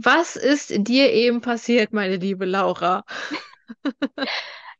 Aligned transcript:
Was 0.00 0.36
ist 0.36 0.72
dir 0.86 1.12
eben 1.12 1.40
passiert, 1.40 1.92
meine 1.92 2.16
liebe 2.16 2.44
Laura? 2.44 3.02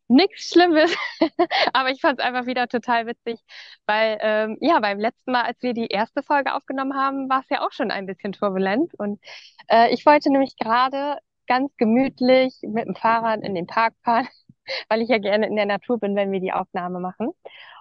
Nichts 0.07 0.51
Schlimmes, 0.51 0.95
aber 1.73 1.91
ich 1.91 2.01
fand 2.01 2.21
es 2.21 2.25
einfach 2.25 2.47
wieder 2.47 2.69
total 2.69 3.06
witzig, 3.06 3.41
weil 3.85 4.17
ähm, 4.21 4.59
ja, 4.61 4.79
beim 4.79 5.01
letzten 5.01 5.33
Mal, 5.33 5.43
als 5.43 5.61
wir 5.61 5.75
die 5.75 5.89
erste 5.89 6.23
Folge 6.23 6.54
aufgenommen 6.54 6.95
haben, 6.95 7.29
war 7.29 7.41
es 7.41 7.49
ja 7.51 7.67
auch 7.67 7.73
schon 7.73 7.91
ein 7.91 8.07
bisschen 8.07 8.31
turbulent 8.31 8.95
und 8.95 9.21
äh, 9.69 9.93
ich 9.93 10.07
wollte 10.07 10.31
nämlich 10.31 10.57
gerade 10.57 11.19
ganz 11.48 11.76
gemütlich 11.76 12.54
mit 12.62 12.87
dem 12.87 12.94
Fahrrad 12.94 13.42
in 13.42 13.56
den 13.56 13.66
Park 13.66 13.94
fahren, 14.04 14.28
weil 14.88 15.03
ich 15.03 15.08
ja 15.08 15.19
gerne 15.19 15.48
in 15.48 15.56
der 15.56 15.66
Natur 15.66 15.98
bin, 15.98 16.14
wenn 16.14 16.30
wir 16.30 16.41
die 16.41 16.52
Aufnahme 16.52 17.00
machen. 17.00 17.32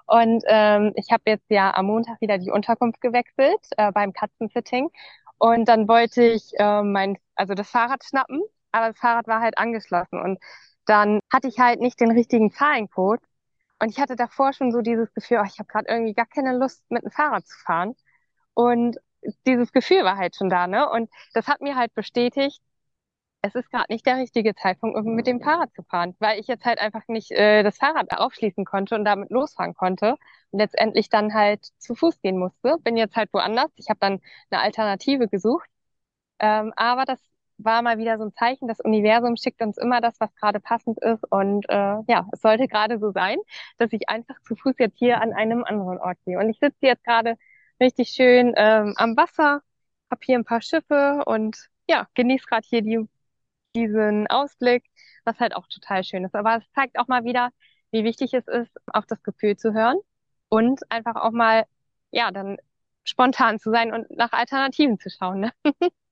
Und 0.07 0.43
ähm, 0.47 0.93
ich 0.95 1.11
habe 1.11 1.23
jetzt 1.27 1.49
ja 1.49 1.71
am 1.75 1.85
Montag 1.85 2.19
wieder 2.19 2.39
die 2.39 2.49
Unterkunft 2.49 2.99
gewechselt 2.99 3.59
äh, 3.77 3.91
beim 3.91 4.11
Katzensitting 4.11 4.89
und 5.37 5.67
dann 5.67 5.87
wollte 5.87 6.23
ich 6.23 6.51
äh, 6.57 6.81
mein, 6.81 7.17
also 7.37 7.53
das 7.53 7.69
Fahrrad 7.69 8.03
schnappen, 8.03 8.41
aber 8.71 8.89
das 8.89 8.99
Fahrrad 8.99 9.27
war 9.27 9.41
halt 9.41 9.57
angeschlossen 9.57 10.19
und 10.21 10.39
dann 10.85 11.19
hatte 11.31 11.47
ich 11.47 11.59
halt 11.59 11.79
nicht 11.81 11.99
den 11.99 12.11
richtigen 12.11 12.51
Zahlencode. 12.51 13.21
Und 13.79 13.89
ich 13.89 13.99
hatte 13.99 14.15
davor 14.15 14.53
schon 14.53 14.71
so 14.71 14.81
dieses 14.81 15.13
Gefühl, 15.13 15.39
oh, 15.41 15.45
ich 15.45 15.59
habe 15.59 15.67
gerade 15.67 15.87
irgendwie 15.89 16.13
gar 16.13 16.25
keine 16.25 16.57
Lust, 16.57 16.83
mit 16.89 17.03
dem 17.03 17.11
Fahrrad 17.11 17.45
zu 17.47 17.57
fahren. 17.59 17.95
Und 18.53 18.97
dieses 19.45 19.71
Gefühl 19.71 20.03
war 20.03 20.17
halt 20.17 20.35
schon 20.35 20.49
da, 20.49 20.67
ne? 20.67 20.89
Und 20.89 21.09
das 21.33 21.47
hat 21.47 21.61
mir 21.61 21.75
halt 21.75 21.93
bestätigt, 21.93 22.61
es 23.41 23.55
ist 23.55 23.69
gerade 23.71 23.91
nicht 23.91 24.05
der 24.05 24.17
richtige 24.17 24.55
Zeitpunkt, 24.55 24.97
um 24.97 25.15
mit 25.15 25.27
dem 25.27 25.41
Fahrrad 25.41 25.73
zu 25.73 25.83
fahren, 25.83 26.15
weil 26.19 26.39
ich 26.39 26.47
jetzt 26.47 26.65
halt 26.65 26.79
einfach 26.79 27.07
nicht 27.07 27.31
äh, 27.31 27.63
das 27.63 27.77
Fahrrad 27.77 28.11
aufschließen 28.11 28.65
konnte 28.65 28.95
und 28.95 29.05
damit 29.05 29.29
losfahren 29.31 29.73
konnte 29.75 30.15
und 30.51 30.59
letztendlich 30.59 31.09
dann 31.09 31.33
halt 31.33 31.65
zu 31.77 31.95
Fuß 31.95 32.19
gehen 32.21 32.37
musste. 32.39 32.77
Bin 32.83 32.97
jetzt 32.97 33.15
halt 33.15 33.29
woanders. 33.33 33.71
Ich 33.75 33.89
habe 33.89 33.99
dann 33.99 34.21
eine 34.49 34.61
Alternative 34.61 35.27
gesucht. 35.27 35.69
Ähm, 36.39 36.73
aber 36.75 37.05
das 37.05 37.19
war 37.57 37.81
mal 37.81 37.97
wieder 37.97 38.17
so 38.17 38.25
ein 38.25 38.33
Zeichen, 38.33 38.67
das 38.67 38.79
Universum 38.79 39.35
schickt 39.35 39.61
uns 39.61 39.77
immer 39.77 40.01
das, 40.01 40.19
was 40.19 40.33
gerade 40.35 40.59
passend 40.59 40.99
ist. 40.99 41.23
Und 41.31 41.67
äh, 41.69 41.97
ja, 42.07 42.27
es 42.31 42.41
sollte 42.41 42.67
gerade 42.67 42.99
so 42.99 43.11
sein, 43.11 43.37
dass 43.77 43.91
ich 43.93 44.09
einfach 44.09 44.39
zu 44.43 44.55
Fuß 44.55 44.75
jetzt 44.79 44.97
hier 44.97 45.21
an 45.21 45.33
einem 45.33 45.63
anderen 45.63 45.97
Ort 45.99 46.17
gehe. 46.25 46.37
Und 46.39 46.49
ich 46.49 46.59
sitze 46.59 46.77
jetzt 46.81 47.03
gerade 47.03 47.35
richtig 47.81 48.09
schön 48.09 48.53
ähm, 48.57 48.93
am 48.97 49.17
Wasser, 49.17 49.61
habe 50.11 50.21
hier 50.23 50.37
ein 50.37 50.45
paar 50.45 50.61
Schiffe 50.61 51.23
und 51.25 51.57
ja, 51.89 52.07
genieße 52.13 52.45
gerade 52.47 52.67
hier 52.67 52.81
die, 52.81 53.07
diesen 53.75 54.27
Ausblick, 54.27 54.83
was 55.25 55.39
halt 55.39 55.55
auch 55.55 55.67
total 55.67 56.03
schön 56.03 56.25
ist. 56.25 56.35
Aber 56.35 56.57
es 56.57 56.71
zeigt 56.73 56.99
auch 56.99 57.07
mal 57.07 57.23
wieder, 57.23 57.49
wie 57.91 58.03
wichtig 58.03 58.33
es 58.33 58.47
ist, 58.47 58.71
auf 58.87 59.05
das 59.05 59.23
Gefühl 59.23 59.57
zu 59.57 59.73
hören 59.73 59.97
und 60.49 60.81
einfach 60.91 61.15
auch 61.15 61.31
mal, 61.31 61.65
ja, 62.11 62.31
dann 62.31 62.57
spontan 63.03 63.59
zu 63.59 63.71
sein 63.71 63.93
und 63.93 64.09
nach 64.11 64.33
Alternativen 64.33 64.99
zu 64.99 65.09
schauen. 65.09 65.39
Ne? 65.41 65.51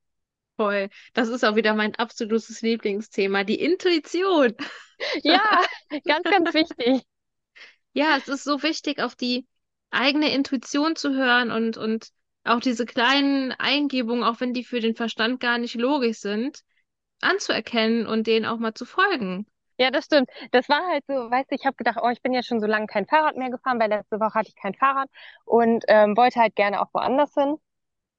Voll. 0.58 0.89
Das 1.14 1.28
ist 1.28 1.44
auch 1.44 1.56
wieder 1.56 1.73
mein 1.73 1.95
absolutes 1.95 2.61
Lieblingsthema, 2.61 3.44
die 3.44 3.59
Intuition. 3.59 4.53
Ja, 5.23 5.42
ganz, 6.06 6.30
ganz 6.30 6.53
wichtig. 6.53 7.03
Ja, 7.94 8.17
es 8.17 8.28
ist 8.28 8.44
so 8.44 8.64
wichtig, 8.64 9.02
auf 9.02 9.16
die 9.16 9.47
eigene 9.92 10.34
Intuition 10.34 10.95
zu 10.95 11.14
hören 11.14 11.52
und, 11.52 11.78
und 11.78 12.09
auch 12.44 12.59
diese 12.59 12.86
kleinen 12.86 13.53
Eingebungen, 13.53 14.23
auch 14.23 14.39
wenn 14.42 14.53
die 14.53 14.64
für 14.66 14.80
den 14.81 14.95
Verstand 14.95 15.39
gar 15.39 15.58
nicht 15.58 15.75
logisch 15.75 16.20
sind, 16.20 16.62
anzuerkennen 17.22 18.08
und 18.08 18.28
denen 18.28 18.45
auch 18.45 18.59
mal 18.59 18.73
zu 18.73 18.86
folgen. 18.86 19.47
Ja, 19.78 19.92
das 19.92 20.06
stimmt. 20.06 20.30
Das 20.52 20.69
war 20.69 20.88
halt 20.88 21.06
so, 21.08 21.14
weißt 21.14 21.52
du, 21.52 21.56
ich 21.56 21.66
habe 21.66 21.75
gedacht, 21.78 22.00
oh, 22.02 22.09
ich 22.09 22.22
bin 22.22 22.34
ja 22.34 22.44
schon 22.44 22.62
so 22.62 22.67
lange 22.67 22.88
kein 22.88 23.06
Fahrrad 23.06 23.38
mehr 23.38 23.50
gefahren, 23.50 23.80
weil 23.80 23.90
letzte 23.90 24.19
Woche 24.19 24.34
hatte 24.36 24.50
ich 24.50 24.56
kein 24.56 24.73
Fahrrad 24.73 25.09
und 25.45 25.84
ähm, 25.88 26.16
wollte 26.17 26.40
halt 26.40 26.56
gerne 26.56 26.81
auch 26.81 26.94
woanders 26.94 27.34
hin. 27.34 27.58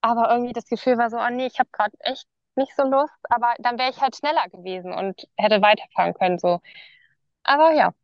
Aber 0.00 0.30
irgendwie 0.30 0.52
das 0.52 0.66
Gefühl 0.66 0.98
war 0.98 1.10
so, 1.10 1.18
oh 1.18 1.30
nee, 1.30 1.46
ich 1.46 1.58
habe 1.58 1.68
gerade 1.72 1.96
echt 2.00 2.26
nicht 2.56 2.74
so 2.76 2.84
Lust, 2.84 3.12
aber 3.24 3.54
dann 3.58 3.78
wäre 3.78 3.90
ich 3.90 4.00
halt 4.00 4.16
schneller 4.16 4.48
gewesen 4.50 4.92
und 4.92 5.28
hätte 5.36 5.60
weiterfahren 5.62 6.14
können 6.14 6.38
so. 6.38 6.60
Aber 7.44 7.72
ja, 7.72 7.94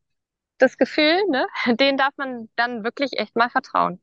das 0.59 0.79
Gefühl, 0.79 1.23
ne, 1.31 1.47
den 1.81 1.97
darf 1.99 2.15
man 2.19 2.51
dann 2.57 2.85
wirklich 2.85 3.19
echt 3.19 3.37
mal 3.37 3.51
vertrauen. 3.51 4.01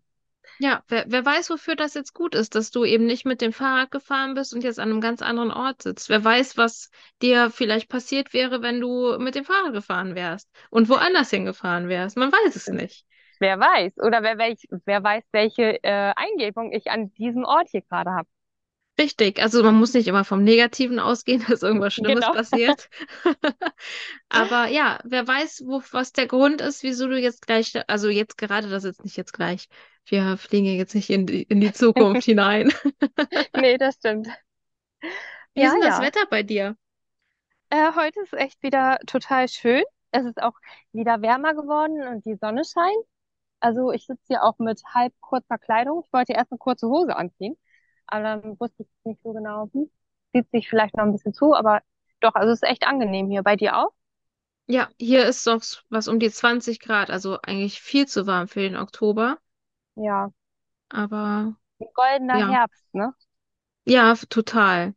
Ja, 0.58 0.84
wer, 0.90 1.06
wer 1.08 1.26
weiß, 1.26 1.50
wofür 1.50 1.76
das 1.76 1.94
jetzt 1.96 2.14
gut 2.14 2.36
ist, 2.36 2.54
dass 2.56 2.70
du 2.72 2.84
eben 2.86 3.06
nicht 3.06 3.26
mit 3.26 3.40
dem 3.42 3.52
Fahrrad 3.54 3.92
gefahren 3.92 4.34
bist 4.36 4.54
und 4.54 4.64
jetzt 4.64 4.78
an 4.80 4.90
einem 4.92 5.02
ganz 5.02 5.22
anderen 5.22 5.52
Ort 5.52 5.82
sitzt. 5.84 6.10
Wer 6.10 6.24
weiß, 6.24 6.58
was 6.58 6.90
dir 7.22 7.50
vielleicht 7.50 7.88
passiert 7.90 8.34
wäre, 8.34 8.62
wenn 8.62 8.80
du 8.82 9.18
mit 9.20 9.36
dem 9.36 9.46
Fahrrad 9.46 9.74
gefahren 9.74 10.16
wärst 10.16 10.50
und 10.70 10.90
woanders 10.90 11.30
hingefahren 11.30 11.88
wärst. 11.90 12.18
Man 12.18 12.32
weiß 12.32 12.56
es 12.58 12.68
nicht. 12.68 13.06
Wer 13.40 13.60
weiß, 13.60 13.98
oder 14.00 14.24
wer, 14.24 14.38
welch, 14.38 14.68
wer 14.86 15.04
weiß, 15.04 15.24
welche 15.32 15.84
äh, 15.84 16.14
Eingebung 16.16 16.72
ich 16.74 16.92
an 16.92 17.14
diesem 17.14 17.46
Ort 17.46 17.70
hier 17.72 17.82
gerade 17.82 18.12
habe. 18.12 18.30
Richtig, 19.00 19.42
also 19.42 19.64
man 19.64 19.76
muss 19.76 19.94
nicht 19.94 20.08
immer 20.10 20.26
vom 20.26 20.44
Negativen 20.44 21.00
ausgehen, 21.00 21.44
dass 21.48 21.64
irgendwas 21.64 21.94
Schlimmes 21.94 22.30
Genau. 22.30 22.30
passiert. 22.30 22.90
Aber 24.30 24.68
ja, 24.68 25.00
wer 25.06 25.26
weiß, 25.28 25.64
wo, 25.66 25.82
was 25.92 26.12
der 26.14 26.28
Grund 26.28 26.60
ist, 26.62 26.84
wieso 26.84 27.08
du 27.08 27.18
jetzt 27.20 27.48
gleich, 27.48 27.74
also 27.88 28.10
jetzt 28.10 28.38
gerade, 28.38 28.70
das 28.70 28.84
ist 28.84 29.04
nicht 29.06 29.16
jetzt 29.18 29.34
gleich. 29.34 29.68
Wir 30.06 30.38
fliegen 30.38 30.66
ja 30.66 30.74
jetzt 30.74 30.96
nicht 30.96 31.10
in 31.10 31.26
die, 31.28 31.44
in 31.44 31.62
die 31.62 31.72
Zukunft 31.72 32.24
hinein. 32.26 32.74
Nee, 33.56 33.78
das 33.78 33.96
stimmt. 33.96 34.28
Wie 35.54 35.66
ist 35.66 35.74
Ja, 35.74 35.76
denn 35.76 35.82
das 35.82 36.00
ja. 36.00 36.02
Wetter 36.02 36.26
bei 36.30 36.42
dir? 36.44 36.76
Äh, 37.70 37.94
heute 37.96 38.20
ist 38.22 38.34
echt 38.34 38.62
wieder 38.64 39.00
total 39.08 39.48
schön. 39.48 39.84
Es 40.12 40.26
ist 40.26 40.42
auch 40.42 40.54
wieder 40.92 41.22
wärmer 41.22 41.54
geworden 41.54 42.08
und 42.08 42.26
die 42.26 42.36
Sonne 42.36 42.64
scheint. 42.66 43.06
Also 43.60 43.92
ich 43.92 44.06
sitze 44.06 44.24
hier 44.28 44.44
auch 44.44 44.58
mit 44.60 44.82
halb 44.94 45.14
kurzer 45.22 45.58
Kleidung. 45.58 46.04
Ich 46.06 46.14
wollte 46.14 46.34
erst 46.34 46.52
eine 46.52 46.58
kurze 46.60 46.88
Hose 46.88 47.16
anziehen, 47.16 47.58
aber 48.08 48.24
dann 48.24 48.60
wusste 48.60 48.84
ich 48.84 48.90
nicht 49.04 49.22
so 49.24 49.34
genau, 49.34 49.70
hm, 49.74 49.90
zieht 50.34 50.50
sich 50.52 50.70
vielleicht 50.70 50.96
noch 50.98 51.04
ein 51.06 51.12
bisschen 51.14 51.34
zu, 51.34 51.54
aber 51.56 51.82
doch, 52.22 52.36
also 52.36 52.52
es 52.54 52.62
ist 52.64 52.70
echt 52.70 52.86
angenehm 52.88 53.30
hier. 53.30 53.44
Bei 53.44 53.56
dir 53.56 53.78
auch? 53.78 53.92
Ja, 54.68 54.90
hier 54.98 55.26
ist 55.28 55.46
doch 55.48 55.62
was 55.90 56.08
um 56.08 56.18
die 56.20 56.32
20 56.32 56.80
Grad, 56.80 57.10
also 57.10 57.40
eigentlich 57.42 57.82
viel 57.82 58.08
zu 58.08 58.26
warm 58.26 58.48
für 58.48 58.62
den 58.62 58.78
Oktober. 58.78 59.38
Ja, 59.96 60.32
Aber 60.90 61.56
ein 61.82 61.88
goldener 61.94 62.38
ja, 62.38 62.48
Herbst, 62.48 62.86
ne? 62.94 63.14
ja, 63.86 64.16
total. 64.30 64.94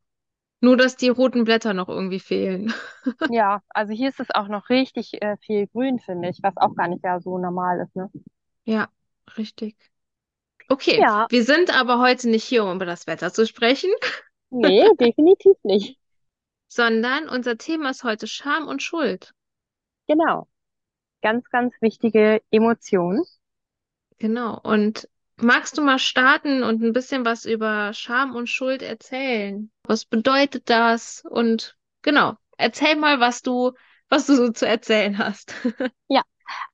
Nur, 0.63 0.77
dass 0.79 0.97
die 0.97 1.09
roten 1.11 1.45
Blätter 1.45 1.75
noch 1.75 1.89
irgendwie 1.91 2.21
fehlen. 2.21 2.73
Ja, 3.27 3.63
also 3.71 3.93
hier 3.93 4.09
ist 4.11 4.21
es 4.21 4.31
auch 4.35 4.47
noch 4.49 4.69
richtig 4.69 5.21
äh, 5.23 5.37
viel 5.39 5.67
grün, 5.69 5.99
finde 6.01 6.29
ich, 6.29 6.39
was 6.43 6.57
auch 6.57 6.75
gar 6.77 6.89
nicht 6.89 7.05
ja 7.05 7.21
so 7.21 7.39
normal 7.39 7.81
ist, 7.81 7.95
ne? 7.97 8.11
Ja, 8.65 8.89
richtig. 9.37 9.77
Okay, 10.69 11.01
Ja, 11.01 11.27
wir 11.29 11.45
sind 11.45 11.77
aber 11.77 11.99
heute 11.99 12.31
nicht 12.31 12.45
hier, 12.45 12.65
um 12.65 12.77
über 12.77 12.87
das 12.87 13.07
Wetter 13.07 13.33
zu 13.33 13.47
sprechen, 13.47 13.91
nee, 14.51 14.85
definitiv 15.01 15.57
nicht. 15.65 15.99
sondern 16.69 17.29
unser 17.29 17.59
Thema 17.59 17.91
ist 17.91 18.05
heute 18.05 18.27
Scham 18.27 18.67
und 18.69 18.83
Schuld. 18.83 19.35
Genau. 20.09 20.49
Ganz, 21.23 21.49
ganz 21.51 21.75
wichtige 21.81 22.43
Emotion. 22.51 23.23
Genau. 24.19 24.59
Und 24.63 25.09
magst 25.37 25.79
du 25.79 25.83
mal 25.83 25.99
starten 25.99 26.63
und 26.63 26.83
ein 26.83 26.93
bisschen 26.93 27.25
was 27.25 27.45
über 27.45 27.93
Scham 27.93 28.35
und 28.35 28.49
Schuld 28.49 28.83
erzählen? 28.83 29.71
Was 29.85 30.05
bedeutet 30.05 30.71
das? 30.71 31.25
Und 31.29 31.77
genau, 32.03 32.37
erzähl 32.57 32.97
mal, 32.97 33.21
was 33.21 33.43
du, 33.43 33.73
was 34.09 34.27
du 34.27 34.35
so 34.37 34.51
zu 34.51 34.67
erzählen 34.67 35.19
hast. 35.19 35.55
Ja, 36.09 36.23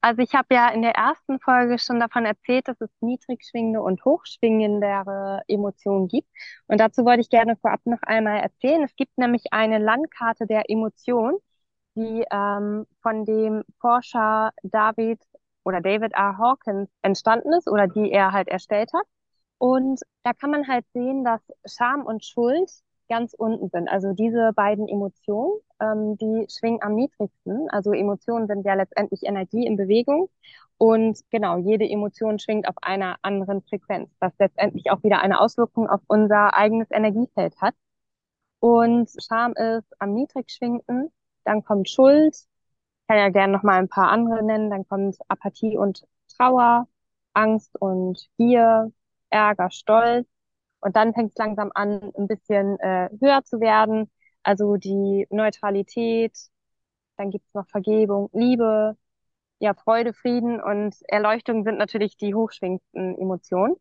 also 0.00 0.22
ich 0.22 0.34
habe 0.34 0.54
ja 0.54 0.68
in 0.70 0.82
der 0.82 0.92
ersten 0.92 1.40
Folge 1.40 1.78
schon 1.78 2.00
davon 2.00 2.24
erzählt, 2.24 2.68
dass 2.68 2.80
es 2.80 2.90
niedrig 3.00 3.44
schwingende 3.44 3.82
und 3.82 4.04
hochschwingendere 4.04 5.42
Emotionen 5.48 6.08
gibt. 6.08 6.28
Und 6.66 6.80
dazu 6.80 7.04
wollte 7.04 7.20
ich 7.20 7.30
gerne 7.30 7.56
vorab 7.56 7.80
noch 7.84 8.02
einmal 8.02 8.40
erzählen. 8.40 8.82
Es 8.82 8.96
gibt 8.96 9.16
nämlich 9.18 9.52
eine 9.52 9.78
Landkarte 9.78 10.46
der 10.46 10.70
Emotionen, 10.70 11.38
die 11.96 12.24
ähm, 12.30 12.86
von 13.02 13.24
dem 13.24 13.64
Forscher 13.80 14.52
David 14.62 15.20
oder 15.64 15.80
David 15.80 16.12
R. 16.14 16.38
Hawkins 16.38 16.90
entstanden 17.02 17.52
ist 17.52 17.68
oder 17.68 17.86
die 17.88 18.10
er 18.10 18.32
halt 18.32 18.48
erstellt 18.48 18.92
hat. 18.94 19.04
Und 19.58 20.00
da 20.22 20.32
kann 20.32 20.50
man 20.50 20.68
halt 20.68 20.86
sehen, 20.92 21.24
dass 21.24 21.42
Scham 21.66 22.06
und 22.06 22.24
Schuld 22.24 22.70
ganz 23.08 23.34
unten 23.34 23.68
sind. 23.70 23.88
Also 23.88 24.12
diese 24.12 24.52
beiden 24.54 24.88
Emotionen, 24.88 25.60
ähm, 25.80 26.16
die 26.18 26.46
schwingen 26.50 26.82
am 26.82 26.94
niedrigsten. 26.94 27.68
Also 27.70 27.92
Emotionen 27.92 28.46
sind 28.46 28.64
ja 28.64 28.74
letztendlich 28.74 29.22
Energie 29.24 29.66
in 29.66 29.76
Bewegung. 29.76 30.30
Und 30.78 31.18
genau, 31.30 31.58
jede 31.58 31.88
Emotion 31.88 32.38
schwingt 32.38 32.68
auf 32.68 32.76
einer 32.82 33.16
anderen 33.22 33.62
Frequenz, 33.62 34.10
was 34.20 34.32
letztendlich 34.38 34.90
auch 34.90 35.02
wieder 35.02 35.20
eine 35.20 35.40
Auswirkung 35.40 35.88
auf 35.88 36.00
unser 36.06 36.54
eigenes 36.54 36.88
Energiefeld 36.90 37.60
hat. 37.60 37.74
Und 38.60 39.10
Scham 39.22 39.54
ist 39.54 40.00
am 40.00 40.14
niedrig 40.14 40.50
schwingenden, 40.50 41.10
dann 41.44 41.64
kommt 41.64 41.88
Schuld, 41.88 42.34
ich 42.34 43.06
kann 43.08 43.18
ja 43.18 43.28
gerne 43.30 43.52
noch 43.52 43.62
mal 43.62 43.78
ein 43.78 43.88
paar 43.88 44.10
andere 44.10 44.44
nennen, 44.44 44.70
dann 44.70 44.86
kommt 44.86 45.16
Apathie 45.28 45.76
und 45.76 46.04
Trauer, 46.36 46.88
Angst 47.34 47.74
und 47.80 48.28
Gier, 48.36 48.92
Ärger, 49.30 49.70
Stolz. 49.70 50.26
Und 50.80 50.96
dann 50.96 51.14
fängt 51.14 51.30
es 51.30 51.36
langsam 51.38 51.70
an, 51.74 52.12
ein 52.16 52.28
bisschen 52.28 52.78
äh, 52.80 53.08
höher 53.20 53.42
zu 53.44 53.60
werden. 53.60 54.10
Also 54.42 54.76
die 54.76 55.26
Neutralität, 55.30 56.36
dann 57.16 57.30
gibt's 57.30 57.52
noch 57.54 57.68
Vergebung, 57.68 58.30
Liebe, 58.32 58.96
ja, 59.60 59.74
Freude, 59.74 60.14
Frieden 60.14 60.60
und 60.62 60.96
Erleuchtung 61.08 61.64
sind 61.64 61.78
natürlich 61.78 62.16
die 62.16 62.34
hochschwingendsten 62.34 63.18
Emotionen. 63.18 63.76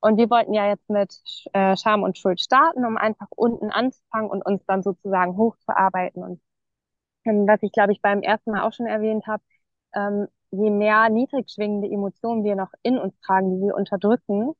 Und 0.00 0.18
wir 0.18 0.30
wollten 0.30 0.52
ja 0.54 0.68
jetzt 0.68 0.88
mit 0.90 1.18
äh, 1.54 1.76
Scham 1.76 2.02
und 2.02 2.18
Schuld 2.18 2.40
starten, 2.40 2.84
um 2.84 2.96
einfach 2.98 3.28
unten 3.36 3.70
anzufangen 3.70 4.30
und 4.30 4.44
uns 4.44 4.62
dann 4.66 4.82
sozusagen 4.82 5.36
hochzuarbeiten. 5.36 6.22
Und 6.22 6.42
ähm, 7.24 7.46
was 7.46 7.62
ich, 7.62 7.72
glaube 7.72 7.92
ich, 7.92 8.02
beim 8.02 8.22
ersten 8.22 8.52
Mal 8.52 8.62
auch 8.62 8.72
schon 8.72 8.86
erwähnt 8.86 9.26
habe, 9.26 9.42
ähm, 9.94 10.28
je 10.50 10.70
mehr 10.70 11.08
niedrig 11.10 11.50
schwingende 11.50 11.88
Emotionen 11.90 12.44
wir 12.44 12.56
noch 12.56 12.72
in 12.82 12.98
uns 12.98 13.18
tragen, 13.20 13.56
die 13.56 13.66
wir 13.66 13.74
unterdrücken, 13.76 14.52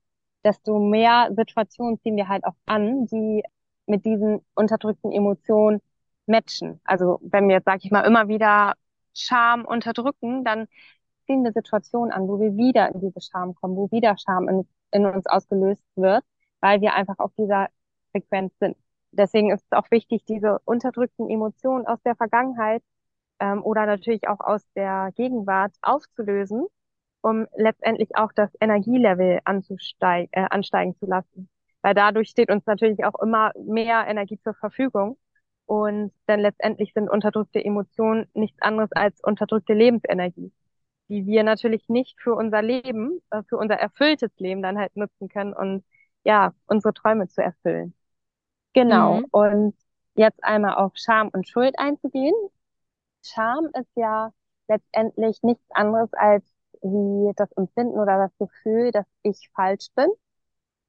desto 0.44 0.78
mehr 0.78 1.30
Situationen 1.36 2.00
ziehen 2.00 2.16
wir 2.16 2.28
halt 2.28 2.44
auch 2.44 2.54
an, 2.66 3.06
die 3.06 3.42
mit 3.86 4.04
diesen 4.04 4.40
unterdrückten 4.54 5.12
Emotionen 5.12 5.80
matchen. 6.26 6.80
Also 6.84 7.18
wenn 7.22 7.48
wir 7.48 7.56
jetzt, 7.56 7.66
sag 7.66 7.84
ich 7.84 7.90
mal, 7.90 8.02
immer 8.02 8.28
wieder 8.28 8.74
Scham 9.14 9.64
unterdrücken, 9.64 10.44
dann 10.44 10.66
ziehen 11.26 11.44
wir 11.44 11.52
Situationen 11.52 12.12
an, 12.12 12.28
wo 12.28 12.40
wir 12.40 12.56
wieder 12.56 12.92
in 12.94 13.00
diese 13.00 13.20
Scham 13.20 13.54
kommen, 13.54 13.76
wo 13.76 13.90
wieder 13.90 14.16
Scham 14.18 14.48
in, 14.48 14.68
in 14.90 15.06
uns 15.06 15.26
ausgelöst 15.26 15.82
wird, 15.96 16.24
weil 16.60 16.80
wir 16.80 16.94
einfach 16.94 17.18
auf 17.18 17.32
dieser 17.38 17.68
Frequenz 18.12 18.52
sind. 18.58 18.76
Deswegen 19.12 19.50
ist 19.52 19.64
es 19.64 19.72
auch 19.78 19.90
wichtig, 19.90 20.24
diese 20.26 20.58
unterdrückten 20.64 21.30
Emotionen 21.30 21.86
aus 21.86 22.02
der 22.02 22.16
Vergangenheit 22.16 22.82
ähm, 23.40 23.62
oder 23.62 23.86
natürlich 23.86 24.28
auch 24.28 24.40
aus 24.40 24.62
der 24.74 25.12
Gegenwart 25.14 25.72
aufzulösen, 25.82 26.66
um 27.24 27.46
letztendlich 27.56 28.16
auch 28.16 28.32
das 28.34 28.50
Energielevel 28.60 29.40
anzusteigen, 29.44 30.28
äh, 30.32 30.46
ansteigen 30.50 30.94
zu 30.98 31.06
lassen. 31.06 31.48
Weil 31.80 31.94
dadurch 31.94 32.28
steht 32.28 32.50
uns 32.50 32.66
natürlich 32.66 33.02
auch 33.06 33.18
immer 33.18 33.52
mehr 33.56 34.06
Energie 34.06 34.38
zur 34.40 34.52
Verfügung. 34.52 35.16
Und 35.64 36.12
dann 36.26 36.40
letztendlich 36.40 36.92
sind 36.92 37.08
unterdrückte 37.08 37.64
Emotionen 37.64 38.26
nichts 38.34 38.60
anderes 38.60 38.92
als 38.92 39.22
unterdrückte 39.24 39.72
Lebensenergie, 39.72 40.52
die 41.08 41.24
wir 41.24 41.44
natürlich 41.44 41.88
nicht 41.88 42.20
für 42.20 42.34
unser 42.34 42.60
Leben, 42.60 43.22
äh, 43.30 43.42
für 43.48 43.56
unser 43.56 43.76
erfülltes 43.76 44.30
Leben 44.36 44.60
dann 44.60 44.78
halt 44.78 44.94
nutzen 44.94 45.30
können 45.30 45.54
und 45.54 45.82
ja, 46.24 46.52
unsere 46.66 46.92
Träume 46.92 47.28
zu 47.28 47.42
erfüllen. 47.42 47.94
Genau. 48.74 49.20
Mhm. 49.20 49.26
Und 49.30 49.74
jetzt 50.14 50.44
einmal 50.44 50.74
auf 50.74 50.92
Scham 50.96 51.30
und 51.30 51.48
Schuld 51.48 51.78
einzugehen. 51.78 52.34
Scham 53.22 53.70
ist 53.72 53.96
ja 53.96 54.30
letztendlich 54.68 55.42
nichts 55.42 55.64
anderes 55.70 56.12
als 56.12 56.53
wie 56.84 57.34
das 57.36 57.52
Empfinden 57.54 57.98
oder 57.98 58.18
das 58.18 58.38
Gefühl, 58.38 58.92
dass 58.92 59.06
ich 59.24 59.50
falsch 59.56 59.88
bin 59.96 60.10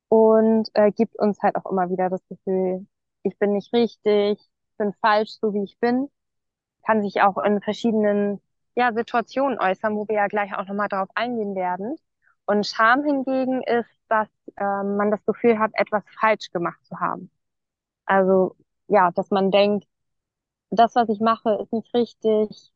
und 0.09 0.69
äh, 0.74 0.92
gibt 0.92 1.18
uns 1.19 1.39
halt 1.42 1.56
auch 1.56 1.69
immer 1.71 1.89
wieder 1.89 2.09
das 2.09 2.25
Gefühl, 2.27 2.88
ich 3.24 3.38
bin 3.39 3.53
nicht 3.53 3.74
richtig, 3.74 4.39
ich 4.39 4.77
bin 4.77 4.94
falsch, 5.01 5.31
so 5.42 5.53
wie 5.53 5.63
ich 5.63 5.77
bin. 5.80 6.09
Kann 6.86 7.01
sich 7.03 7.21
auch 7.21 7.38
in 7.44 7.62
verschiedenen 7.62 8.42
ja, 8.75 8.94
Situationen 8.94 9.59
äußern, 9.59 9.95
wo 9.95 10.07
wir 10.07 10.15
ja 10.15 10.27
gleich 10.27 10.56
auch 10.56 10.68
nochmal 10.68 10.89
drauf 10.89 11.09
eingehen 11.15 11.56
werden. 11.56 11.97
Und 12.45 12.68
Scham 12.68 13.03
hingegen 13.03 13.63
ist, 13.63 13.89
dass 14.09 14.30
ähm, 14.57 14.97
man 14.97 15.12
das 15.12 15.25
Gefühl 15.25 15.59
hat, 15.59 15.71
etwas 15.75 16.03
falsch 16.19 16.51
gemacht 16.51 16.83
zu 16.86 17.00
haben. 17.00 17.31
Also 18.06 18.56
ja, 18.88 19.12
dass 19.12 19.31
man 19.31 19.51
denkt, 19.51 19.88
das, 20.71 20.95
was 20.95 21.09
ich 21.09 21.19
mache, 21.21 21.56
ist 21.63 21.74
nicht 21.74 21.94
richtig 21.95 22.74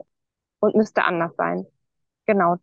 und 0.60 0.75
müsste 0.75 1.04
anders 1.06 1.36
sein. 1.38 1.68
Genau. 2.27 2.57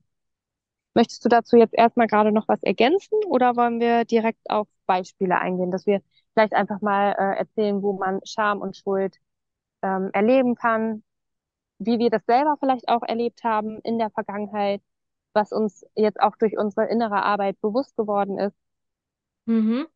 Möchtest 0.96 1.25
du 1.25 1.31
dazu 1.31 1.56
jetzt 1.58 1.75
erstmal 1.75 2.08
gerade 2.08 2.32
noch 2.32 2.48
was 2.48 2.62
ergänzen 2.64 3.20
oder 3.26 3.56
wollen 3.56 3.81
wir 3.81 4.06
direkt 4.06 4.50
auf 4.50 4.69
Beispiele 4.87 5.38
eingehen, 5.40 5.72
dass 5.72 5.87
wir 5.87 6.02
vielleicht 6.34 6.54
einfach 6.54 6.82
mal 6.82 7.12
äh, 7.19 7.38
erzählen, 7.38 7.82
wo 7.82 7.94
man 7.94 8.20
Scham 8.26 8.60
und 8.62 8.76
Schuld 8.78 9.16
ähm, 9.82 10.10
erleben 10.14 10.54
kann, 10.56 11.04
wie 11.78 11.98
wir 11.98 12.10
das 12.10 12.25
selber 12.26 12.56
vielleicht 12.60 12.88
auch 12.88 13.02
erlebt 13.02 13.44
haben 13.44 13.81
in 13.84 13.98
der 13.98 14.10
Vergangenheit, 14.10 14.82
was 15.34 15.52
uns 15.52 15.84
jetzt 15.96 16.20
auch 16.20 16.37
durch 16.38 16.58
unsere 16.58 16.87
innere 16.88 17.22
Arbeit 17.25 17.60
bewusst 17.62 17.96
geworden 17.96 18.38
ist. 18.38 18.56
Mhm. 19.46 19.87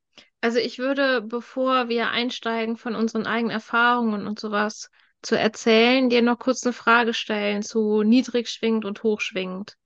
Also 0.41 0.59
ich 0.59 0.79
würde, 0.81 1.23
bevor 1.23 1.89
wir 1.89 2.11
einsteigen 2.11 2.77
von 2.77 2.95
unseren 2.97 3.27
eigenen 3.27 3.53
Erfahrungen 3.53 4.27
und 4.27 4.41
sowas 4.41 4.91
zu 5.23 5.39
erzählen, 5.39 6.09
dir 6.11 6.23
noch 6.23 6.39
kurz 6.41 6.65
eine 6.65 6.73
Frage 6.73 7.15
stellen 7.15 7.63
zu 7.63 8.03
niedrig 8.03 8.49
schwingend 8.49 8.85
und 8.87 9.03
hochschwingend, 9.05 9.77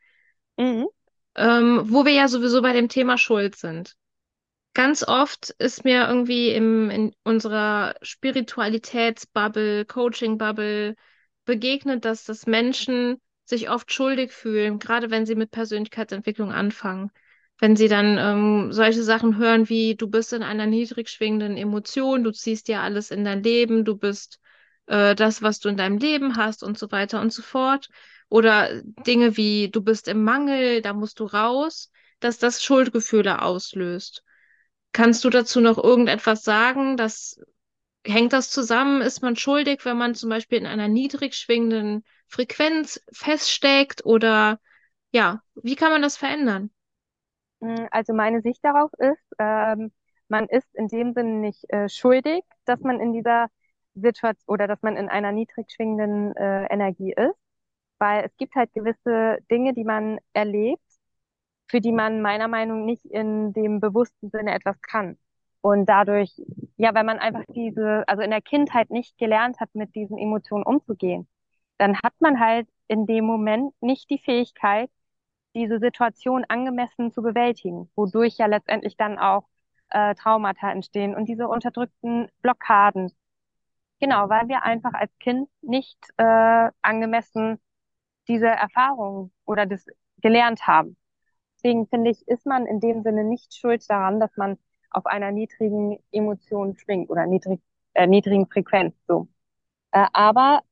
Mhm. 0.58 0.86
Ähm, 1.36 1.82
wo 1.86 2.04
wir 2.04 2.12
ja 2.12 2.28
sowieso 2.28 2.62
bei 2.62 2.72
dem 2.72 2.88
Thema 2.88 3.18
Schuld 3.18 3.56
sind. 3.56 3.94
Ganz 4.74 5.06
oft 5.06 5.50
ist 5.58 5.84
mir 5.84 6.08
irgendwie 6.08 6.50
im, 6.50 6.90
in 6.90 7.14
unserer 7.22 7.94
Spiritualitätsbubble, 8.02 9.84
Coaching-Bubble 9.84 10.96
begegnet, 11.44 12.04
dass 12.04 12.24
das 12.24 12.46
Menschen 12.46 13.20
sich 13.44 13.70
oft 13.70 13.92
schuldig 13.92 14.32
fühlen, 14.32 14.78
gerade 14.78 15.10
wenn 15.10 15.26
sie 15.26 15.34
mit 15.34 15.50
Persönlichkeitsentwicklung 15.50 16.50
anfangen. 16.50 17.10
Wenn 17.58 17.76
sie 17.76 17.88
dann 17.88 18.18
ähm, 18.18 18.72
solche 18.72 19.04
Sachen 19.04 19.36
hören 19.38 19.68
wie, 19.68 19.94
du 19.94 20.08
bist 20.08 20.32
in 20.32 20.42
einer 20.42 20.66
niedrig 20.66 21.08
schwingenden 21.08 21.56
Emotion, 21.56 22.24
du 22.24 22.32
ziehst 22.32 22.66
dir 22.66 22.80
alles 22.80 23.12
in 23.12 23.24
dein 23.24 23.44
Leben, 23.44 23.84
du 23.84 23.96
bist 23.96 24.40
äh, 24.86 25.14
das, 25.14 25.40
was 25.40 25.60
du 25.60 25.68
in 25.68 25.76
deinem 25.76 25.98
Leben 25.98 26.36
hast 26.36 26.64
und 26.64 26.78
so 26.78 26.90
weiter 26.90 27.20
und 27.20 27.32
so 27.32 27.42
fort. 27.42 27.88
Oder 28.34 28.82
Dinge 28.82 29.36
wie, 29.36 29.70
du 29.70 29.80
bist 29.80 30.08
im 30.08 30.24
Mangel, 30.24 30.82
da 30.82 30.92
musst 30.92 31.20
du 31.20 31.24
raus, 31.26 31.92
dass 32.18 32.38
das 32.38 32.64
Schuldgefühle 32.64 33.42
auslöst. 33.42 34.24
Kannst 34.90 35.24
du 35.24 35.30
dazu 35.30 35.60
noch 35.60 35.78
irgendetwas 35.78 36.42
sagen? 36.42 36.96
Das, 36.96 37.38
hängt 38.06 38.32
das 38.32 38.50
zusammen? 38.50 39.02
Ist 39.02 39.22
man 39.22 39.36
schuldig, 39.36 39.84
wenn 39.84 39.96
man 39.96 40.14
zum 40.14 40.30
Beispiel 40.30 40.58
in 40.58 40.66
einer 40.66 40.88
niedrig 40.88 41.34
schwingenden 41.34 42.04
Frequenz 42.26 43.00
feststeckt? 43.12 44.04
Oder 44.04 44.58
ja, 45.12 45.42
wie 45.54 45.76
kann 45.76 45.92
man 45.92 46.02
das 46.02 46.16
verändern? 46.16 46.70
Mm, 47.60 47.86
Also 47.92 48.14
meine 48.14 48.42
Sicht 48.42 48.64
darauf 48.64 48.90
ist, 48.98 49.22
ähm, 49.38 49.92
man 50.28 50.48
ist 50.48 50.68
in 50.74 50.88
dem 50.88 51.12
Sinne 51.14 51.38
nicht 51.40 51.64
äh, 51.70 51.88
schuldig, 51.88 52.42
dass 52.64 52.80
man 52.80 53.00
in 53.00 53.12
dieser 53.12 53.48
Situation 53.94 54.44
oder 54.48 54.66
dass 54.66 54.82
man 54.82 54.96
in 54.96 55.08
einer 55.08 55.32
niedrig 55.32 55.70
schwingenden 55.70 56.34
äh, 56.36 56.66
Energie 56.66 57.12
ist, 57.12 57.38
weil 58.04 58.24
es 58.26 58.36
gibt 58.36 58.54
halt 58.54 58.70
gewisse 58.74 59.38
Dinge, 59.50 59.72
die 59.72 59.84
man 59.84 60.18
erlebt, 60.34 60.82
für 61.68 61.80
die 61.80 61.92
man 61.92 62.20
meiner 62.20 62.48
Meinung 62.48 62.80
nach 62.80 62.86
nicht 62.86 63.06
in 63.06 63.54
dem 63.54 63.80
bewussten 63.80 64.28
Sinne 64.30 64.54
etwas 64.54 64.78
kann. 64.82 65.16
Und 65.62 65.86
dadurch, 65.86 66.30
ja, 66.76 66.94
wenn 66.94 67.06
man 67.06 67.18
einfach 67.18 67.44
diese, 67.54 68.06
also 68.06 68.22
in 68.22 68.30
der 68.30 68.42
Kindheit 68.42 68.90
nicht 68.90 69.16
gelernt 69.16 69.58
hat, 69.60 69.74
mit 69.74 69.94
diesen 69.94 70.18
Emotionen 70.18 70.64
umzugehen, 70.64 71.26
dann 71.78 71.96
hat 72.04 72.12
man 72.20 72.38
halt 72.40 72.68
in 72.88 73.06
dem 73.06 73.24
Moment 73.24 73.72
nicht 73.80 74.10
die 74.10 74.18
Fähigkeit, 74.18 74.90
diese 75.54 75.78
Situation 75.78 76.44
angemessen 76.46 77.10
zu 77.10 77.22
bewältigen, 77.22 77.90
wodurch 77.96 78.36
ja 78.36 78.46
letztendlich 78.46 78.98
dann 78.98 79.18
auch 79.18 79.44
äh, 79.90 80.14
Traumata 80.14 80.70
entstehen 80.70 81.14
und 81.14 81.26
diese 81.26 81.48
unterdrückten 81.48 82.28
Blockaden. 82.42 83.10
Genau, 84.00 84.28
weil 84.28 84.48
wir 84.48 84.62
einfach 84.64 84.92
als 84.92 85.10
Kind 85.18 85.48
nicht 85.62 85.98
äh, 86.18 86.70
angemessen 86.82 87.58
diese 88.28 88.46
Erfahrung 88.48 89.32
oder 89.44 89.66
das 89.66 89.86
gelernt 90.18 90.66
haben. 90.66 90.96
Deswegen 91.56 91.86
finde 91.88 92.10
ich, 92.10 92.26
ist 92.28 92.46
man 92.46 92.66
in 92.66 92.80
dem 92.80 93.02
Sinne 93.02 93.24
nicht 93.24 93.54
schuld 93.54 93.88
daran, 93.88 94.20
dass 94.20 94.36
man 94.36 94.58
auf 94.90 95.06
einer 95.06 95.32
niedrigen 95.32 95.98
Emotion 96.12 96.76
schwingt 96.76 97.10
oder 97.10 97.26
niedrig, 97.26 97.60
äh, 97.94 98.06
niedrigen 98.06 98.46
Frequenz 98.48 98.94
so. 99.08 99.28
Äh, 99.92 100.06
aber 100.12 100.62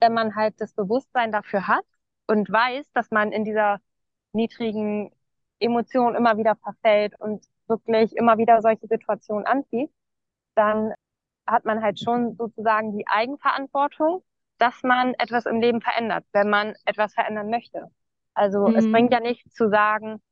wenn 0.00 0.14
man 0.14 0.36
halt 0.36 0.60
das 0.60 0.74
Bewusstsein 0.74 1.32
dafür 1.32 1.66
hat 1.68 1.84
und 2.26 2.50
weiß, 2.50 2.90
dass 2.92 3.10
man 3.10 3.32
in 3.32 3.44
dieser 3.44 3.80
niedrigen 4.32 5.12
Emotion 5.60 6.14
immer 6.14 6.36
wieder 6.36 6.56
verfällt 6.56 7.18
und 7.20 7.44
wirklich 7.68 8.14
immer 8.16 8.38
wieder 8.38 8.60
solche 8.62 8.86
Situationen 8.86 9.46
anzieht, 9.46 9.90
dann 10.54 10.92
hat 11.46 11.64
man 11.64 11.82
halt 11.82 12.00
schon 12.00 12.36
sozusagen 12.36 12.96
die 12.96 13.06
Eigenverantwortung, 13.08 14.22
dass 14.64 14.82
man 14.82 15.14
etwas 15.14 15.46
im 15.46 15.60
Leben 15.60 15.82
verändert, 15.82 16.24
wenn 16.32 16.50
man 16.50 16.74
etwas 16.86 17.14
verändern 17.14 17.50
möchte. 17.50 17.90
Also 18.34 18.72
es 18.74 18.88
Mhm. 18.88 18.90
bringt 18.90 19.12
ja 19.12 19.20
nichts 19.20 19.54
zu 19.54 19.68
sagen, 19.70 20.22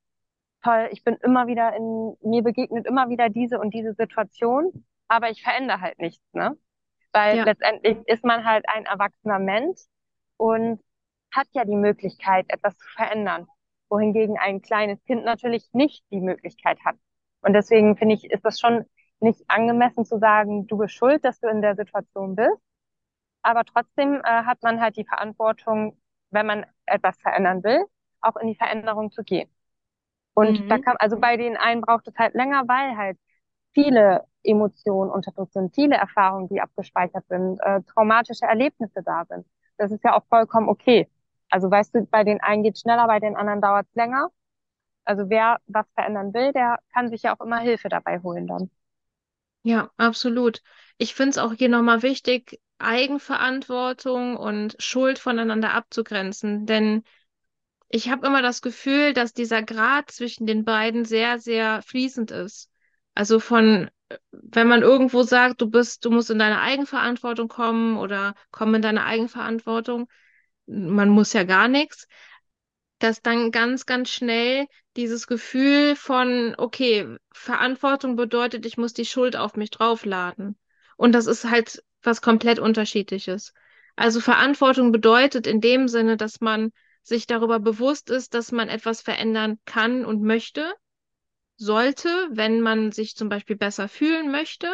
toll, 0.62 0.88
ich 0.92 1.04
bin 1.04 1.16
immer 1.22 1.46
wieder 1.46 1.74
in, 1.76 2.16
mir 2.22 2.42
begegnet 2.42 2.86
immer 2.86 3.08
wieder 3.08 3.28
diese 3.28 3.58
und 3.58 3.74
diese 3.74 3.94
Situation, 3.94 4.86
aber 5.08 5.30
ich 5.30 5.42
verändere 5.42 5.80
halt 5.80 5.98
nichts, 5.98 6.24
ne? 6.32 6.56
Weil 7.12 7.38
Ja. 7.38 7.44
letztendlich 7.44 7.98
ist 8.08 8.24
man 8.24 8.44
halt 8.46 8.66
ein 8.68 8.86
erwachsener 8.86 9.38
Mensch 9.38 9.80
und 10.38 10.80
hat 11.32 11.48
ja 11.52 11.64
die 11.64 11.76
Möglichkeit, 11.76 12.46
etwas 12.48 12.76
zu 12.78 12.88
verändern, 12.90 13.46
wohingegen 13.90 14.38
ein 14.38 14.62
kleines 14.62 15.02
Kind 15.04 15.24
natürlich 15.24 15.68
nicht 15.72 16.04
die 16.10 16.20
Möglichkeit 16.20 16.78
hat. 16.84 16.96
Und 17.42 17.54
deswegen 17.54 17.96
finde 17.96 18.14
ich, 18.16 18.30
ist 18.30 18.44
das 18.44 18.60
schon 18.60 18.84
nicht 19.20 19.42
angemessen 19.48 20.04
zu 20.04 20.18
sagen, 20.18 20.66
du 20.68 20.78
bist 20.78 20.94
schuld, 20.94 21.24
dass 21.24 21.40
du 21.40 21.48
in 21.48 21.62
der 21.62 21.76
Situation 21.76 22.36
bist. 22.36 22.58
Aber 23.42 23.64
trotzdem 23.64 24.16
äh, 24.16 24.22
hat 24.44 24.62
man 24.62 24.80
halt 24.80 24.96
die 24.96 25.04
Verantwortung, 25.04 25.98
wenn 26.30 26.46
man 26.46 26.66
etwas 26.86 27.18
verändern 27.20 27.62
will, 27.64 27.84
auch 28.20 28.36
in 28.36 28.48
die 28.48 28.54
Veränderung 28.56 29.10
zu 29.12 29.22
gehen. 29.24 29.48
Und 30.34 30.60
da 30.68 30.78
Mhm. 30.78 30.78
kann, 30.78 30.96
also 30.98 31.18
bei 31.20 31.36
den 31.36 31.56
einen 31.56 31.82
braucht 31.82 32.08
es 32.08 32.16
halt 32.18 32.34
länger, 32.34 32.64
weil 32.68 32.96
halt 32.96 33.18
viele 33.74 34.26
Emotionen 34.44 35.10
unterdrückt 35.10 35.52
sind, 35.52 35.74
viele 35.74 35.96
Erfahrungen, 35.96 36.48
die 36.48 36.60
abgespeichert 36.60 37.26
sind, 37.28 37.60
äh, 37.62 37.82
traumatische 37.84 38.46
Erlebnisse 38.46 39.02
da 39.04 39.24
sind. 39.26 39.46
Das 39.78 39.92
ist 39.92 40.04
ja 40.04 40.14
auch 40.16 40.24
vollkommen 40.28 40.68
okay. 40.68 41.08
Also 41.50 41.70
weißt 41.70 41.94
du, 41.94 42.06
bei 42.06 42.24
den 42.24 42.40
einen 42.40 42.62
geht 42.62 42.78
schneller, 42.78 43.06
bei 43.06 43.20
den 43.20 43.36
anderen 43.36 43.60
dauert 43.60 43.86
es 43.88 43.94
länger. 43.94 44.30
Also 45.04 45.30
wer 45.30 45.60
was 45.66 45.86
verändern 45.94 46.34
will, 46.34 46.52
der 46.52 46.80
kann 46.94 47.10
sich 47.10 47.22
ja 47.24 47.36
auch 47.36 47.40
immer 47.44 47.58
Hilfe 47.60 47.88
dabei 47.88 48.20
holen 48.20 48.46
dann. 48.48 48.70
Ja, 49.64 49.90
absolut. 49.96 50.62
Ich 50.98 51.14
finde 51.14 51.30
es 51.30 51.38
auch 51.38 51.52
hier 51.52 51.68
nochmal 51.68 52.02
wichtig, 52.02 52.60
Eigenverantwortung 52.82 54.36
und 54.36 54.76
Schuld 54.78 55.18
voneinander 55.18 55.72
abzugrenzen, 55.72 56.66
denn 56.66 57.04
ich 57.88 58.10
habe 58.10 58.26
immer 58.26 58.42
das 58.42 58.62
Gefühl, 58.62 59.12
dass 59.12 59.34
dieser 59.34 59.62
Grad 59.62 60.10
zwischen 60.10 60.46
den 60.46 60.64
beiden 60.64 61.04
sehr, 61.04 61.38
sehr 61.38 61.82
fließend 61.82 62.30
ist. 62.30 62.70
Also 63.14 63.38
von, 63.38 63.90
wenn 64.30 64.66
man 64.66 64.82
irgendwo 64.82 65.22
sagt, 65.22 65.60
du 65.60 65.68
bist, 65.68 66.04
du 66.04 66.10
musst 66.10 66.30
in 66.30 66.38
deine 66.38 66.60
Eigenverantwortung 66.60 67.48
kommen 67.48 67.98
oder 67.98 68.34
komm 68.50 68.74
in 68.74 68.82
deine 68.82 69.04
Eigenverantwortung, 69.04 70.08
man 70.66 71.10
muss 71.10 71.34
ja 71.34 71.44
gar 71.44 71.68
nichts, 71.68 72.06
dass 72.98 73.20
dann 73.20 73.50
ganz, 73.50 73.84
ganz 73.84 74.10
schnell 74.10 74.66
dieses 74.96 75.26
Gefühl 75.26 75.96
von, 75.96 76.54
okay, 76.56 77.16
Verantwortung 77.32 78.16
bedeutet, 78.16 78.64
ich 78.64 78.76
muss 78.78 78.92
die 78.92 79.04
Schuld 79.04 79.36
auf 79.36 79.54
mich 79.56 79.70
draufladen. 79.70 80.56
Und 80.96 81.12
das 81.12 81.26
ist 81.26 81.44
halt 81.44 81.82
was 82.02 82.20
komplett 82.22 82.58
unterschiedliches. 82.58 83.52
Also 83.96 84.20
Verantwortung 84.20 84.92
bedeutet 84.92 85.46
in 85.46 85.60
dem 85.60 85.88
Sinne, 85.88 86.16
dass 86.16 86.40
man 86.40 86.72
sich 87.02 87.26
darüber 87.26 87.58
bewusst 87.58 88.10
ist, 88.10 88.34
dass 88.34 88.52
man 88.52 88.68
etwas 88.68 89.02
verändern 89.02 89.58
kann 89.64 90.04
und 90.04 90.22
möchte, 90.22 90.72
sollte, 91.56 92.08
wenn 92.30 92.60
man 92.60 92.92
sich 92.92 93.16
zum 93.16 93.28
Beispiel 93.28 93.56
besser 93.56 93.88
fühlen 93.88 94.30
möchte. 94.30 94.68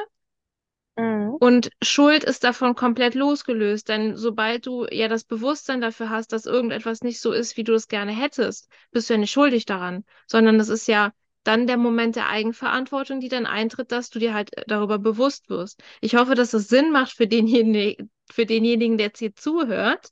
Mhm. 0.96 1.36
Und 1.40 1.70
Schuld 1.82 2.24
ist 2.24 2.44
davon 2.44 2.74
komplett 2.74 3.14
losgelöst, 3.14 3.88
denn 3.88 4.16
sobald 4.16 4.66
du 4.66 4.86
ja 4.90 5.08
das 5.08 5.24
Bewusstsein 5.24 5.80
dafür 5.80 6.10
hast, 6.10 6.32
dass 6.32 6.46
irgendetwas 6.46 7.02
nicht 7.02 7.20
so 7.20 7.32
ist, 7.32 7.56
wie 7.56 7.64
du 7.64 7.74
es 7.74 7.88
gerne 7.88 8.12
hättest, 8.12 8.68
bist 8.90 9.08
du 9.08 9.14
ja 9.14 9.18
nicht 9.18 9.30
schuldig 9.30 9.64
daran, 9.64 10.04
sondern 10.26 10.58
das 10.58 10.68
ist 10.68 10.88
ja 10.88 11.12
dann 11.48 11.66
der 11.66 11.76
Moment 11.78 12.16
der 12.16 12.28
Eigenverantwortung, 12.28 13.20
die 13.20 13.28
dann 13.30 13.46
eintritt, 13.46 13.92
dass 13.92 14.10
du 14.10 14.18
dir 14.20 14.34
halt 14.34 14.50
darüber 14.68 14.98
bewusst 14.98 15.48
wirst. 15.50 15.82
Ich 16.00 16.16
hoffe, 16.16 16.34
dass 16.36 16.52
das 16.52 16.68
Sinn 16.68 16.92
macht 16.92 17.12
für 17.12 17.26
denjenigen, 17.26 18.10
für 18.30 18.46
denjenigen, 18.46 18.98
der 18.98 19.08
jetzt 19.08 19.20
hier 19.20 19.34
zuhört, 19.34 20.10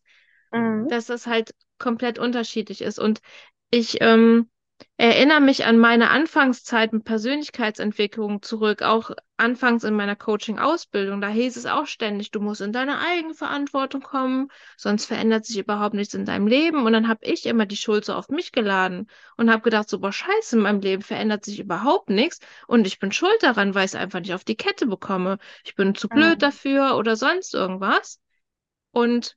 Mhm. 0.52 0.88
dass 0.88 1.06
das 1.06 1.26
halt 1.26 1.54
komplett 1.78 2.18
unterschiedlich 2.18 2.80
ist. 2.82 2.98
Und 2.98 3.20
ich 3.70 3.98
ähm, 4.00 4.48
erinnere 4.98 5.40
mich 5.40 5.64
an 5.66 5.78
meine 5.78 6.10
Anfangszeit 6.10 6.92
mit 6.92 7.04
Persönlichkeitsentwicklung 7.04 8.42
zurück, 8.42 8.82
auch 8.82 9.10
anfangs 9.36 9.84
in 9.84 9.94
meiner 9.94 10.16
Coaching-Ausbildung. 10.16 11.20
Da 11.20 11.28
hieß 11.28 11.56
es 11.56 11.66
auch 11.66 11.86
ständig, 11.86 12.30
du 12.30 12.40
musst 12.40 12.60
in 12.60 12.72
deine 12.72 12.98
Eigenverantwortung 13.00 14.02
kommen, 14.02 14.48
sonst 14.76 15.06
verändert 15.06 15.44
sich 15.46 15.58
überhaupt 15.58 15.94
nichts 15.94 16.14
in 16.14 16.24
deinem 16.24 16.46
Leben. 16.46 16.84
Und 16.86 16.92
dann 16.92 17.08
habe 17.08 17.24
ich 17.24 17.46
immer 17.46 17.66
die 17.66 17.76
Schuld 17.76 18.04
so 18.04 18.14
auf 18.14 18.28
mich 18.28 18.52
geladen 18.52 19.08
und 19.36 19.50
habe 19.50 19.62
gedacht, 19.62 19.88
so, 19.88 19.98
boah, 20.00 20.12
scheiße, 20.12 20.56
in 20.56 20.62
meinem 20.62 20.80
Leben 20.80 21.02
verändert 21.02 21.44
sich 21.44 21.60
überhaupt 21.60 22.10
nichts 22.10 22.40
und 22.66 22.86
ich 22.86 22.98
bin 22.98 23.12
schuld 23.12 23.42
daran, 23.42 23.74
weil 23.74 23.84
ich 23.84 23.92
es 23.92 23.94
einfach 24.00 24.20
nicht 24.20 24.34
auf 24.34 24.44
die 24.44 24.56
Kette 24.56 24.86
bekomme. 24.86 25.38
Ich 25.64 25.74
bin 25.74 25.94
zu 25.94 26.08
blöd 26.08 26.36
Mhm. 26.36 26.40
dafür 26.40 26.96
oder 26.96 27.16
sonst 27.16 27.54
irgendwas. 27.54 28.20
Und 28.92 29.36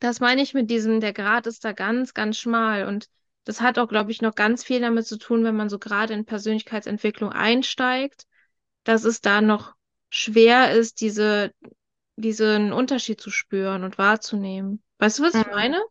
das 0.00 0.20
meine 0.20 0.42
ich 0.42 0.54
mit 0.54 0.70
diesem, 0.70 1.00
der 1.00 1.12
Grat 1.12 1.46
ist 1.46 1.64
da 1.64 1.72
ganz, 1.72 2.14
ganz 2.14 2.38
schmal. 2.38 2.86
Und 2.86 3.08
das 3.44 3.60
hat 3.60 3.78
auch, 3.78 3.88
glaube 3.88 4.10
ich, 4.12 4.22
noch 4.22 4.34
ganz 4.34 4.64
viel 4.64 4.80
damit 4.80 5.06
zu 5.06 5.18
tun, 5.18 5.44
wenn 5.44 5.56
man 5.56 5.68
so 5.68 5.78
gerade 5.78 6.14
in 6.14 6.24
Persönlichkeitsentwicklung 6.24 7.30
einsteigt, 7.32 8.26
dass 8.84 9.04
es 9.04 9.20
da 9.20 9.40
noch 9.42 9.74
schwer 10.10 10.72
ist, 10.72 11.00
diese, 11.00 11.52
diesen 12.16 12.72
Unterschied 12.72 13.20
zu 13.20 13.30
spüren 13.30 13.84
und 13.84 13.98
wahrzunehmen. 13.98 14.82
Weißt 14.98 15.18
du, 15.20 15.24
was 15.24 15.36
ich 15.36 15.46
Mhm. 15.46 15.50
meine? 15.50 15.82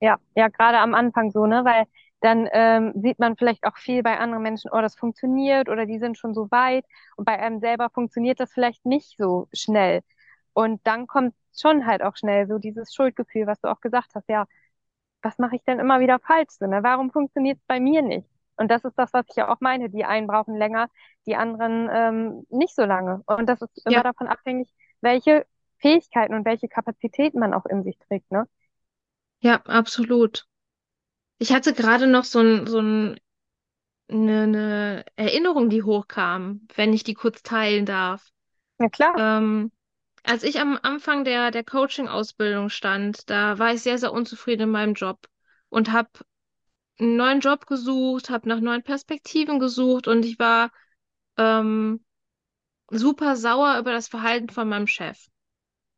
Ja, 0.00 0.18
ja, 0.36 0.48
gerade 0.48 0.78
am 0.78 0.94
Anfang 0.94 1.30
so, 1.30 1.46
ne? 1.46 1.64
Weil 1.64 1.86
dann 2.20 2.48
ähm, 2.52 2.92
sieht 3.02 3.18
man 3.18 3.36
vielleicht 3.36 3.64
auch 3.66 3.76
viel 3.78 4.02
bei 4.02 4.18
anderen 4.18 4.42
Menschen, 4.42 4.70
oh, 4.72 4.80
das 4.80 4.96
funktioniert 4.96 5.68
oder 5.68 5.86
die 5.86 5.98
sind 5.98 6.18
schon 6.18 6.34
so 6.34 6.50
weit 6.50 6.84
und 7.16 7.24
bei 7.26 7.38
einem 7.40 7.60
selber 7.60 7.90
funktioniert 7.90 8.40
das 8.40 8.52
vielleicht 8.52 8.84
nicht 8.86 9.16
so 9.18 9.48
schnell. 9.54 10.02
Und 10.54 10.86
dann 10.86 11.06
kommt 11.06 11.34
schon 11.58 11.86
halt 11.86 12.02
auch 12.02 12.16
schnell 12.16 12.46
so 12.48 12.58
dieses 12.58 12.94
Schuldgefühl, 12.94 13.46
was 13.46 13.60
du 13.60 13.68
auch 13.70 13.80
gesagt 13.80 14.10
hast, 14.14 14.28
ja, 14.28 14.46
was 15.22 15.38
mache 15.38 15.56
ich 15.56 15.64
denn 15.64 15.78
immer 15.80 16.00
wieder 16.00 16.18
falsch 16.20 16.50
so, 16.58 16.66
ne? 16.66 16.82
Warum 16.82 17.10
funktioniert 17.10 17.58
es 17.58 17.64
bei 17.66 17.80
mir 17.80 18.02
nicht? 18.02 18.28
Und 18.56 18.70
das 18.70 18.84
ist 18.84 18.98
das, 18.98 19.12
was 19.12 19.26
ich 19.30 19.36
ja 19.36 19.48
auch 19.52 19.60
meine. 19.60 19.90
Die 19.90 20.04
einen 20.04 20.26
brauchen 20.26 20.56
länger, 20.56 20.88
die 21.26 21.36
anderen 21.36 21.88
ähm, 21.92 22.46
nicht 22.50 22.74
so 22.74 22.84
lange. 22.84 23.22
Und 23.26 23.46
das 23.48 23.62
ist 23.62 23.86
immer 23.86 24.02
Ja, 24.02 24.04
davon 24.04 24.28
abhängig, 24.28 24.68
welche 25.00 25.46
Fähigkeiten 25.78 26.34
und 26.34 26.44
welche 26.44 26.68
Kapazitäten 26.68 27.38
man 27.40 27.54
auch 27.54 27.66
in 27.66 27.82
sich 27.84 27.98
trägt, 27.98 28.30
ne? 28.30 28.46
ja, 29.40 29.56
absolut. 29.66 30.46
Ich 31.38 31.52
hatte 31.52 31.74
gerade 31.74 32.06
noch 32.08 32.24
so 32.24 32.40
ein, 32.40 32.66
so 32.66 32.80
ein, 32.80 33.20
eine, 34.10 34.42
eine 34.44 35.04
Erinnerung, 35.16 35.70
die 35.70 35.82
hochkam, 35.82 36.66
wenn 36.76 36.92
ich 36.94 37.04
die 37.04 37.14
kurz 37.14 37.42
teilen 37.42 37.86
darf. 37.86 38.30
Ja, 38.78 38.88
klar. 38.90 39.16
Ähm, 39.16 39.72
als 40.24 40.42
ich 40.42 40.60
am 40.60 40.78
Anfang 40.82 41.24
der, 41.24 41.50
der 41.50 41.64
Coaching-Ausbildung 41.64 42.68
stand, 42.68 43.28
da 43.30 43.58
war 43.58 43.74
ich 43.74 43.82
sehr, 43.82 43.98
sehr 43.98 44.12
unzufrieden 44.12 44.62
in 44.62 44.70
meinem 44.70 44.94
Job 44.94 45.28
und 45.68 45.92
habe 45.92 46.10
einen 46.98 47.16
neuen 47.16 47.40
Job 47.40 47.66
gesucht, 47.66 48.30
habe 48.30 48.48
nach 48.48 48.60
neuen 48.60 48.82
Perspektiven 48.82 49.58
gesucht 49.58 50.06
und 50.08 50.24
ich 50.24 50.38
war 50.38 50.70
ähm, 51.36 52.04
super 52.90 53.36
sauer 53.36 53.78
über 53.78 53.92
das 53.92 54.08
Verhalten 54.08 54.50
von 54.50 54.68
meinem 54.68 54.86
Chef. 54.86 55.26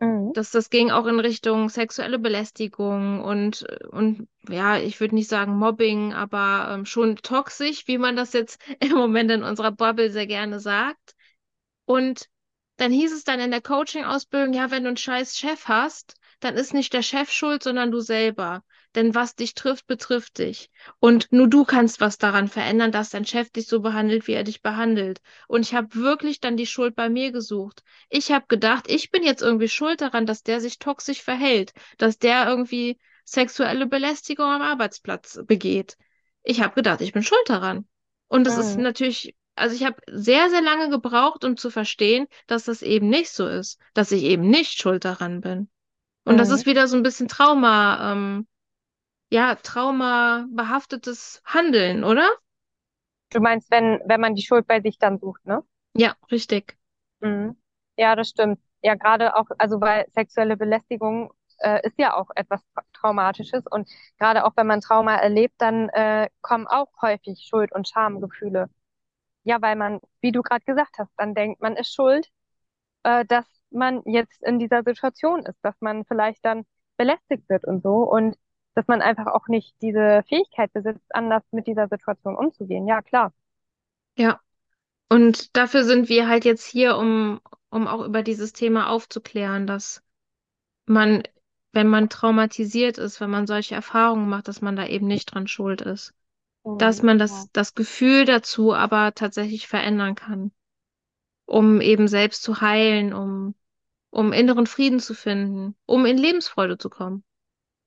Mhm. 0.00 0.33
Das, 0.35 0.50
das 0.50 0.71
ging 0.71 0.90
auch 0.90 1.07
in 1.07 1.21
Richtung 1.21 1.69
sexuelle 1.69 2.19
Belästigung 2.19 3.23
und, 3.23 3.66
und 3.90 4.28
ja, 4.49 4.78
ich 4.78 5.00
würde 5.00 5.14
nicht 5.14 5.28
sagen 5.28 5.57
Mobbing, 5.57 6.12
aber 6.12 6.73
ähm, 6.73 6.87
schon 6.87 7.16
toxisch, 7.16 7.87
wie 7.87 7.99
man 7.99 8.16
das 8.16 8.33
jetzt 8.33 8.61
im 8.81 8.93
Moment 8.93 9.31
in 9.31 9.43
unserer 9.43 9.73
Bubble 9.73 10.11
sehr 10.11 10.26
gerne 10.26 10.61
sagt. 10.61 11.14
Und 11.87 12.28
dann 12.76 12.93
hieß 12.93 13.12
es 13.12 13.25
dann 13.25 13.40
in 13.40 13.50
der 13.50 13.61
Coaching-Ausbildung, 13.62 14.52
ja, 14.54 14.71
wenn 14.71 14.83
du 14.85 14.88
einen 14.88 14.97
scheiß 14.97 15.38
Chef 15.38 15.66
hast, 15.69 16.14
dann 16.40 16.57
ist 16.57 16.75
nicht 16.75 16.93
der 16.93 17.02
Chef 17.02 17.31
schuld, 17.31 17.62
sondern 17.62 17.90
du 17.90 18.00
selber. 18.00 18.62
Denn 18.95 19.14
was 19.14 19.35
dich 19.35 19.54
trifft, 19.54 19.87
betrifft 19.87 20.38
dich. 20.38 20.71
Und 21.00 21.33
nur 21.33 21.49
du 21.49 21.64
kannst 21.64 22.00
was 22.00 22.16
daran 22.19 22.49
verändern, 22.49 22.93
dass 22.93 23.11
dein 23.11 23.25
Chef 23.26 23.50
dich 23.50 23.66
so 23.66 23.81
behandelt, 23.81 24.26
wie 24.28 24.33
er 24.35 24.45
dich 24.45 24.62
behandelt. 24.62 25.21
Und 25.49 25.62
ich 25.62 25.75
habe 25.75 25.95
wirklich 25.95 26.40
dann 26.40 26.57
die 26.57 26.66
Schuld 26.66 26.95
bei 26.95 27.09
mir 27.09 27.33
gesucht. 27.33 27.83
Ich 28.09 28.31
habe 28.31 28.47
gedacht, 28.49 28.88
ich 28.88 29.11
bin 29.11 29.23
jetzt 29.25 29.43
irgendwie 29.43 29.69
schuld 29.69 30.00
daran, 30.00 30.26
dass 30.26 30.43
der 30.43 30.61
sich 30.61 30.78
toxisch 30.78 31.23
verhält, 31.23 31.73
dass 31.99 32.19
der 32.19 32.47
irgendwie 32.49 32.99
sexuelle 33.25 33.87
Belästigung 33.87 34.47
am 34.47 34.62
Arbeitsplatz 34.62 35.40
begeht. 35.45 35.97
Ich 36.43 36.61
habe 36.62 36.75
gedacht, 36.75 37.00
ich 37.00 37.12
bin 37.12 37.23
schuld 37.23 37.49
daran. 37.49 37.87
Und 38.28 38.45
das 38.45 38.57
ist 38.57 38.76
Mhm. 38.76 38.83
natürlich 38.83 39.35
also 39.57 39.75
ich 39.77 39.85
habe 39.85 39.97
sehr, 40.11 40.51
sehr 40.51 40.63
lange 40.63 40.91
gebraucht, 40.91 41.45
um 41.45 41.57
zu 41.57 41.71
verstehen, 41.71 42.27
dass 42.47 42.65
das 42.65 42.83
eben 42.83 43.09
nicht 43.09 43.31
so 43.31 43.47
ist, 43.49 43.81
dass 43.95 44.13
ich 44.13 44.25
eben 44.25 44.49
nicht 44.49 44.79
schuld 44.81 45.05
daran 45.05 45.41
bin. 45.41 45.69
Und 46.25 46.39
das 46.39 46.51
Mhm. 46.51 46.53
ist 46.53 46.67
wieder 46.67 46.89
so 46.89 46.97
ein 46.97 47.03
bisschen 47.05 47.29
Trauma, 47.29 48.13
ähm, 48.13 48.49
ja, 49.31 49.57
traumabehaftetes 49.57 51.43
Handeln, 51.47 52.05
oder? 52.05 52.29
Du 53.35 53.41
meinst, 53.41 53.71
wenn, 53.71 54.01
wenn 54.07 54.23
man 54.23 54.35
die 54.35 54.41
Schuld 54.43 54.67
bei 54.67 54.81
sich 54.81 54.99
dann 54.99 55.19
sucht, 55.19 55.45
ne? 55.45 55.63
Ja, 55.95 56.17
richtig. 56.31 56.77
Mhm. 57.21 57.57
Ja, 57.97 58.17
das 58.17 58.29
stimmt. 58.31 58.61
Ja, 58.83 58.95
gerade 58.95 59.37
auch, 59.37 59.47
also 59.59 59.81
weil 59.81 60.07
sexuelle 60.15 60.57
Belästigung 60.57 61.33
äh, 61.59 61.87
ist 61.87 61.99
ja 61.99 62.15
auch 62.17 62.29
etwas 62.35 62.61
Tra- 62.75 62.83
Traumatisches 62.93 63.65
und 63.71 63.89
gerade 64.19 64.45
auch 64.45 64.53
wenn 64.57 64.67
man 64.67 64.81
Trauma 64.81 65.15
erlebt, 65.17 65.55
dann 65.59 65.89
äh, 65.91 66.29
kommen 66.43 66.67
auch 66.67 66.89
häufig 67.01 67.47
Schuld- 67.49 67.73
und 67.73 67.89
Schamgefühle. 67.89 68.69
Ja, 69.45 69.61
weil 69.63 69.77
man, 69.77 70.01
wie 70.21 70.33
du 70.33 70.43
gerade 70.43 70.65
gesagt 70.65 70.99
hast, 70.99 71.13
dann 71.17 71.35
denkt, 71.35 71.61
man 71.61 71.77
ist 71.77 71.95
schuld, 71.95 72.29
äh, 73.05 73.25
dass 73.27 73.47
man 73.71 74.03
jetzt 74.07 74.43
in 74.43 74.59
dieser 74.59 74.83
Situation 74.83 75.45
ist, 75.47 75.59
dass 75.63 75.75
man 75.81 76.05
vielleicht 76.05 76.45
dann 76.45 76.65
belästigt 76.97 77.49
wird 77.49 77.65
und 77.65 77.83
so 77.83 78.11
und 78.11 78.37
dass 78.75 78.87
man 78.89 79.03
einfach 79.03 79.27
auch 79.27 79.47
nicht 79.49 79.75
diese 79.83 80.23
Fähigkeit 80.29 80.73
besitzt, 80.73 81.05
anders 81.15 81.43
mit 81.53 81.67
dieser 81.67 81.89
Situation 81.89 82.37
umzugehen. 82.37 82.87
Ja, 82.89 83.03
klar. 83.03 83.33
Ja. 84.17 84.41
Und 85.09 85.57
dafür 85.57 85.85
sind 85.85 86.09
wir 86.09 86.29
halt 86.29 86.45
jetzt 86.45 86.67
hier, 86.67 86.97
um, 86.97 87.41
um 87.71 87.87
auch 87.87 88.05
über 88.05 88.23
dieses 88.23 88.53
Thema 88.53 88.89
aufzuklären, 88.89 89.67
dass 89.67 90.03
man, 90.87 91.23
wenn 91.73 91.89
man 91.89 92.09
traumatisiert 92.09 92.99
ist, 92.99 93.21
wenn 93.21 93.31
man 93.31 93.47
solche 93.47 93.75
Erfahrungen 93.75 94.29
macht, 94.29 94.49
dass 94.49 94.61
man 94.61 94.77
da 94.77 94.87
eben 94.87 95.07
nicht 95.07 95.27
dran 95.27 95.47
schuld 95.47 95.83
ist. 95.83 96.15
Dass 96.78 97.02
man 97.02 97.18
das, 97.18 97.50
das 97.52 97.75
Gefühl 97.75 98.25
dazu 98.26 98.75
aber 98.75 99.14
tatsächlich 99.14 99.66
verändern 99.68 100.14
kann. 100.14 100.52
um 101.47 101.80
eben 101.80 102.09
selbst 102.09 102.42
zu 102.42 102.61
heilen, 102.61 103.12
um, 103.14 103.54
um 104.11 104.33
inneren 104.33 104.66
Frieden 104.66 105.00
zu 105.00 105.14
finden, 105.14 105.76
um 105.87 106.06
in 106.06 106.18
Lebensfreude 106.18 106.78
zu 106.78 106.90
kommen. 106.90 107.25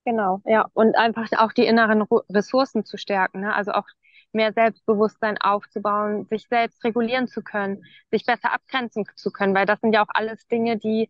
Genau, 0.05 0.41
ja. 0.45 0.65
Und 0.73 0.95
einfach 0.97 1.27
auch 1.37 1.51
die 1.51 1.65
inneren 1.65 2.03
Ressourcen 2.29 2.85
zu 2.85 2.97
stärken, 2.97 3.41
ne? 3.41 3.53
Also 3.53 3.71
auch 3.73 3.85
mehr 4.31 4.53
Selbstbewusstsein 4.53 5.37
aufzubauen, 5.39 6.25
sich 6.25 6.47
selbst 6.47 6.83
regulieren 6.83 7.27
zu 7.27 7.41
können, 7.41 7.83
sich 8.11 8.25
besser 8.25 8.53
abgrenzen 8.53 9.05
zu 9.15 9.31
können, 9.31 9.53
weil 9.55 9.65
das 9.65 9.81
sind 9.81 9.93
ja 9.93 10.03
auch 10.03 10.09
alles 10.13 10.47
Dinge, 10.47 10.77
die 10.77 11.09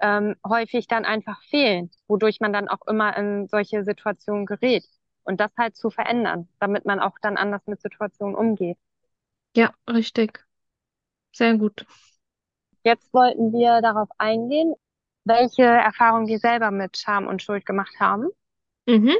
ähm, 0.00 0.36
häufig 0.46 0.86
dann 0.86 1.04
einfach 1.04 1.42
fehlen, 1.44 1.90
wodurch 2.06 2.40
man 2.40 2.52
dann 2.52 2.68
auch 2.68 2.86
immer 2.86 3.16
in 3.16 3.48
solche 3.48 3.84
Situationen 3.84 4.46
gerät. 4.46 4.84
Und 5.28 5.40
das 5.40 5.52
halt 5.58 5.76
zu 5.76 5.90
verändern, 5.90 6.48
damit 6.60 6.86
man 6.86 7.00
auch 7.00 7.18
dann 7.22 7.38
anders 7.38 7.62
mit 7.68 7.82
Situationen 7.82 8.36
umgeht. 8.36 8.78
Ja, 9.56 9.74
richtig. 9.88 10.46
Sehr 11.32 11.58
gut. 11.58 11.86
Jetzt 12.82 13.14
wollten 13.14 13.52
wir 13.52 13.80
darauf 13.82 14.08
eingehen, 14.18 14.74
welche 15.24 15.62
Erfahrungen 15.62 16.26
wir 16.26 16.40
selber 16.40 16.72
mit 16.72 16.96
Scham 16.98 17.28
und 17.28 17.40
Schuld 17.40 17.64
gemacht 17.64 17.94
haben. 18.00 18.30
Mhm, 18.86 19.18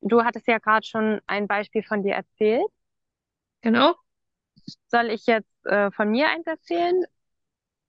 Du 0.00 0.24
hattest 0.24 0.46
ja 0.48 0.58
gerade 0.58 0.84
schon 0.86 1.20
ein 1.28 1.46
Beispiel 1.46 1.82
von 1.84 2.02
dir 2.02 2.14
erzählt. 2.14 2.66
genau. 3.62 3.98
Soll 4.88 5.10
ich 5.10 5.26
jetzt 5.26 5.66
äh, 5.66 5.90
von 5.92 6.10
mir 6.10 6.28
eins 6.28 6.46
erzählen 6.46 7.04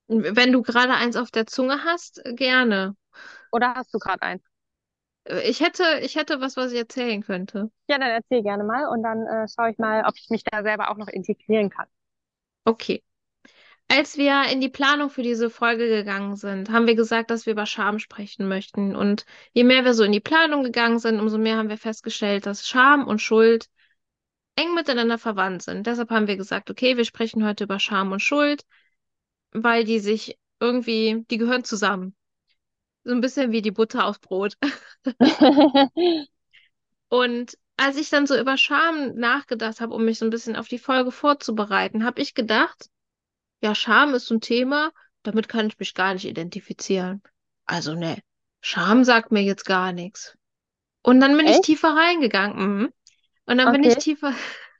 Wenn 0.08 0.52
du 0.52 0.60
gerade 0.60 0.92
eins 0.92 1.16
auf 1.16 1.30
der 1.30 1.46
Zunge 1.46 1.84
hast, 1.84 2.20
gerne. 2.36 2.96
oder 3.52 3.74
hast 3.74 3.92
du 3.94 3.98
gerade 3.98 4.22
eins? 4.22 4.42
Äh, 5.24 5.48
Ich 5.48 5.60
hätte, 5.60 5.84
ich 6.02 6.16
hätte 6.16 6.40
was, 6.40 6.56
was 6.56 6.72
ich 6.72 6.78
erzählen 6.78 7.22
könnte. 7.22 7.70
Ja, 7.88 7.98
dann 7.98 8.10
erzähl 8.10 8.42
gerne 8.42 8.64
mal 8.64 8.86
und 8.88 9.02
dann 9.02 9.26
äh, 9.26 9.46
schaue 9.48 9.70
ich 9.70 9.78
mal, 9.78 10.04
ob 10.06 10.16
ich 10.16 10.30
mich 10.30 10.44
da 10.44 10.62
selber 10.62 10.90
auch 10.90 10.96
noch 10.96 11.08
integrieren 11.08 11.70
kann. 11.70 11.86
Okay. 12.64 13.02
Als 13.88 14.16
wir 14.16 14.44
in 14.52 14.60
die 14.60 14.68
Planung 14.68 15.10
für 15.10 15.22
diese 15.22 15.50
Folge 15.50 15.88
gegangen 15.88 16.36
sind, 16.36 16.70
haben 16.70 16.86
wir 16.86 16.94
gesagt, 16.94 17.30
dass 17.30 17.46
wir 17.46 17.54
über 17.54 17.66
Scham 17.66 17.98
sprechen 17.98 18.46
möchten. 18.48 18.94
Und 18.94 19.26
je 19.52 19.64
mehr 19.64 19.84
wir 19.84 19.94
so 19.94 20.04
in 20.04 20.12
die 20.12 20.20
Planung 20.20 20.62
gegangen 20.62 21.00
sind, 21.00 21.18
umso 21.20 21.38
mehr 21.38 21.56
haben 21.56 21.68
wir 21.68 21.78
festgestellt, 21.78 22.46
dass 22.46 22.68
Scham 22.68 23.06
und 23.08 23.20
Schuld 23.20 23.68
eng 24.56 24.74
miteinander 24.74 25.18
verwandt 25.18 25.62
sind. 25.62 25.86
Deshalb 25.86 26.10
haben 26.10 26.28
wir 26.28 26.36
gesagt, 26.36 26.70
okay, 26.70 26.96
wir 26.96 27.04
sprechen 27.04 27.44
heute 27.46 27.64
über 27.64 27.80
Scham 27.80 28.12
und 28.12 28.20
Schuld, 28.20 28.64
weil 29.52 29.84
die 29.84 30.00
sich 30.00 30.38
irgendwie, 30.60 31.24
die 31.30 31.38
gehören 31.38 31.64
zusammen. 31.64 32.16
So 33.04 33.12
ein 33.12 33.20
bisschen 33.20 33.52
wie 33.52 33.62
die 33.62 33.70
Butter 33.70 34.06
aufs 34.06 34.18
Brot. 34.20 34.56
Und 37.08 37.56
als 37.76 37.96
ich 37.98 38.08
dann 38.10 38.26
so 38.26 38.36
über 38.38 38.56
Scham 38.56 39.14
nachgedacht 39.14 39.80
habe, 39.80 39.94
um 39.94 40.04
mich 40.04 40.18
so 40.18 40.24
ein 40.26 40.30
bisschen 40.30 40.56
auf 40.56 40.68
die 40.68 40.78
Folge 40.78 41.12
vorzubereiten, 41.12 42.04
habe 42.04 42.20
ich 42.22 42.34
gedacht, 42.34 42.88
ja, 43.62 43.74
Scham 43.74 44.14
ist 44.14 44.26
so 44.26 44.36
ein 44.36 44.42
Thema, 44.42 44.92
damit 45.24 45.48
kann 45.48 45.68
ich 45.68 45.78
mich 45.78 45.94
gar 45.94 46.14
nicht 46.14 46.26
identifizieren. 46.26 47.22
Also, 47.64 47.94
ne, 47.94 48.18
Scham 48.60 49.02
sagt 49.02 49.32
mir 49.32 49.42
jetzt 49.42 49.64
gar 49.64 49.92
nichts. 49.92 50.36
Und 51.02 51.20
dann 51.20 51.36
bin 51.36 51.46
ich 51.46 51.54
Echt? 51.54 51.60
tiefer 51.60 51.96
reingegangen. 51.96 52.78
Mhm. 52.78 52.92
Und 53.46 53.58
dann 53.58 53.72
bin 53.72 53.82
ich 53.84 53.94
Okay. 53.94 53.98
tiefer, 53.98 54.34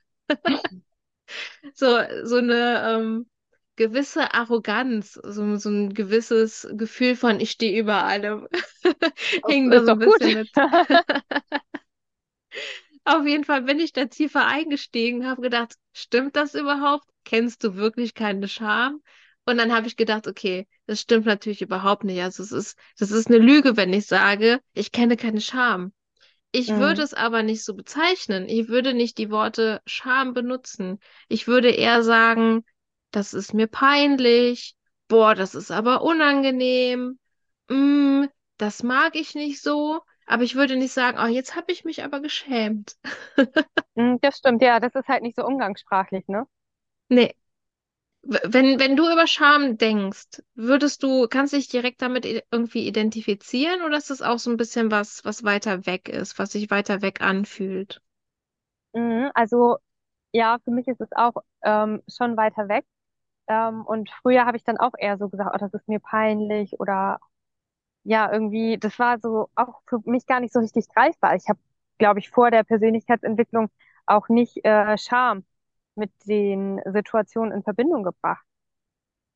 so, 1.74 1.98
so 2.24 2.36
eine 2.36 2.96
ähm, 2.98 3.26
gewisse 3.80 4.34
Arroganz, 4.34 5.14
so, 5.14 5.56
so 5.56 5.70
ein 5.70 5.94
gewisses 5.94 6.68
Gefühl 6.72 7.16
von, 7.16 7.40
ich 7.40 7.50
stehe 7.52 7.80
über 7.80 8.04
allem, 8.04 8.46
hing 9.46 9.70
da 9.70 9.82
so 9.82 9.92
ein 9.92 9.98
bisschen 9.98 10.32
mit. 10.32 10.50
Auf 13.04 13.26
jeden 13.26 13.44
Fall 13.44 13.62
bin 13.62 13.78
ich 13.80 13.92
da 13.92 14.06
tiefer 14.06 14.46
eingestiegen, 14.46 15.26
habe 15.26 15.42
gedacht, 15.42 15.74
stimmt 15.92 16.36
das 16.36 16.54
überhaupt? 16.54 17.04
Kennst 17.24 17.64
du 17.64 17.74
wirklich 17.76 18.14
keine 18.14 18.48
Scham? 18.48 19.02
Und 19.46 19.56
dann 19.58 19.72
habe 19.74 19.86
ich 19.86 19.96
gedacht, 19.96 20.26
okay, 20.26 20.66
das 20.86 21.00
stimmt 21.00 21.26
natürlich 21.26 21.62
überhaupt 21.62 22.04
nicht. 22.04 22.20
Also 22.22 22.42
es 22.42 22.52
ist, 22.52 22.78
das 22.98 23.10
ist 23.10 23.28
eine 23.28 23.38
Lüge, 23.38 23.76
wenn 23.76 23.92
ich 23.92 24.06
sage, 24.06 24.60
ich 24.74 24.92
kenne 24.92 25.16
keine 25.16 25.40
Scham. 25.40 25.92
Ich 26.52 26.76
würde 26.76 26.96
Mhm. 26.96 27.00
es 27.02 27.14
aber 27.14 27.42
nicht 27.42 27.64
so 27.64 27.74
bezeichnen. 27.74 28.48
Ich 28.48 28.68
würde 28.68 28.94
nicht 28.94 29.18
die 29.18 29.30
Worte 29.30 29.80
Scham 29.86 30.32
benutzen. 30.34 31.00
Ich 31.28 31.46
würde 31.48 31.70
eher 31.70 32.02
sagen, 32.04 32.64
das 33.10 33.34
ist 33.34 33.54
mir 33.54 33.66
peinlich. 33.66 34.76
Boah, 35.08 35.34
das 35.34 35.54
ist 35.54 35.70
aber 35.70 36.02
unangenehm. 36.02 37.18
Mm, 37.68 38.26
das 38.58 38.82
mag 38.82 39.16
ich 39.16 39.34
nicht 39.34 39.62
so. 39.62 40.00
Aber 40.26 40.44
ich 40.44 40.54
würde 40.54 40.76
nicht 40.76 40.92
sagen, 40.92 41.18
oh, 41.20 41.26
jetzt 41.26 41.56
habe 41.56 41.72
ich 41.72 41.84
mich 41.84 42.04
aber 42.04 42.20
geschämt. 42.20 42.96
Mm, 43.96 44.16
Das 44.20 44.38
stimmt, 44.38 44.62
ja, 44.62 44.80
das 44.80 44.94
ist 44.96 45.06
halt 45.08 45.22
nicht 45.22 45.36
so 45.36 45.44
umgangssprachlich, 45.46 46.26
ne? 46.28 46.46
Nee. 47.08 47.34
Wenn, 48.22 48.78
wenn 48.80 48.96
du 48.96 49.10
über 49.12 49.26
Scham 49.26 49.76
denkst, 49.78 50.42
würdest 50.54 51.02
du, 51.02 51.28
kannst 51.28 51.52
du 51.52 51.58
dich 51.58 51.68
direkt 51.68 52.02
damit 52.02 52.24
irgendwie 52.50 52.86
identifizieren 52.88 53.82
oder 53.82 53.98
ist 53.98 54.10
das 54.10 54.22
auch 54.22 54.38
so 54.38 54.50
ein 54.50 54.56
bisschen 54.56 54.90
was, 54.90 55.24
was 55.26 55.44
weiter 55.44 55.86
weg 55.86 56.08
ist, 56.08 56.38
was 56.38 56.52
sich 56.52 56.70
weiter 56.70 57.02
weg 57.02 57.20
anfühlt? 57.20 58.00
Mhm. 58.92 59.30
Also 59.34 59.78
ja, 60.32 60.58
für 60.64 60.70
mich 60.72 60.88
ist 60.88 61.00
es 61.00 61.10
auch 61.12 61.34
ähm, 61.64 62.02
schon 62.08 62.36
weiter 62.36 62.68
weg. 62.68 62.86
Ähm, 63.50 63.84
und 63.86 64.10
früher 64.22 64.46
habe 64.46 64.58
ich 64.58 64.64
dann 64.64 64.78
auch 64.78 64.94
eher 64.98 65.18
so 65.18 65.30
gesagt, 65.30 65.52
oh, 65.54 65.58
das 65.58 65.74
ist 65.74 65.88
mir 65.88 66.00
peinlich 66.00 66.80
oder 66.80 67.20
ja, 68.04 68.32
irgendwie, 68.32 68.78
das 68.78 68.98
war 68.98 69.18
so 69.20 69.50
auch 69.56 69.82
für 69.88 70.00
mich 70.06 70.26
gar 70.26 70.40
nicht 70.40 70.52
so 70.54 70.60
richtig 70.60 70.88
greifbar. 70.90 71.36
Ich 71.36 71.48
habe, 71.48 71.60
glaube 71.98 72.20
ich, 72.20 72.30
vor 72.30 72.50
der 72.50 72.64
Persönlichkeitsentwicklung 72.64 73.70
auch 74.06 74.28
nicht 74.30 74.64
äh, 74.64 74.98
Scham 74.98 75.44
mit 75.96 76.12
den 76.26 76.80
Situationen 76.86 77.52
in 77.52 77.62
Verbindung 77.64 78.04
gebracht. 78.04 78.44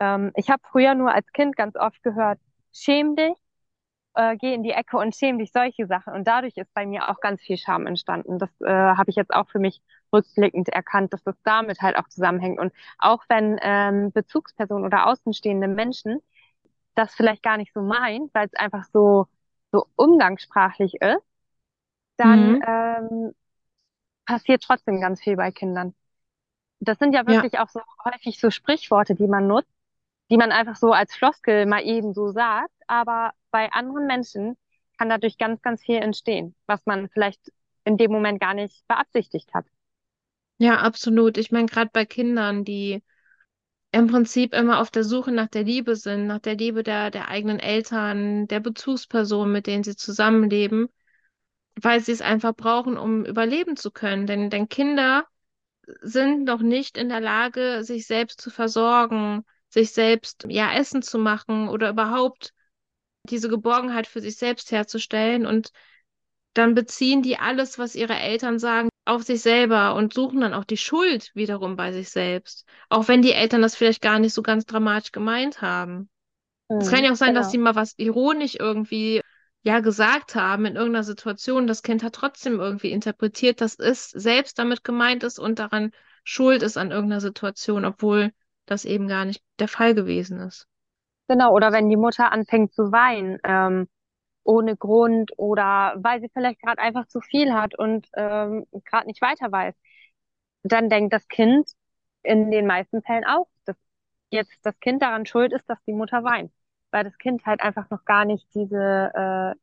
Ähm, 0.00 0.32
ich 0.36 0.50
habe 0.50 0.62
früher 0.70 0.94
nur 0.94 1.12
als 1.14 1.30
Kind 1.32 1.56
ganz 1.56 1.76
oft 1.76 2.02
gehört, 2.02 2.40
schäm 2.72 3.16
dich, 3.16 3.34
äh, 4.14 4.36
geh 4.36 4.54
in 4.54 4.62
die 4.62 4.70
Ecke 4.72 4.96
und 4.98 5.14
schäm 5.16 5.38
dich, 5.38 5.52
solche 5.52 5.86
Sachen. 5.86 6.14
Und 6.14 6.26
dadurch 6.26 6.56
ist 6.56 6.72
bei 6.74 6.86
mir 6.86 7.08
auch 7.10 7.20
ganz 7.20 7.42
viel 7.42 7.56
Scham 7.58 7.86
entstanden. 7.86 8.38
Das 8.38 8.50
äh, 8.60 8.66
habe 8.68 9.10
ich 9.10 9.16
jetzt 9.16 9.32
auch 9.34 9.48
für 9.50 9.58
mich 9.58 9.82
rückblickend 10.12 10.68
erkannt, 10.70 11.12
dass 11.12 11.22
das 11.24 11.36
damit 11.44 11.80
halt 11.82 11.96
auch 11.96 12.08
zusammenhängt. 12.08 12.58
Und 12.60 12.72
auch 12.98 13.22
wenn 13.28 13.58
ähm, 13.62 14.12
Bezugspersonen 14.12 14.84
oder 14.84 15.06
außenstehende 15.08 15.68
Menschen 15.68 16.20
das 16.94 17.14
vielleicht 17.14 17.42
gar 17.42 17.56
nicht 17.58 17.72
so 17.74 17.82
meint, 17.82 18.32
weil 18.34 18.46
es 18.46 18.54
einfach 18.54 18.84
so, 18.92 19.26
so 19.72 19.86
umgangssprachlich 19.96 20.94
ist, 21.02 21.22
dann 22.16 22.54
Mhm. 22.54 22.64
ähm, 22.66 23.34
passiert 24.26 24.62
trotzdem 24.64 25.00
ganz 25.00 25.22
viel 25.22 25.36
bei 25.36 25.52
Kindern. 25.52 25.94
Das 26.80 26.98
sind 26.98 27.14
ja 27.14 27.26
Ja. 27.26 27.44
wirklich 27.44 27.58
auch 27.60 27.68
so 27.70 27.80
häufig 28.04 28.40
so 28.40 28.50
Sprichworte, 28.50 29.14
die 29.14 29.26
man 29.28 29.46
nutzt, 29.48 29.70
die 30.30 30.36
man 30.38 30.52
einfach 30.52 30.76
so 30.76 30.92
als 30.92 31.14
Floskel 31.16 31.66
mal 31.66 31.82
eben 31.84 32.14
so 32.14 32.30
sagt, 32.30 32.72
aber 32.88 33.32
bei 33.54 33.70
anderen 33.70 34.08
Menschen 34.08 34.56
kann 34.98 35.08
dadurch 35.08 35.38
ganz, 35.38 35.62
ganz 35.62 35.80
viel 35.80 35.98
entstehen, 35.98 36.56
was 36.66 36.84
man 36.86 37.08
vielleicht 37.08 37.52
in 37.84 37.96
dem 37.96 38.10
Moment 38.10 38.40
gar 38.40 38.52
nicht 38.52 38.84
beabsichtigt 38.88 39.54
hat. 39.54 39.64
Ja, 40.58 40.78
absolut. 40.78 41.38
Ich 41.38 41.52
meine, 41.52 41.66
gerade 41.66 41.90
bei 41.92 42.04
Kindern, 42.04 42.64
die 42.64 43.00
im 43.92 44.08
Prinzip 44.08 44.54
immer 44.54 44.80
auf 44.80 44.90
der 44.90 45.04
Suche 45.04 45.30
nach 45.30 45.46
der 45.46 45.62
Liebe 45.62 45.94
sind, 45.94 46.26
nach 46.26 46.40
der 46.40 46.56
Liebe 46.56 46.82
der, 46.82 47.12
der 47.12 47.28
eigenen 47.28 47.60
Eltern, 47.60 48.48
der 48.48 48.58
Bezugspersonen, 48.58 49.52
mit 49.52 49.68
denen 49.68 49.84
sie 49.84 49.94
zusammenleben, 49.94 50.88
weil 51.80 52.00
sie 52.00 52.10
es 52.10 52.22
einfach 52.22 52.56
brauchen, 52.56 52.96
um 52.96 53.24
überleben 53.24 53.76
zu 53.76 53.92
können. 53.92 54.26
Denn, 54.26 54.50
denn 54.50 54.68
Kinder 54.68 55.26
sind 56.02 56.42
noch 56.42 56.60
nicht 56.60 56.98
in 56.98 57.08
der 57.08 57.20
Lage, 57.20 57.84
sich 57.84 58.08
selbst 58.08 58.40
zu 58.40 58.50
versorgen, 58.50 59.44
sich 59.68 59.92
selbst, 59.92 60.44
ja, 60.48 60.74
Essen 60.74 61.02
zu 61.02 61.18
machen 61.18 61.68
oder 61.68 61.90
überhaupt 61.90 62.52
diese 63.30 63.48
Geborgenheit 63.48 64.06
für 64.06 64.20
sich 64.20 64.36
selbst 64.36 64.70
herzustellen. 64.72 65.46
Und 65.46 65.70
dann 66.54 66.74
beziehen 66.74 67.22
die 67.22 67.38
alles, 67.38 67.78
was 67.78 67.94
ihre 67.96 68.14
Eltern 68.16 68.58
sagen, 68.58 68.88
auf 69.06 69.22
sich 69.24 69.42
selber 69.42 69.94
und 69.96 70.14
suchen 70.14 70.40
dann 70.40 70.54
auch 70.54 70.64
die 70.64 70.76
Schuld 70.78 71.30
wiederum 71.34 71.76
bei 71.76 71.92
sich 71.92 72.10
selbst. 72.10 72.66
Auch 72.88 73.08
wenn 73.08 73.22
die 73.22 73.32
Eltern 73.32 73.62
das 73.62 73.76
vielleicht 73.76 74.02
gar 74.02 74.18
nicht 74.18 74.34
so 74.34 74.42
ganz 74.42 74.66
dramatisch 74.66 75.12
gemeint 75.12 75.62
haben. 75.62 76.10
Es 76.78 76.88
kann 76.88 77.02
Mhm, 77.02 77.04
ja 77.04 77.12
auch 77.12 77.16
sein, 77.16 77.34
dass 77.34 77.48
genau. 77.48 77.50
sie 77.50 77.58
mal 77.58 77.74
was 77.74 77.94
ironisch 77.98 78.54
irgendwie 78.56 79.20
ja 79.62 79.80
gesagt 79.80 80.34
haben 80.36 80.66
in 80.66 80.76
irgendeiner 80.76 81.02
Situation. 81.04 81.66
Das 81.66 81.82
Kind 81.82 82.02
hat 82.02 82.14
trotzdem 82.14 82.60
irgendwie 82.60 82.90
interpretiert, 82.92 83.60
dass 83.60 83.76
es 83.78 84.10
selbst 84.10 84.58
damit 84.58 84.84
gemeint 84.84 85.22
ist 85.24 85.38
und 85.38 85.58
daran 85.58 85.90
schuld 86.24 86.62
ist 86.62 86.76
an 86.76 86.90
irgendeiner 86.92 87.20
Situation, 87.20 87.84
obwohl 87.84 88.32
das 88.66 88.84
eben 88.84 89.08
gar 89.08 89.24
nicht 89.24 89.42
der 89.58 89.68
Fall 89.68 89.94
gewesen 89.94 90.38
ist. 90.40 90.68
Genau. 91.28 91.52
Oder 91.54 91.72
wenn 91.72 91.88
die 91.88 91.96
Mutter 91.96 92.32
anfängt 92.32 92.74
zu 92.74 92.92
weinen, 92.92 93.38
ähm, 93.44 93.88
ohne 94.44 94.76
Grund 94.76 95.32
oder 95.38 95.94
weil 95.98 96.20
sie 96.20 96.30
vielleicht 96.32 96.60
gerade 96.62 96.80
einfach 96.82 97.06
zu 97.08 97.20
viel 97.20 97.52
hat 97.54 97.78
und 97.78 98.08
ähm, 98.16 98.66
gerade 98.84 99.06
nicht 99.06 99.22
weiter 99.22 99.52
weiß, 99.52 99.74
dann 100.64 100.90
denkt 100.90 101.12
das 101.14 101.28
Kind 101.28 101.70
in 102.22 102.50
den 102.50 102.66
meisten 102.66 103.02
Fällen 103.02 103.24
auch, 103.26 103.48
dass 103.66 103.76
jetzt 104.30 104.58
das 104.64 104.78
Kind 104.80 105.02
daran 105.02 105.26
schuld 105.26 105.52
ist, 105.52 105.68
dass 105.70 105.82
die 105.86 105.92
Mutter 105.94 106.24
weint, 106.24 106.52
weil 106.92 107.04
das 107.04 107.18
Kind 107.18 107.46
halt 107.46 107.60
einfach 107.62 107.90
noch 107.90 108.04
gar 108.06 108.24
nicht 108.26 108.46
diese, 108.54 109.12
äh, 109.14 109.58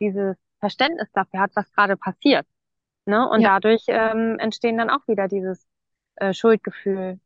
dieses 0.00 0.36
Verständnis 0.60 1.10
dafür 1.12 1.40
hat, 1.40 1.52
was 1.56 1.70
gerade 1.72 1.96
passiert. 1.96 2.46
Ne? 3.06 3.28
Und 3.28 3.42
Ja, 3.42 3.60
dadurch 3.60 3.84
ähm, 3.88 4.38
entstehen 4.40 4.78
dann 4.78 4.90
auch 4.90 5.06
wieder 5.08 5.28
dieses 5.28 5.66
äh, 6.16 6.34
Schuldgefühl 6.34 7.20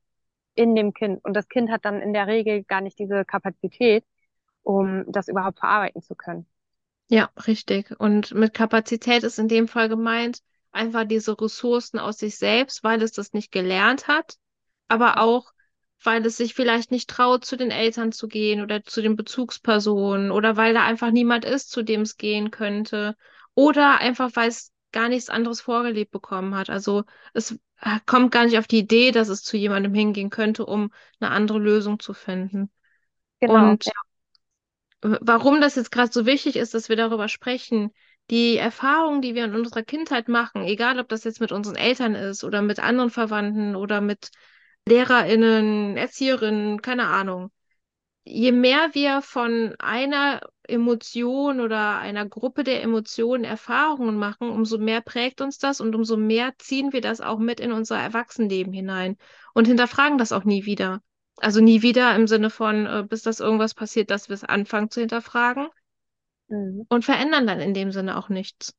in 0.59 0.75
dem 0.75 0.93
Kind. 0.95 1.25
Und 1.25 1.35
das 1.35 1.49
Kind 1.49 1.71
hat 1.71 1.85
dann 1.85 2.03
in 2.03 2.13
der 2.13 2.27
Regel 2.27 2.65
gar 2.65 2.81
nicht 2.83 2.99
diese 2.99 3.25
Kapazität, 3.25 4.05
um 4.63 5.05
das 5.09 5.29
überhaupt 5.29 5.61
verarbeiten 5.61 6.03
zu 6.03 6.15
können. 6.17 6.47
ja, 7.09 7.31
richtig. 7.47 7.99
Und 7.99 8.35
mit 8.35 8.55
Kapazität 8.55 9.23
ist 9.23 9.39
in 9.39 9.49
dem 9.49 9.69
Fall 9.69 9.89
gemeint, 9.89 10.41
einfach 10.73 11.05
diese 11.05 11.41
Ressourcen 11.41 11.99
aus 11.99 12.19
sich 12.19 12.37
selbst, 12.37 12.85
weil 12.85 13.03
es 13.03 13.13
das 13.13 13.33
nicht 13.33 13.51
gelernt 13.53 14.09
hat, 14.09 14.37
aber 14.89 15.21
auch, 15.21 15.53
weil 16.05 16.25
es 16.27 16.37
sich 16.37 16.55
vielleicht 16.55 16.91
nicht 16.91 17.09
traut, 17.11 17.45
zu 17.45 17.57
den 17.57 17.71
Eltern 17.71 18.13
zu 18.13 18.29
gehen 18.29 18.63
oder 18.63 18.85
zu 18.85 19.03
den 19.03 19.17
Bezugspersonen 19.17 20.31
oder 20.31 20.57
weil 20.57 20.75
da 20.75 20.85
einfach 20.85 21.11
niemand 21.11 21.45
ist, 21.45 21.71
zu 21.71 21.83
dem 21.83 22.03
es 22.03 22.17
gehen 22.17 22.51
könnte 22.51 23.17
oder 23.55 23.99
einfach, 23.99 24.31
weil 24.35 24.49
es 24.49 24.73
gar 24.93 25.09
nichts 25.09 25.31
anderes 25.31 25.61
vorgelebt 25.61 26.11
bekommen 26.11 26.55
hat. 26.55 26.71
Also 26.71 27.05
es 27.35 27.59
kommt 28.07 28.33
gar 28.33 28.45
nicht 28.45 28.59
auf 28.59 28.67
die 28.67 28.79
Idee, 28.79 29.13
dass 29.13 29.29
es 29.29 29.43
zu 29.43 29.57
jemandem 29.57 29.95
hingehen 29.95 30.31
könnte, 30.31 30.67
um 30.67 30.93
eine 31.21 31.31
andere 31.31 31.59
Lösung 31.59 31.99
zu 32.01 32.15
finden. 32.15 32.71
Genau, 33.41 33.71
Und 33.71 33.85
warum 35.01 35.61
das 35.61 35.77
jetzt 35.77 35.91
gerade 35.93 36.13
so 36.13 36.27
wichtig 36.27 36.57
ist, 36.57 36.75
dass 36.75 36.89
wir 36.89 36.97
darüber 36.97 37.29
sprechen, 37.29 37.93
die 38.31 38.57
Erfahrungen, 38.57 39.23
die 39.23 39.35
wir 39.35 39.45
in 39.45 39.55
unserer 39.55 39.83
Kindheit 39.83 40.29
machen, 40.29 40.63
egal 40.65 40.99
ob 41.01 41.09
das 41.09 41.25
jetzt 41.25 41.41
mit 41.41 41.53
unseren 41.53 41.77
Eltern 41.77 42.15
ist 42.15 42.45
oder 42.45 42.63
mit 42.63 42.79
anderen 42.81 43.11
Verwandten 43.11 43.75
oder 43.77 44.01
mit 44.01 44.31
LehrerInnen, 44.87 45.97
Erzieherinnen, 45.97 46.83
keine 46.83 47.07
Ahnung. 47.07 47.51
Je 48.31 48.53
mehr 48.53 48.91
wir 48.93 49.23
von 49.23 49.75
einer 49.79 50.41
Emotion 50.65 51.61
oder 51.61 51.97
einer 51.97 52.27
Gruppe 52.27 52.63
der 52.63 52.83
Emotionen 52.83 53.45
Erfahrungen 53.45 54.19
machen, 54.19 54.51
umso 54.51 54.77
mehr 54.77 55.01
prägt 55.01 55.41
uns 55.41 55.57
das 55.59 55.81
und 55.81 55.95
umso 55.95 56.19
mehr 56.19 56.53
ziehen 56.59 56.93
wir 56.93 57.01
das 57.01 57.23
auch 57.23 57.39
mit 57.39 57.59
in 57.59 57.73
unser 57.73 57.99
Erwachsenenleben 57.99 58.73
hinein 58.75 59.17
und 59.55 59.67
hinterfragen 59.67 60.19
das 60.19 60.33
auch 60.33 60.45
nie 60.45 60.67
wieder. 60.67 61.01
Also 61.39 61.63
nie 61.63 61.81
wieder 61.81 62.15
im 62.17 62.27
Sinne 62.27 62.51
von, 62.51 62.85
äh, 62.85 63.05
bis 63.09 63.23
das 63.23 63.41
irgendwas 63.41 63.73
passiert, 63.73 64.11
dass 64.11 64.29
wir 64.29 64.35
es 64.35 64.45
anfangen 64.45 64.91
zu 64.91 65.01
hinterfragen 65.01 65.69
Mhm. 66.51 66.87
und 66.89 67.05
verändern 67.05 67.47
dann 67.47 67.61
in 67.61 67.73
dem 67.73 67.93
Sinne 67.93 68.19
auch 68.19 68.29
nichts. 68.29 68.75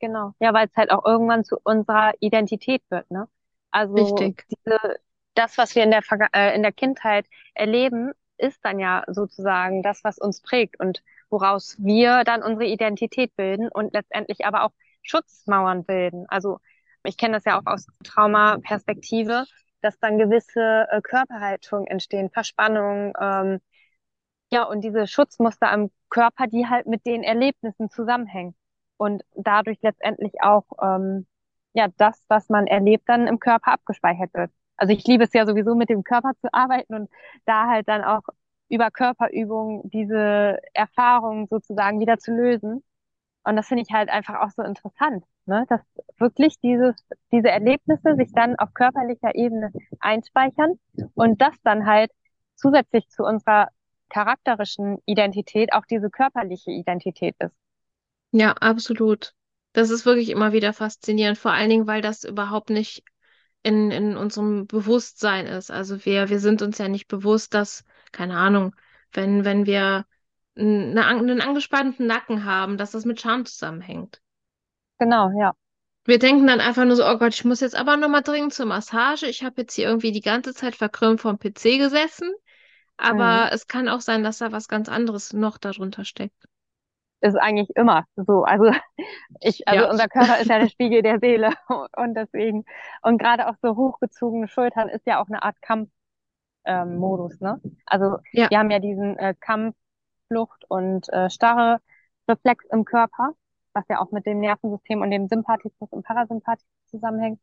Genau. 0.00 0.34
Ja, 0.40 0.52
weil 0.52 0.66
es 0.66 0.76
halt 0.76 0.90
auch 0.90 1.04
irgendwann 1.04 1.44
zu 1.44 1.56
unserer 1.62 2.12
Identität 2.20 2.82
wird, 2.90 3.10
ne? 3.10 3.28
Also 3.70 3.96
Richtig. 3.96 4.46
diese, 4.50 4.78
das, 5.34 5.56
was 5.58 5.74
wir 5.74 5.82
in 5.82 5.90
der 5.90 6.02
Verga 6.02 6.28
äh, 6.32 6.54
in 6.54 6.62
der 6.62 6.72
Kindheit 6.72 7.26
erleben, 7.54 8.12
ist 8.38 8.64
dann 8.64 8.78
ja 8.78 9.04
sozusagen 9.08 9.82
das, 9.82 10.04
was 10.04 10.18
uns 10.18 10.40
prägt 10.40 10.78
und 10.80 11.02
woraus 11.30 11.76
wir 11.78 12.24
dann 12.24 12.42
unsere 12.42 12.66
Identität 12.66 13.34
bilden 13.36 13.68
und 13.68 13.92
letztendlich 13.92 14.44
aber 14.46 14.64
auch 14.64 14.72
Schutzmauern 15.02 15.84
bilden. 15.84 16.26
Also 16.28 16.58
ich 17.04 17.16
kenne 17.16 17.34
das 17.34 17.44
ja 17.44 17.58
auch 17.58 17.66
aus 17.66 17.86
Traumaperspektive, 18.04 19.44
dass 19.82 19.98
dann 19.98 20.18
gewisse 20.18 20.86
äh, 20.90 21.00
Körperhaltungen 21.02 21.86
entstehen, 21.86 22.30
Verspannungen, 22.30 23.12
ähm, 23.20 23.60
ja, 24.50 24.64
und 24.64 24.82
diese 24.82 25.06
Schutzmuster 25.06 25.70
am 25.70 25.90
Körper, 26.10 26.46
die 26.46 26.66
halt 26.66 26.86
mit 26.86 27.04
den 27.06 27.22
Erlebnissen 27.22 27.90
zusammenhängen 27.90 28.54
und 28.96 29.22
dadurch 29.34 29.78
letztendlich 29.82 30.34
auch 30.42 30.64
ähm, 30.80 31.26
ja 31.72 31.88
das, 31.96 32.24
was 32.28 32.48
man 32.48 32.66
erlebt, 32.66 33.08
dann 33.08 33.26
im 33.26 33.40
Körper 33.40 33.72
abgespeichert 33.72 34.32
wird. 34.34 34.52
Also 34.76 34.92
ich 34.92 35.04
liebe 35.06 35.24
es 35.24 35.32
ja 35.32 35.46
sowieso 35.46 35.74
mit 35.74 35.88
dem 35.88 36.04
Körper 36.04 36.32
zu 36.40 36.52
arbeiten 36.52 36.94
und 36.94 37.10
da 37.46 37.68
halt 37.68 37.88
dann 37.88 38.04
auch 38.04 38.22
über 38.68 38.90
Körperübungen 38.90 39.82
diese 39.90 40.58
Erfahrungen 40.72 41.46
sozusagen 41.48 42.00
wieder 42.00 42.18
zu 42.18 42.32
lösen. 42.32 42.82
Und 43.44 43.56
das 43.56 43.68
finde 43.68 43.84
ich 43.86 43.94
halt 43.94 44.08
einfach 44.08 44.40
auch 44.40 44.50
so 44.50 44.62
interessant, 44.62 45.24
ne? 45.46 45.66
Dass 45.68 45.80
wirklich 46.18 46.58
dieses, 46.60 46.94
diese 47.30 47.50
Erlebnisse 47.50 48.16
sich 48.16 48.32
dann 48.32 48.56
auf 48.56 48.72
körperlicher 48.72 49.34
Ebene 49.34 49.70
einspeichern 50.00 50.78
und 51.14 51.40
das 51.42 51.54
dann 51.62 51.86
halt 51.86 52.10
zusätzlich 52.56 53.08
zu 53.10 53.22
unserer 53.22 53.68
charakterischen 54.08 54.98
Identität 55.04 55.72
auch 55.74 55.84
diese 55.84 56.08
körperliche 56.08 56.70
Identität 56.70 57.36
ist. 57.38 57.54
Ja, 58.32 58.52
absolut. 58.52 59.34
Das 59.72 59.90
ist 59.90 60.06
wirklich 60.06 60.30
immer 60.30 60.52
wieder 60.52 60.72
faszinierend, 60.72 61.36
vor 61.36 61.52
allen 61.52 61.68
Dingen, 61.70 61.86
weil 61.86 62.00
das 62.00 62.24
überhaupt 62.24 62.70
nicht 62.70 63.02
in, 63.64 63.90
in 63.90 64.16
unserem 64.16 64.66
Bewusstsein 64.66 65.46
ist. 65.46 65.70
Also 65.70 66.04
wir, 66.04 66.28
wir 66.28 66.38
sind 66.38 66.62
uns 66.62 66.78
ja 66.78 66.88
nicht 66.88 67.08
bewusst, 67.08 67.54
dass, 67.54 67.84
keine 68.12 68.36
Ahnung, 68.36 68.76
wenn, 69.12 69.44
wenn 69.44 69.66
wir 69.66 70.04
eine, 70.56 71.06
einen 71.06 71.40
angespannten 71.40 72.06
Nacken 72.06 72.44
haben, 72.44 72.76
dass 72.76 72.92
das 72.92 73.06
mit 73.06 73.20
Scham 73.20 73.46
zusammenhängt. 73.46 74.20
Genau, 74.98 75.30
ja. 75.36 75.52
Wir 76.04 76.18
denken 76.18 76.46
dann 76.46 76.60
einfach 76.60 76.84
nur 76.84 76.96
so, 76.96 77.06
oh 77.06 77.16
Gott, 77.16 77.32
ich 77.32 77.46
muss 77.46 77.60
jetzt 77.60 77.74
aber 77.74 77.96
nochmal 77.96 78.22
dringend 78.22 78.52
zur 78.52 78.66
Massage. 78.66 79.26
Ich 79.26 79.42
habe 79.42 79.62
jetzt 79.62 79.74
hier 79.74 79.86
irgendwie 79.86 80.12
die 80.12 80.20
ganze 80.20 80.52
Zeit 80.52 80.76
verkrümmt 80.76 81.22
vorm 81.22 81.38
PC 81.38 81.78
gesessen. 81.78 82.28
Mhm. 82.28 82.34
Aber 82.98 83.50
es 83.52 83.66
kann 83.66 83.88
auch 83.88 84.02
sein, 84.02 84.22
dass 84.22 84.38
da 84.38 84.52
was 84.52 84.68
ganz 84.68 84.90
anderes 84.90 85.32
noch 85.32 85.56
darunter 85.56 86.04
steckt. 86.04 86.36
Ist 87.24 87.36
eigentlich 87.36 87.70
immer 87.74 88.04
so. 88.16 88.44
Also 88.44 88.70
ich, 89.40 89.66
also 89.66 89.84
Ja, 89.84 89.90
unser 89.90 90.08
Körper 90.08 90.40
ist 90.40 90.50
ja 90.50 90.58
der 90.58 90.68
Spiegel 90.68 91.00
der 91.00 91.20
Seele 91.20 91.54
und 91.96 92.14
deswegen, 92.14 92.66
und 93.00 93.16
gerade 93.16 93.48
auch 93.48 93.54
so 93.62 93.76
hochgezogene 93.76 94.46
Schultern 94.46 94.90
ist 94.90 95.06
ja 95.06 95.22
auch 95.22 95.28
eine 95.28 95.42
Art 95.42 95.56
Kampfmodus, 95.62 97.32
ähm, 97.34 97.38
ne? 97.40 97.60
Also 97.86 98.18
ja, 98.32 98.50
wir 98.50 98.58
haben 98.58 98.70
ja 98.70 98.78
diesen 98.78 99.16
äh, 99.18 99.34
Kampf, 99.40 99.74
Flucht 100.28 100.64
und 100.68 101.08
äh, 101.14 101.30
starre 101.30 101.80
Reflex 102.28 102.66
im 102.70 102.84
Körper, 102.84 103.32
was 103.72 103.84
ja 103.88 104.00
auch 104.00 104.10
mit 104.12 104.26
dem 104.26 104.40
Nervensystem 104.40 105.00
und 105.02 105.10
dem 105.10 105.28
Sympathikus 105.28 105.90
und 105.92 106.04
Parasympathikus 106.04 106.68
zusammenhängt. 106.86 107.40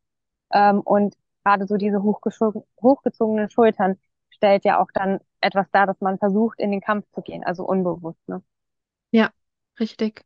Ähm, 0.52 0.80
und 0.80 1.16
gerade 1.44 1.66
so 1.66 1.76
diese 1.76 2.02
hochgezogenen 2.02 3.50
Schultern 3.50 3.98
stellt 4.30 4.64
ja 4.64 4.80
auch 4.80 4.90
dann 4.94 5.20
etwas 5.40 5.66
dar, 5.72 5.86
dass 5.86 6.00
man 6.00 6.18
versucht, 6.18 6.60
in 6.60 6.70
den 6.70 6.80
Kampf 6.80 7.06
zu 7.14 7.22
gehen, 7.22 7.44
also 7.44 7.64
unbewusst, 7.64 8.28
ne? 8.28 8.42
ja, 9.12 9.32
richtig. 9.80 10.24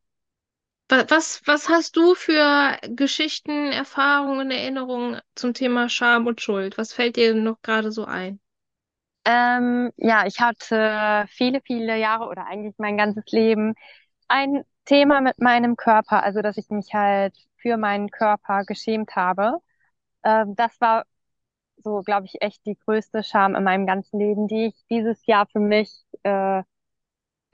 Wa- 0.90 1.06
Was, 1.10 1.42
was 1.46 1.68
hast 1.68 1.96
du 1.96 2.14
für 2.16 2.78
Geschichten, 2.90 3.72
Erfahrungen, 3.72 4.50
Erinnerungen 4.50 5.20
zum 5.36 5.54
Thema 5.54 5.88
Scham 5.90 6.26
und 6.26 6.40
Schuld? 6.42 6.78
Was 6.78 6.92
fällt 6.94 7.16
dir 7.16 7.34
noch 7.34 7.62
gerade 7.62 7.92
so 7.92 8.04
ein? 8.06 8.40
Ähm, 9.24 9.90
ja, 9.96 10.24
ich 10.26 10.40
hatte 10.40 11.26
viele, 11.30 11.60
viele 11.62 11.96
Jahre 11.98 12.28
oder 12.28 12.46
eigentlich 12.46 12.74
mein 12.78 12.96
ganzes 12.96 13.24
Leben 13.32 13.74
ein 14.28 14.64
Thema 14.84 15.20
mit 15.20 15.40
meinem 15.40 15.76
Körper, 15.76 16.22
also 16.22 16.42
dass 16.42 16.56
ich 16.58 16.70
mich 16.70 16.94
halt 16.94 17.34
für 17.56 17.76
meinen 17.76 18.10
Körper 18.10 18.64
geschämt 18.64 19.16
habe. 19.16 19.58
Ähm, 20.24 20.56
das 20.56 20.80
war 20.80 21.06
so, 21.78 22.02
glaube 22.02 22.26
ich, 22.26 22.42
echt 22.42 22.66
die 22.66 22.76
größte 22.78 23.24
Scham 23.24 23.54
in 23.56 23.64
meinem 23.64 23.86
ganzen 23.86 24.20
Leben, 24.20 24.48
die 24.48 24.66
ich 24.68 24.86
dieses 24.90 25.26
Jahr 25.26 25.46
für 25.48 25.60
mich 25.60 26.04
äh, 26.24 26.62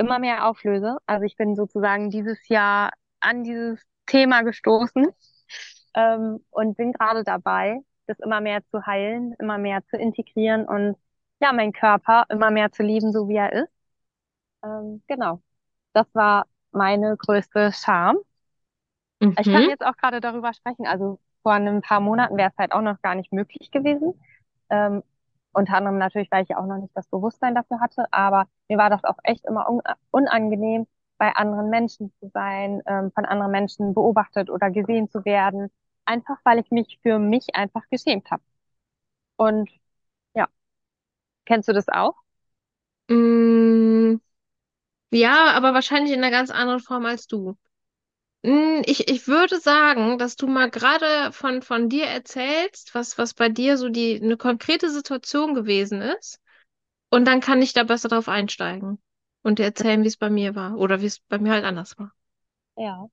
immer 0.02 0.18
mehr 0.18 0.46
auflöse. 0.48 0.98
Also 1.06 1.24
ich 1.24 1.36
bin 1.36 1.56
sozusagen 1.56 2.10
dieses 2.10 2.48
Jahr 2.48 2.90
an 3.20 3.44
dieses 3.44 3.82
Thema 4.06 4.42
gestoßen 4.42 5.08
ähm, 5.94 6.44
und 6.50 6.76
bin 6.76 6.92
gerade 6.92 7.24
dabei, 7.24 7.80
das 8.06 8.18
immer 8.20 8.40
mehr 8.40 8.64
zu 8.70 8.86
heilen, 8.86 9.34
immer 9.40 9.58
mehr 9.58 9.84
zu 9.86 9.96
integrieren 9.96 10.66
und 10.68 10.96
ja, 11.40 11.52
meinen 11.52 11.72
Körper 11.72 12.26
immer 12.30 12.50
mehr 12.50 12.72
zu 12.72 12.82
lieben, 12.82 13.12
so 13.12 13.28
wie 13.28 13.36
er 13.36 13.52
ist. 13.52 13.70
Ähm, 14.64 15.02
genau. 15.08 15.42
Das 15.94 16.06
war 16.14 16.46
meine 16.72 17.16
größte 17.18 17.72
Scham. 17.72 18.18
Ich 19.38 19.50
kann 19.50 19.62
Mhm. 19.62 19.68
jetzt 19.68 19.84
auch 19.84 19.96
gerade 19.96 20.20
darüber 20.20 20.52
sprechen. 20.54 20.86
Also 20.86 21.18
vor 21.42 21.52
ein 21.52 21.80
paar 21.82 22.00
Monaten 22.00 22.36
wäre 22.36 22.50
es 22.50 22.58
halt 22.58 22.72
auch 22.72 22.82
noch 22.82 23.00
gar 23.02 23.14
nicht 23.14 23.32
möglich 23.32 23.70
gewesen. 23.70 24.14
Ähm, 24.70 25.02
unter 25.52 25.74
anderem 25.74 25.98
natürlich, 25.98 26.30
weil 26.30 26.44
ich 26.44 26.56
auch 26.56 26.66
noch 26.66 26.78
nicht 26.78 26.96
das 26.96 27.06
Bewusstsein 27.08 27.54
dafür 27.54 27.80
hatte. 27.80 28.06
Aber 28.12 28.46
mir 28.68 28.78
war 28.78 28.90
das 28.90 29.04
auch 29.04 29.18
echt 29.24 29.44
immer 29.46 29.68
un 29.68 29.80
unangenehm, 30.10 30.86
bei 31.18 31.34
anderen 31.36 31.70
Menschen 31.70 32.12
zu 32.20 32.28
sein, 32.34 32.82
ähm, 32.86 33.12
von 33.14 33.24
anderen 33.24 33.52
Menschen 33.52 33.94
beobachtet 33.94 34.50
oder 34.50 34.70
gesehen 34.70 35.08
zu 35.10 35.24
werden. 35.24 35.70
Einfach 36.04 36.38
weil 36.44 36.58
ich 36.58 36.70
mich 36.70 36.98
für 37.02 37.18
mich 37.18 37.54
einfach 37.54 37.82
geschämt 37.90 38.30
habe. 38.30 38.42
Und 39.36 39.70
ja, 40.34 40.48
kennst 41.46 41.68
du 41.68 41.72
das 41.72 41.88
auch? 41.88 42.14
Mm, 43.08 44.16
ja, 45.12 45.52
aber 45.54 45.74
wahrscheinlich 45.74 46.12
in 46.12 46.20
einer 46.24 46.30
ganz 46.32 46.50
anderen 46.50 46.80
Form 46.80 47.06
als 47.06 47.26
du. 47.28 47.56
Mm, 48.42 48.82
Ich, 48.86 49.08
ich 49.08 49.26
würde 49.28 49.58
sagen, 49.60 50.16
dass 50.18 50.36
du 50.36 50.46
mal 50.46 50.70
gerade 50.70 51.32
von, 51.32 51.60
von 51.62 51.88
dir 51.88 52.06
erzählst, 52.06 52.94
was, 52.94 53.18
was 53.18 53.34
bei 53.34 53.48
dir 53.48 53.76
so 53.78 53.88
die, 53.88 54.20
eine 54.22 54.36
konkrete 54.36 54.90
Situation 54.90 55.54
gewesen 55.54 56.00
ist. 56.02 56.40
Und 57.10 57.26
dann 57.26 57.40
kann 57.40 57.62
ich 57.62 57.72
da 57.74 57.84
besser 57.84 58.08
drauf 58.10 58.28
einsteigen 58.28 59.00
und 59.42 59.58
dir 59.60 59.64
erzählen, 59.64 60.02
wie 60.04 60.08
es 60.08 60.16
bei 60.18 60.30
mir 60.30 60.54
war 60.56 60.78
oder 60.78 61.00
wie 61.02 61.06
es 61.06 61.20
bei 61.20 61.38
mir 61.40 61.52
halt 61.52 61.64
anders 61.64 61.98
war. 61.98 62.12
Ja. 62.76 63.06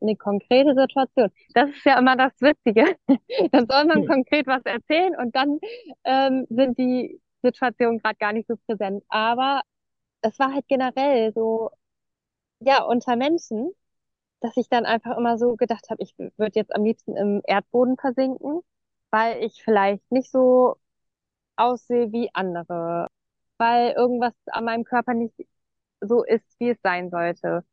Eine 0.00 0.16
konkrete 0.16 0.74
Situation. 0.76 1.30
Das 1.54 1.70
ist 1.70 1.84
ja 1.86 1.98
immer 1.98 2.16
das 2.16 2.32
Witzige. 2.40 2.96
Da 3.52 3.60
soll 3.66 3.86
man 3.86 4.04
Hm. 4.04 4.06
konkret 4.06 4.46
was 4.46 4.62
erzählen 4.64 5.16
und 5.16 5.34
dann 5.36 5.60
ähm, 6.04 6.46
sind 6.50 6.78
die 6.78 7.20
Situationen 7.42 7.98
gerade 8.00 8.16
gar 8.18 8.32
nicht 8.34 8.48
so 8.48 8.56
präsent. 8.66 9.04
Aber 9.08 9.62
es 10.22 10.38
war 10.38 10.52
halt 10.54 10.68
generell 10.68 11.32
so, 11.34 11.70
ja, 12.60 12.82
unter 12.84 13.16
Menschen, 13.16 13.72
dass 14.40 14.56
ich 14.56 14.68
dann 14.68 14.84
einfach 14.86 15.16
immer 15.16 15.38
so 15.38 15.56
gedacht 15.56 15.88
habe, 15.90 16.02
ich 16.02 16.14
würde 16.18 16.52
jetzt 16.54 16.74
am 16.74 16.84
liebsten 16.84 17.16
im 17.16 17.42
Erdboden 17.46 17.96
versinken, 17.96 18.60
weil 19.10 19.42
ich 19.44 19.62
vielleicht 19.64 20.10
nicht 20.12 20.30
so 20.30 20.76
aussehe 21.56 22.12
wie 22.12 22.30
andere, 22.34 23.08
weil 23.58 23.92
irgendwas 23.92 24.34
an 24.48 24.64
meinem 24.64 24.84
Körper 24.84 25.14
nicht 25.14 25.34
so 26.00 26.24
ist, 26.24 26.44
wie 26.60 26.70
es 26.70 26.78
sein 26.82 27.10
sollte. 27.10 27.64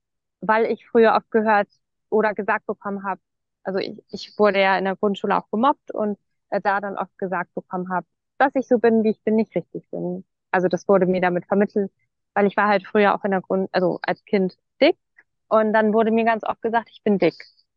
Weil 0.42 0.66
ich 0.66 0.88
früher 0.88 1.16
oft 1.16 1.30
gehört 1.32 1.70
oder 2.10 2.34
gesagt 2.34 2.66
bekommen 2.66 3.04
habe, 3.04 3.22
also 3.64 3.80
ich, 3.80 4.04
ich 4.12 4.38
wurde 4.40 4.60
ja 4.62 4.78
in 4.78 4.86
der 4.86 4.96
Grundschule 4.96 5.38
auch 5.38 5.50
gemobbt 5.52 5.92
und 5.94 6.18
äh, 6.50 6.62
da 6.62 6.82
dann 6.82 6.98
oft 6.98 7.18
gesagt 7.18 7.54
bekommen 7.56 7.90
habe, 7.90 8.06
dass 8.38 8.56
ich 8.56 8.68
so 8.68 8.78
bin, 8.80 9.04
wie 9.04 9.12
ich 9.12 9.22
bin, 9.24 9.36
nicht 9.36 9.56
richtig 9.56 9.90
bin. 9.90 10.26
Also 10.52 10.68
das 10.68 10.88
wurde 10.88 11.06
mir 11.06 11.22
damit 11.22 11.46
vermittelt, 11.46 11.92
weil 12.34 12.48
ich 12.48 12.58
war 12.58 12.68
halt 12.68 12.86
früher 12.86 13.16
auch 13.16 13.24
in 13.24 13.32
der 13.32 13.42
Grund, 13.42 13.70
also 13.74 14.00
als 14.04 14.24
Kind 14.26 14.58
dick 14.82 14.98
und 15.50 15.74
dann 15.74 15.94
wurde 15.94 16.12
mir 16.12 16.26
ganz 16.26 16.44
oft 16.44 16.62
gesagt, 16.62 16.90
ich 16.92 17.02
bin 17.04 17.18
dick. 17.18 17.36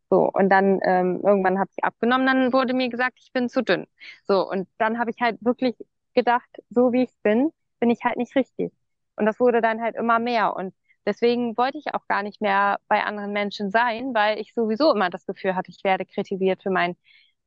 So, 0.09 0.29
und 0.33 0.49
dann 0.49 0.79
ähm, 0.83 1.21
irgendwann 1.23 1.59
habe 1.59 1.69
ich 1.75 1.83
abgenommen, 1.83 2.25
dann 2.27 2.53
wurde 2.53 2.73
mir 2.73 2.89
gesagt, 2.89 3.17
ich 3.19 3.31
bin 3.33 3.49
zu 3.49 3.61
dünn. 3.63 3.85
So, 4.25 4.49
und 4.49 4.67
dann 4.77 4.99
habe 4.99 5.11
ich 5.11 5.17
halt 5.21 5.37
wirklich 5.43 5.75
gedacht, 6.13 6.49
so 6.69 6.93
wie 6.93 7.03
ich 7.03 7.11
bin, 7.23 7.51
bin 7.79 7.89
ich 7.89 8.03
halt 8.03 8.17
nicht 8.17 8.35
richtig. 8.35 8.71
Und 9.17 9.25
das 9.25 9.39
wurde 9.39 9.61
dann 9.61 9.81
halt 9.81 9.95
immer 9.95 10.19
mehr. 10.19 10.55
Und 10.55 10.73
deswegen 11.05 11.57
wollte 11.57 11.77
ich 11.77 11.93
auch 11.93 12.07
gar 12.07 12.23
nicht 12.23 12.41
mehr 12.41 12.79
bei 12.87 13.03
anderen 13.03 13.33
Menschen 13.33 13.69
sein, 13.71 14.13
weil 14.13 14.39
ich 14.39 14.53
sowieso 14.53 14.93
immer 14.93 15.09
das 15.09 15.25
Gefühl 15.25 15.55
hatte, 15.55 15.71
ich 15.71 15.83
werde 15.83 16.05
kritisiert 16.05 16.63
für 16.63 16.69
mein, 16.69 16.95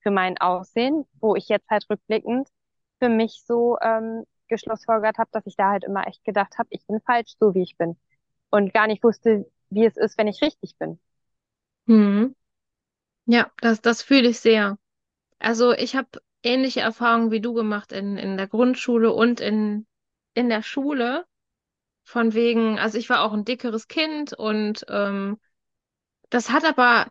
für 0.00 0.10
mein 0.10 0.38
Aussehen, 0.38 1.04
wo 1.20 1.36
ich 1.36 1.48
jetzt 1.48 1.68
halt 1.70 1.86
rückblickend 1.90 2.48
für 2.98 3.08
mich 3.08 3.42
so 3.46 3.78
ähm, 3.80 4.24
geschlussfolgert 4.48 5.18
habe, 5.18 5.30
dass 5.32 5.46
ich 5.46 5.56
da 5.56 5.70
halt 5.70 5.84
immer 5.84 6.06
echt 6.06 6.24
gedacht 6.24 6.58
habe, 6.58 6.68
ich 6.72 6.86
bin 6.86 7.00
falsch, 7.00 7.34
so 7.38 7.54
wie 7.54 7.62
ich 7.62 7.76
bin. 7.78 7.96
Und 8.50 8.72
gar 8.74 8.86
nicht 8.86 9.02
wusste, 9.04 9.46
wie 9.70 9.86
es 9.86 9.96
ist, 9.96 10.18
wenn 10.18 10.28
ich 10.28 10.42
richtig 10.42 10.76
bin. 10.78 10.98
Hm. 11.86 12.34
Ja, 13.26 13.50
das, 13.60 13.80
das 13.80 14.02
fühle 14.02 14.28
ich 14.28 14.40
sehr. 14.40 14.78
Also 15.38 15.72
ich 15.72 15.96
habe 15.96 16.08
ähnliche 16.42 16.80
Erfahrungen 16.80 17.30
wie 17.30 17.40
du 17.40 17.54
gemacht 17.54 17.92
in, 17.92 18.16
in 18.16 18.36
der 18.36 18.48
Grundschule 18.48 19.12
und 19.12 19.40
in, 19.40 19.86
in 20.34 20.48
der 20.48 20.62
Schule. 20.62 21.26
Von 22.04 22.34
wegen, 22.34 22.78
also 22.78 22.98
ich 22.98 23.10
war 23.10 23.22
auch 23.22 23.32
ein 23.32 23.44
dickeres 23.44 23.88
Kind 23.88 24.32
und 24.32 24.84
ähm, 24.88 25.38
das 26.30 26.50
hat 26.50 26.64
aber, 26.64 27.08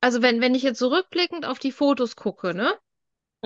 also 0.00 0.22
wenn, 0.22 0.40
wenn 0.40 0.54
ich 0.54 0.62
jetzt 0.62 0.78
zurückblickend 0.78 1.46
auf 1.46 1.58
die 1.58 1.72
Fotos 1.72 2.16
gucke, 2.16 2.54
ne? 2.54 2.74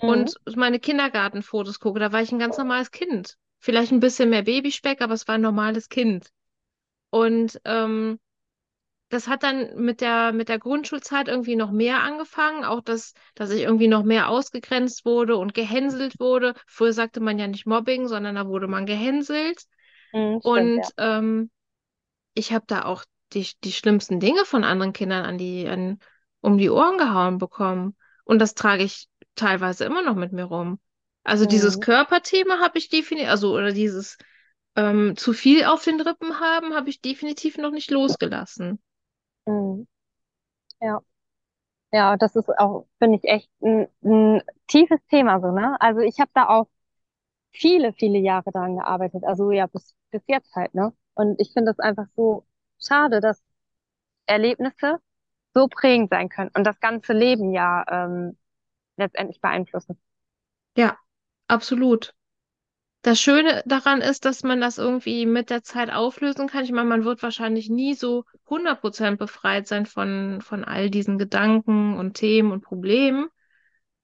Mhm. 0.02 0.08
Und 0.08 0.34
meine 0.56 0.80
Kindergartenfotos 0.80 1.80
gucke, 1.80 2.00
da 2.00 2.12
war 2.12 2.22
ich 2.22 2.32
ein 2.32 2.38
ganz 2.38 2.58
normales 2.58 2.90
Kind. 2.90 3.38
Vielleicht 3.58 3.92
ein 3.92 4.00
bisschen 4.00 4.30
mehr 4.30 4.42
Babyspeck, 4.42 5.02
aber 5.02 5.14
es 5.14 5.28
war 5.28 5.36
ein 5.36 5.42
normales 5.42 5.88
Kind. 5.88 6.30
Und 7.10 7.60
ähm, 7.64 8.18
das 9.08 9.28
hat 9.28 9.42
dann 9.42 9.76
mit 9.76 10.00
der, 10.00 10.32
mit 10.32 10.48
der 10.48 10.58
Grundschulzeit 10.60 11.28
irgendwie 11.28 11.56
noch 11.56 11.72
mehr 11.72 12.02
angefangen, 12.02 12.64
auch 12.64 12.80
dass, 12.80 13.14
dass 13.34 13.50
ich 13.50 13.62
irgendwie 13.62 13.88
noch 13.88 14.04
mehr 14.04 14.28
ausgegrenzt 14.28 15.04
wurde 15.04 15.36
und 15.36 15.54
gehänselt 15.54 16.20
wurde. 16.20 16.54
Früher 16.66 16.92
sagte 16.92 17.20
man 17.20 17.38
ja 17.38 17.48
nicht 17.48 17.66
Mobbing, 17.66 18.06
sondern 18.08 18.36
da 18.36 18.46
wurde 18.46 18.68
man 18.68 18.86
gehänselt. 18.86 19.64
Mhm, 20.12 20.40
stimmt, 20.42 20.76
ja. 20.76 20.84
Und 20.84 20.94
ähm, 20.98 21.50
ich 22.34 22.52
habe 22.52 22.64
da 22.66 22.84
auch 22.84 23.04
die, 23.32 23.48
die 23.64 23.72
schlimmsten 23.72 24.20
Dinge 24.20 24.44
von 24.44 24.64
anderen 24.64 24.92
Kindern 24.92 25.24
an 25.24 25.38
die, 25.38 25.68
an, 25.68 25.98
um 26.40 26.58
die 26.58 26.70
Ohren 26.70 26.98
gehauen 26.98 27.38
bekommen. 27.38 27.96
Und 28.24 28.38
das 28.40 28.54
trage 28.54 28.82
ich 28.84 29.08
teilweise 29.34 29.84
immer 29.84 30.02
noch 30.02 30.16
mit 30.16 30.32
mir 30.32 30.44
rum. 30.44 30.80
Also 31.24 31.46
dieses 31.46 31.78
Mhm. 31.78 31.80
Körperthema 31.80 32.58
habe 32.60 32.78
ich 32.78 32.88
definitiv, 32.88 33.30
also 33.30 33.54
oder 33.54 33.72
dieses 33.72 34.16
ähm, 34.76 35.16
zu 35.16 35.32
viel 35.32 35.64
auf 35.64 35.84
den 35.84 36.00
Rippen 36.00 36.40
haben, 36.40 36.74
habe 36.74 36.90
ich 36.90 37.00
definitiv 37.00 37.58
noch 37.58 37.70
nicht 37.72 37.90
losgelassen. 37.90 38.80
Mhm. 39.46 39.86
Ja. 40.80 41.00
Ja, 41.92 42.16
das 42.16 42.36
ist 42.36 42.48
auch, 42.58 42.86
finde 42.98 43.18
ich, 43.18 43.24
echt 43.24 43.50
ein, 43.62 43.88
ein 44.04 44.42
tiefes 44.68 45.00
Thema 45.08 45.40
so, 45.40 45.52
ne? 45.52 45.76
Also 45.80 46.00
ich 46.00 46.20
habe 46.20 46.30
da 46.34 46.48
auch 46.48 46.68
viele, 47.52 47.92
viele 47.94 48.18
Jahre 48.18 48.52
daran 48.52 48.76
gearbeitet. 48.76 49.24
Also 49.24 49.50
ja, 49.52 49.66
bis, 49.68 49.94
bis 50.10 50.22
jetzt 50.28 50.54
halt, 50.56 50.74
ne? 50.74 50.94
Und 51.14 51.40
ich 51.40 51.52
finde 51.52 51.72
es 51.72 51.80
einfach 51.80 52.06
so 52.16 52.46
schade, 52.80 53.20
dass 53.20 53.42
Erlebnisse 54.26 55.00
so 55.54 55.68
prägend 55.68 56.10
sein 56.10 56.28
können 56.30 56.50
und 56.56 56.64
das 56.64 56.80
ganze 56.80 57.12
Leben 57.14 57.52
ja 57.52 57.84
ähm, 57.88 58.38
letztendlich 58.96 59.40
beeinflussen. 59.40 59.98
Ja, 60.76 60.98
absolut. 61.48 62.12
Das 63.02 63.20
Schöne 63.20 63.62
daran 63.66 64.00
ist, 64.02 64.24
dass 64.26 64.42
man 64.42 64.60
das 64.60 64.76
irgendwie 64.78 65.24
mit 65.26 65.48
der 65.50 65.62
Zeit 65.62 65.90
auflösen 65.90 66.48
kann. 66.48 66.64
Ich 66.64 66.72
meine, 66.72 66.88
man 66.88 67.04
wird 67.04 67.22
wahrscheinlich 67.22 67.68
nie 67.70 67.94
so 67.94 68.24
100% 68.48 69.18
befreit 69.18 69.66
sein 69.66 69.86
von, 69.86 70.40
von 70.42 70.64
all 70.64 70.90
diesen 70.90 71.16
Gedanken 71.18 71.96
und 71.98 72.14
Themen 72.14 72.52
und 72.52 72.60
Problemen. 72.62 73.28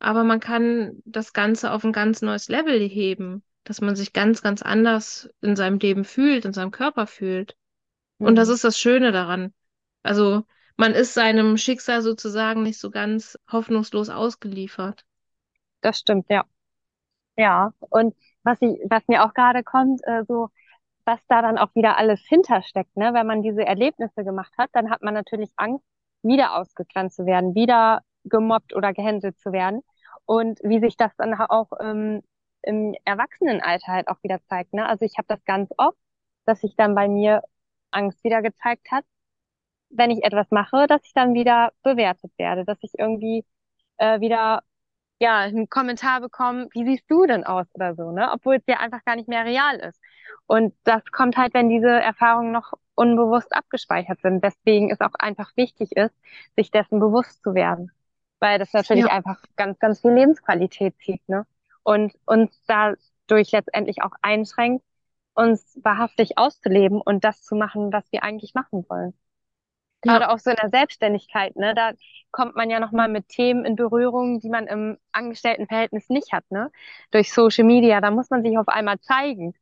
Aber 0.00 0.24
man 0.24 0.40
kann 0.40 1.02
das 1.04 1.32
Ganze 1.34 1.72
auf 1.72 1.84
ein 1.84 1.92
ganz 1.92 2.22
neues 2.22 2.48
Level 2.48 2.80
heben, 2.88 3.44
dass 3.64 3.80
man 3.82 3.96
sich 3.96 4.12
ganz, 4.14 4.42
ganz 4.42 4.62
anders 4.62 5.28
in 5.42 5.56
seinem 5.56 5.78
Leben 5.78 6.04
fühlt, 6.04 6.44
in 6.46 6.52
seinem 6.54 6.70
Körper 6.72 7.06
fühlt. 7.06 7.56
Und 8.22 8.36
das 8.36 8.48
Mhm. 8.48 8.50
ist 8.50 8.64
das 8.64 8.78
Schöne 8.78 9.12
daran. 9.12 9.54
Also 10.04 10.44
man 10.76 10.92
ist 10.94 11.14
seinem 11.14 11.56
Schicksal 11.58 12.02
sozusagen 12.02 12.62
nicht 12.64 12.78
so 12.80 12.90
ganz 12.90 13.38
hoffnungslos 13.52 14.10
ausgeliefert. 14.10 15.04
Das 15.80 15.98
stimmt, 16.00 16.26
ja. 16.28 16.44
Ja. 17.36 17.72
Und 17.80 18.16
was 18.46 18.58
ich, 18.62 18.78
was 18.88 19.06
mir 19.08 19.24
auch 19.24 19.34
gerade 19.34 19.62
kommt, 19.64 20.00
äh, 20.06 20.24
so 20.26 20.48
was 21.04 21.20
da 21.28 21.42
dann 21.42 21.58
auch 21.58 21.74
wieder 21.74 21.98
alles 21.98 22.20
hintersteckt, 22.28 22.96
ne? 22.96 23.14
Wenn 23.14 23.26
man 23.26 23.42
diese 23.42 23.64
Erlebnisse 23.64 24.24
gemacht 24.24 24.52
hat, 24.58 24.70
dann 24.72 24.90
hat 24.90 25.02
man 25.02 25.14
natürlich 25.14 25.50
Angst, 25.56 25.84
wieder 26.22 26.56
ausgegrenzt 26.56 27.16
zu 27.16 27.26
werden, 27.26 27.54
wieder 27.54 28.02
gemobbt 28.24 28.74
oder 28.74 28.92
gehänselt 28.92 29.38
zu 29.38 29.52
werden. 29.52 29.82
Und 30.26 30.58
wie 30.64 30.80
sich 30.80 30.96
das 30.96 31.14
dann 31.16 31.34
auch 31.34 31.68
ähm, 31.80 32.22
im 32.62 32.94
Erwachsenenalter 33.04 33.92
halt 33.92 34.08
auch 34.08 34.22
wieder 34.22 34.40
zeigt, 34.48 34.72
ne? 34.74 34.86
Also 34.88 35.04
ich 35.04 35.18
habe 35.18 35.28
das 35.28 35.44
ganz 35.44 35.70
oft, 35.78 35.98
dass 36.46 36.60
sich 36.60 36.76
dann 36.76 36.94
bei 36.94 37.08
mir 37.08 37.42
Angst 37.92 38.22
wieder 38.24 38.42
gezeigt 38.42 38.90
hat, 38.90 39.04
wenn 39.90 40.10
ich 40.10 40.24
etwas 40.24 40.50
mache, 40.50 40.86
dass 40.88 41.04
ich 41.04 41.12
dann 41.14 41.34
wieder 41.34 41.72
bewertet 41.82 42.32
werde, 42.38 42.64
dass 42.64 42.78
ich 42.82 42.92
irgendwie 42.98 43.44
äh, 43.98 44.20
wieder 44.20 44.62
ja, 45.20 45.38
einen 45.40 45.68
Kommentar 45.68 46.20
bekommen, 46.20 46.68
wie 46.72 46.84
siehst 46.84 47.04
du 47.10 47.26
denn 47.26 47.44
aus 47.44 47.66
oder 47.74 47.94
so, 47.94 48.12
ne? 48.12 48.30
Obwohl 48.32 48.56
es 48.56 48.62
ja 48.66 48.78
einfach 48.80 49.04
gar 49.04 49.16
nicht 49.16 49.28
mehr 49.28 49.44
real 49.44 49.76
ist. 49.80 50.00
Und 50.46 50.74
das 50.84 51.02
kommt 51.12 51.36
halt, 51.36 51.54
wenn 51.54 51.68
diese 51.70 51.88
Erfahrungen 51.88 52.52
noch 52.52 52.72
unbewusst 52.94 53.54
abgespeichert 53.54 54.20
sind. 54.20 54.42
Deswegen 54.44 54.90
ist 54.90 55.00
auch 55.00 55.14
einfach 55.18 55.50
wichtig 55.56 55.92
ist, 55.96 56.14
sich 56.56 56.70
dessen 56.70 57.00
bewusst 57.00 57.42
zu 57.42 57.54
werden. 57.54 57.90
Weil 58.40 58.58
das 58.58 58.72
natürlich 58.72 59.06
Ja. 59.06 59.10
einfach 59.10 59.42
ganz, 59.56 59.78
ganz 59.78 60.00
viel 60.00 60.12
Lebensqualität 60.12 60.96
zieht, 60.98 61.26
ne? 61.28 61.46
Und 61.82 62.14
uns 62.26 62.62
dadurch 62.66 63.52
letztendlich 63.52 64.02
auch 64.02 64.12
einschränkt, 64.22 64.84
uns 65.34 65.78
wahrhaftig 65.82 66.36
auszuleben 66.38 67.00
und 67.00 67.24
das 67.24 67.42
zu 67.42 67.54
machen, 67.54 67.92
was 67.92 68.10
wir 68.12 68.22
eigentlich 68.22 68.54
machen 68.54 68.84
wollen 68.88 69.14
Ja. 70.04 70.20
gerade 70.20 70.30
auch 70.30 70.38
so 70.38 70.50
in 70.50 70.56
der 70.56 70.70
Selbstständigkeit, 70.70 71.56
ne, 71.56 71.74
da 71.74 71.92
kommt 72.32 72.56
man 72.56 72.70
ja 72.70 72.80
nochmal 72.80 73.08
mit 73.08 73.28
Themen 73.28 73.64
in 73.64 73.76
Berührung, 73.76 74.40
die 74.40 74.48
man 74.50 74.66
im 74.66 74.98
Angestelltenverhältnis 75.12 76.08
nicht 76.10 76.32
hat, 76.32 76.44
ne? 76.50 76.70
Durch 77.10 77.32
Social 77.32 77.64
Media, 77.64 78.00
da 78.00 78.10
muss 78.10 78.30
man 78.30 78.42
sich 78.42 78.58
auf 78.58 78.68
einmal 78.68 79.00
zeigen. 79.00 79.54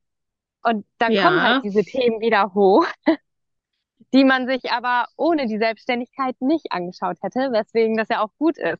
Und 0.62 0.86
dann 0.98 1.16
kommen 1.16 1.42
halt 1.42 1.58
Ja. 1.58 1.64
diese 1.64 1.84
Themen 1.84 2.20
wieder 2.20 2.54
hoch, 2.54 2.86
die 4.14 4.24
man 4.24 4.46
sich 4.46 4.70
aber 4.72 5.06
ohne 5.16 5.46
die 5.46 5.58
Selbstständigkeit 5.58 6.36
nicht 6.40 6.72
angeschaut 6.72 7.18
hätte, 7.22 7.52
weswegen 7.52 7.96
das 7.96 8.08
ja 8.08 8.22
auch 8.22 8.30
gut 8.38 8.58
ist, 8.58 8.78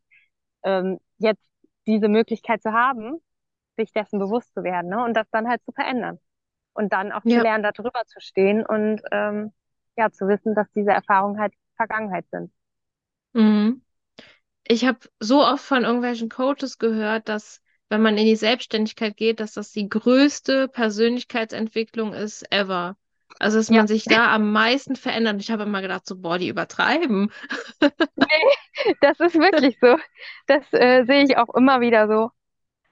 ähm, 0.65 1.01
jetzt 1.19 1.49
diese 1.87 2.09
Möglichkeit 2.09 2.63
zu 2.63 2.73
haben, 2.73 3.19
sich 3.77 3.93
dessen 3.93 4.19
bewusst 4.19 4.55
zu 4.55 4.65
werden, 4.65 4.91
ne? 4.91 5.05
Und 5.05 5.15
das 5.15 5.29
dann 5.31 5.49
halt 5.49 5.65
zu 5.65 5.73
verändern. 5.73 6.19
Und 6.75 6.93
dann 6.93 7.13
auch 7.13 7.27
zu 7.27 7.39
Ja. 7.39 7.41
lernen, 7.41 7.65
da 7.65 7.73
drüber 7.73 8.03
zu 8.07 8.21
stehen 8.21 8.67
und 8.67 9.03
ähm, 9.13 9.53
ja, 9.97 10.11
zu 10.11 10.29
wissen, 10.29 10.55
dass 10.55 10.71
diese 10.75 10.91
Erfahrungen 10.93 11.39
halt 11.41 11.55
Vergangenheit 11.77 12.27
sind. 12.31 12.53
Mhm. 13.33 13.83
Ich 14.67 14.85
habe 14.87 15.01
so 15.21 15.43
oft 15.45 15.65
von 15.65 15.85
irgendwelchen 15.85 16.29
Coaches 16.31 16.79
gehört, 16.79 17.29
dass 17.29 17.63
wenn 17.91 18.03
man 18.03 18.19
in 18.19 18.27
die 18.27 18.37
Selbstständigkeit 18.37 19.17
geht, 19.17 19.41
dass 19.41 19.55
das 19.55 19.73
die 19.73 19.89
größte 19.89 20.69
Persönlichkeitsentwicklung 20.69 22.15
ist 22.15 22.45
ever. 22.53 22.97
Also, 23.41 23.59
dass 23.59 23.71
Ja. 23.71 23.73
man 23.73 23.89
sich 23.89 24.09
da 24.09 24.35
am 24.35 24.53
meisten 24.53 24.97
verändert. 24.97 25.41
Ich 25.41 25.51
habe 25.51 25.65
immer 25.65 25.83
gedacht, 25.83 26.07
so, 26.07 26.17
boah, 26.19 26.39
die 26.39 26.49
übertreiben. 26.49 27.33
Das 29.01 29.21
ist 29.21 29.35
wirklich 29.35 29.79
so. 29.81 29.97
Das 30.47 30.65
äh, 30.73 31.05
sehe 31.05 31.25
ich 31.25 31.37
auch 31.37 31.55
immer 31.55 31.81
wieder 31.81 32.09
so. 32.09 32.31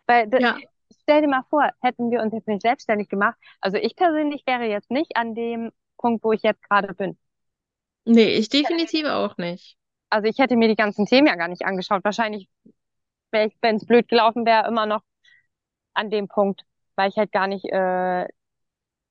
Weil, 0.06 0.30
Ja, 0.36 0.64
stell 1.02 1.22
dir 1.22 1.28
mal 1.28 1.44
vor, 1.50 1.70
hätten 1.82 2.10
wir 2.10 2.22
uns 2.22 2.34
jetzt 2.34 2.48
nicht 2.48 2.62
selbstständig 2.62 3.08
gemacht. 3.08 3.36
Also 3.60 3.78
ich 3.78 3.96
persönlich 3.96 4.44
wäre 4.46 4.64
jetzt 4.66 4.90
nicht 4.90 5.16
an 5.16 5.34
dem 5.34 5.72
Punkt, 6.02 6.24
wo 6.24 6.32
ich 6.34 6.42
jetzt 6.44 6.62
gerade 6.68 6.94
bin. 6.94 7.18
nee, 8.04 8.36
ich 8.36 8.48
definitiv 8.48 9.06
auch 9.06 9.36
nicht. 9.38 9.76
Also 10.10 10.28
ich 10.28 10.38
hätte 10.38 10.56
mir 10.56 10.68
die 10.68 10.76
ganzen 10.76 11.06
Themen 11.06 11.26
ja 11.26 11.36
gar 11.36 11.48
nicht 11.48 11.64
angeschaut. 11.64 12.04
Wahrscheinlich 12.04 12.48
wäre 13.32 13.48
ich, 13.48 13.56
wenn 13.62 13.76
es 13.76 13.86
blöd 13.86 14.08
gelaufen 14.08 14.46
wäre, 14.46 14.68
immer 14.68 14.86
noch 14.86 15.02
an 15.94 16.10
dem 16.10 16.28
Punkt, 16.28 16.62
weil 16.96 17.10
ich 17.10 17.16
halt 17.18 17.32
gar 17.32 17.46
nicht 17.48 17.66
äh, 17.66 18.22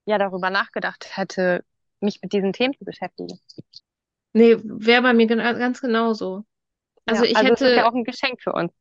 ja 0.06 0.20
darüber 0.20 0.50
nachgedacht 0.52 1.18
hätte, 1.18 1.66
mich 2.02 2.22
mit 2.24 2.34
diesen 2.34 2.54
Themen 2.54 2.76
zu 2.78 2.86
beschäftigen. 2.86 3.40
Nee, 4.34 4.58
wäre 4.64 5.02
bei 5.04 5.14
mir 5.14 5.28
gena- 5.28 5.58
ganz 5.58 5.82
genauso. 5.82 6.46
Also 7.08 7.24
Ja, 7.24 7.26
ich 7.26 7.42
also 7.42 7.54
es 7.54 7.62
ist 7.64 7.76
ja 7.76 7.84
hätte 7.84 7.88
auch 7.88 7.94
ein 7.94 8.04
Geschenk 8.04 8.42
für 8.42 8.54
uns. 8.54 8.72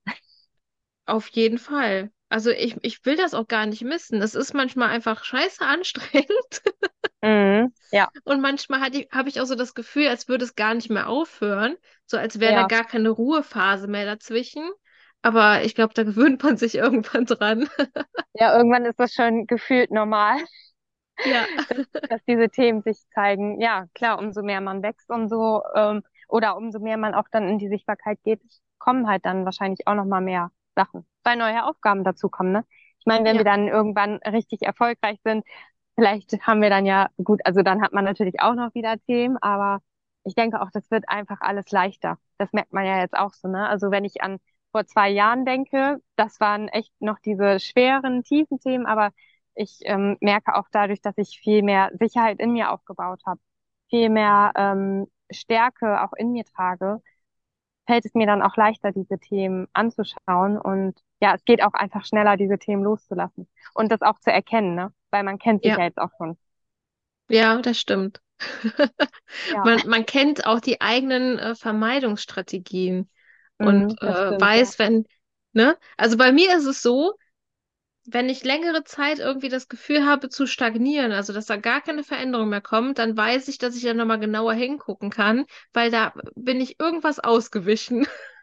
auf 1.05 1.29
jeden 1.29 1.59
Fall. 1.59 2.11
Also 2.31 2.51
ich, 2.51 2.77
ich 2.83 3.05
will 3.05 3.17
das 3.17 3.35
auch 3.35 3.49
gar 3.49 3.67
nicht 3.67 3.83
missen. 3.83 4.23
Es 4.23 4.35
ist 4.35 4.55
manchmal 4.55 4.89
einfach 4.91 5.25
scheiße 5.25 5.65
anstrengend. 5.65 6.63
Mhm. 7.23 7.75
Ja, 7.91 8.09
Und 8.25 8.41
manchmal 8.41 8.81
hatte 8.81 8.99
ich, 9.01 9.09
habe 9.13 9.29
ich 9.29 9.41
auch 9.41 9.45
so 9.47 9.55
das 9.55 9.75
Gefühl, 9.75 10.09
als 10.09 10.29
würde 10.29 10.45
es 10.45 10.55
gar 10.55 10.75
nicht 10.75 10.91
mehr 10.91 11.09
aufhören. 11.09 11.77
So 12.07 12.17
als 12.17 12.41
wäre 12.41 12.55
da 12.55 12.63
ja, 12.63 12.67
gar 12.67 12.85
keine 12.85 13.11
Ruhephase 13.11 13.89
mehr 13.89 14.07
dazwischen. 14.07 14.71
Aber 15.23 15.65
ich 15.65 15.75
glaube, 15.75 15.93
da 15.93 16.05
gewöhnt 16.05 16.43
man 16.43 16.57
sich 16.57 16.75
irgendwann 16.77 17.27
dran. 17.27 17.69
ja, 18.35 18.57
irgendwann 18.57 18.85
ist 18.87 18.99
das 18.99 19.13
schon 19.13 19.47
gefühlt 19.47 19.91
normal. 19.91 20.39
Ja. 21.25 21.45
dass, 21.69 21.87
dass 22.09 22.25
diese 22.27 22.49
Themen 22.49 22.83
sich 22.83 22.99
zeigen. 23.15 23.61
Ja, 23.61 23.87
klar, 23.95 24.19
umso 24.19 24.43
mehr 24.43 24.61
man 24.61 24.83
wächst, 24.83 25.11
umso 25.11 25.63
ähm, 25.75 26.03
oder 26.29 26.57
umso 26.57 26.79
mehr 26.79 26.97
man 26.97 27.15
auch 27.15 27.29
dann 27.31 27.49
in 27.49 27.59
die 27.59 27.69
Sichtbarkeit 27.69 28.23
geht, 28.23 28.41
kommen 28.79 29.07
halt 29.09 29.27
dann 29.27 29.45
wahrscheinlich 29.45 29.87
auch 29.87 29.95
noch 29.95 30.07
mal 30.07 30.21
mehr 30.23 30.51
Sachen, 30.85 31.07
weil 31.25 31.37
neue 31.37 31.65
Aufgaben 31.67 32.05
dazu 32.05 32.29
kommen, 32.29 32.53
ne? 32.53 32.65
Ich 33.01 33.07
meine, 33.07 33.25
wenn 33.25 33.37
Ja. 33.37 33.39
wir 33.39 33.45
dann 33.45 33.69
irgendwann 33.69 34.17
richtig 34.19 34.63
erfolgreich 34.63 35.19
sind, 35.25 35.45
vielleicht 35.95 36.47
haben 36.47 36.63
wir 36.63 36.71
dann 36.71 36.87
ja 36.87 37.09
gut, 37.23 37.41
also 37.45 37.63
dann 37.63 37.83
hat 37.83 37.93
man 37.93 38.05
natürlich 38.05 38.41
auch 38.41 38.55
noch 38.55 38.75
wieder 38.75 38.99
Themen, 39.07 39.37
aber 39.41 39.81
ich 40.25 40.35
denke 40.35 40.61
auch, 40.61 40.71
das 40.73 40.91
wird 40.91 41.09
einfach 41.09 41.41
alles 41.41 41.71
leichter. 41.71 42.19
Das 42.39 42.53
merkt 42.53 42.73
man 42.73 42.85
ja 42.85 42.99
jetzt 43.01 43.17
auch 43.17 43.33
so, 43.35 43.49
ne? 43.49 43.69
Also 43.69 43.91
wenn 43.91 44.05
ich 44.05 44.23
an 44.23 44.39
vor 44.73 44.87
zwei 44.87 45.11
Jahren 45.11 45.45
denke, 45.45 45.99
das 46.17 46.39
waren 46.41 46.69
echt 46.69 46.93
noch 47.01 47.19
diese 47.21 47.59
schweren, 47.61 48.23
tiefen 48.23 48.61
Themen, 48.61 48.87
aber 48.87 49.11
ich 49.55 49.79
ähm, 49.85 50.17
merke 50.21 50.55
auch 50.55 50.69
dadurch, 50.73 51.01
dass 51.03 51.19
ich 51.19 51.41
viel 51.41 51.63
mehr 51.63 51.91
Sicherheit 51.99 52.39
in 52.41 52.53
mir 52.53 52.71
aufgebaut 52.73 53.23
habe, 53.27 53.41
viel 53.89 54.09
mehr 54.11 54.53
ähm, 54.57 55.07
Stärke 55.31 56.03
auch 56.03 56.13
in 56.17 56.33
mir 56.33 56.45
trage, 56.45 57.01
fällt 57.91 58.05
es 58.07 58.15
mir 58.15 58.27
dann 58.27 58.43
auch 58.43 58.57
leichter, 58.57 58.93
diese 58.93 59.19
Themen 59.19 59.69
anzuschauen. 59.73 60.59
Und 60.59 60.99
ja, 61.21 61.35
es 61.35 61.45
geht 61.45 61.63
auch 61.63 61.75
einfach 61.75 62.05
schneller, 62.07 62.37
diese 62.37 62.59
Themen 62.59 62.83
loszulassen 62.85 63.49
und 63.75 63.91
das 63.93 64.03
auch 64.03 64.19
zu 64.21 64.31
erkennen, 64.33 64.75
ne? 64.75 64.93
Weil 65.11 65.25
man 65.25 65.39
kennt 65.39 65.63
sich 65.65 65.75
Ja. 65.75 65.77
ja 65.77 65.85
jetzt 65.85 65.99
auch 65.99 66.11
schon. 66.19 66.37
Ja, 67.29 67.61
das 67.63 67.79
stimmt. 67.79 68.21
Ja, 69.45 69.65
Man, 69.65 69.81
man 69.87 70.07
kennt 70.07 70.47
auch 70.47 70.61
die 70.61 70.81
eigenen 70.81 71.39
äh, 71.39 71.55
Vermeidungsstrategien 71.55 73.09
Mhm, 73.61 73.97
und 73.97 74.01
äh, 74.03 74.07
stimmt, 74.15 74.41
weiß, 74.41 74.79
wenn, 74.79 75.07
ne? 75.53 75.79
Also 75.97 76.17
bei 76.17 76.33
mir 76.33 76.57
ist 76.57 76.67
es 76.67 76.83
so, 76.83 77.15
wenn 78.07 78.29
ich 78.29 78.45
längere 78.45 78.85
Zeit 78.85 79.19
irgendwie 79.19 79.49
das 79.49 79.69
Gefühl 79.69 80.07
habe 80.07 80.29
zu 80.29 80.47
stagnieren, 80.47 81.13
also 81.13 81.33
dass 81.33 81.47
da 81.47 81.57
gar 81.57 81.81
keine 81.81 82.03
Veränderung 82.05 82.49
mehr 82.49 82.61
kommt, 82.61 82.99
dann 82.99 83.17
weiß 83.17 83.49
ich, 83.49 83.59
dass 83.59 83.77
ich 83.77 83.83
da 83.83 83.95
nochmal 83.95 84.21
genauer 84.21 84.55
hingucken 84.55 85.11
kann, 85.11 85.47
weil 85.73 85.91
da 85.91 86.13
bin 86.35 86.61
ich 86.61 86.81
irgendwas 86.81 87.21
ausgewichen. 87.21 88.07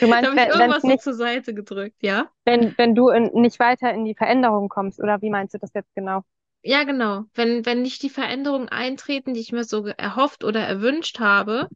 Du 0.00 0.08
Da 0.20 0.26
meinst, 0.26 0.28
habe 0.28 0.36
ich 0.36 0.46
wenn 0.46 0.48
irgendwas 0.48 0.84
so 0.86 0.96
nicht, 0.96 0.98
zur 0.98 1.14
Seite 1.14 1.54
gedrückt, 1.54 2.02
ja? 2.02 2.30
wenn, 2.44 2.76
wenn 2.78 2.94
du 2.94 3.08
in, 3.08 3.30
nicht 3.40 3.58
weiter 3.60 3.92
in 3.94 4.04
die 4.04 4.14
Veränderung 4.14 4.68
kommst, 4.68 5.00
oder 5.00 5.22
wie 5.22 5.30
meinst 5.30 5.54
du 5.54 5.58
das 5.58 5.72
jetzt 5.74 5.94
genau? 5.94 6.22
Ja, 6.62 6.84
genau. 6.84 7.24
Wenn, 7.34 7.64
wenn 7.66 7.82
nicht 7.82 8.02
die 8.02 8.10
Veränderungen 8.10 8.68
eintreten, 8.68 9.34
die 9.34 9.40
ich 9.40 9.52
mir 9.52 9.64
so 9.64 9.86
erhofft 9.86 10.44
oder 10.44 10.60
erwünscht 10.60 11.18
habe, 11.20 11.70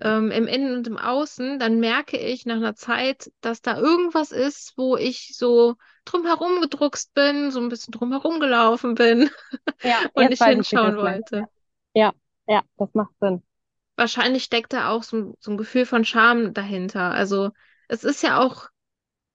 ähm, 0.00 0.30
im 0.30 0.46
Innen 0.46 0.76
und 0.76 0.86
im 0.86 0.98
Außen, 0.98 1.58
dann 1.58 1.80
merke 1.80 2.16
ich 2.18 2.46
nach 2.46 2.56
einer 2.56 2.74
Zeit, 2.74 3.30
dass 3.40 3.62
da 3.62 3.78
irgendwas 3.78 4.32
ist, 4.32 4.74
wo 4.76 4.96
ich 4.96 5.36
so 5.36 5.76
drumherum 6.04 6.60
gedruckst 6.60 7.14
bin, 7.14 7.50
so 7.50 7.60
ein 7.60 7.68
bisschen 7.68 7.92
drumherum 7.92 8.40
gelaufen 8.40 8.94
bin 8.94 9.30
Ja, 9.82 10.00
und 10.14 10.30
nicht 10.30 10.42
hinschauen 10.42 10.96
wollte. 10.96 11.46
Ja, 11.94 12.12
ja, 12.46 12.62
das 12.76 12.88
macht 12.94 13.12
Sinn. 13.20 13.42
Wahrscheinlich 13.96 14.44
steckt 14.44 14.72
da 14.72 14.90
auch 14.90 15.02
so, 15.02 15.36
so 15.40 15.50
ein 15.50 15.58
Gefühl 15.58 15.84
von 15.84 16.04
Scham 16.04 16.54
dahinter. 16.54 17.10
Also 17.12 17.50
es 17.88 18.04
ist 18.04 18.22
ja 18.22 18.40
auch, 18.40 18.68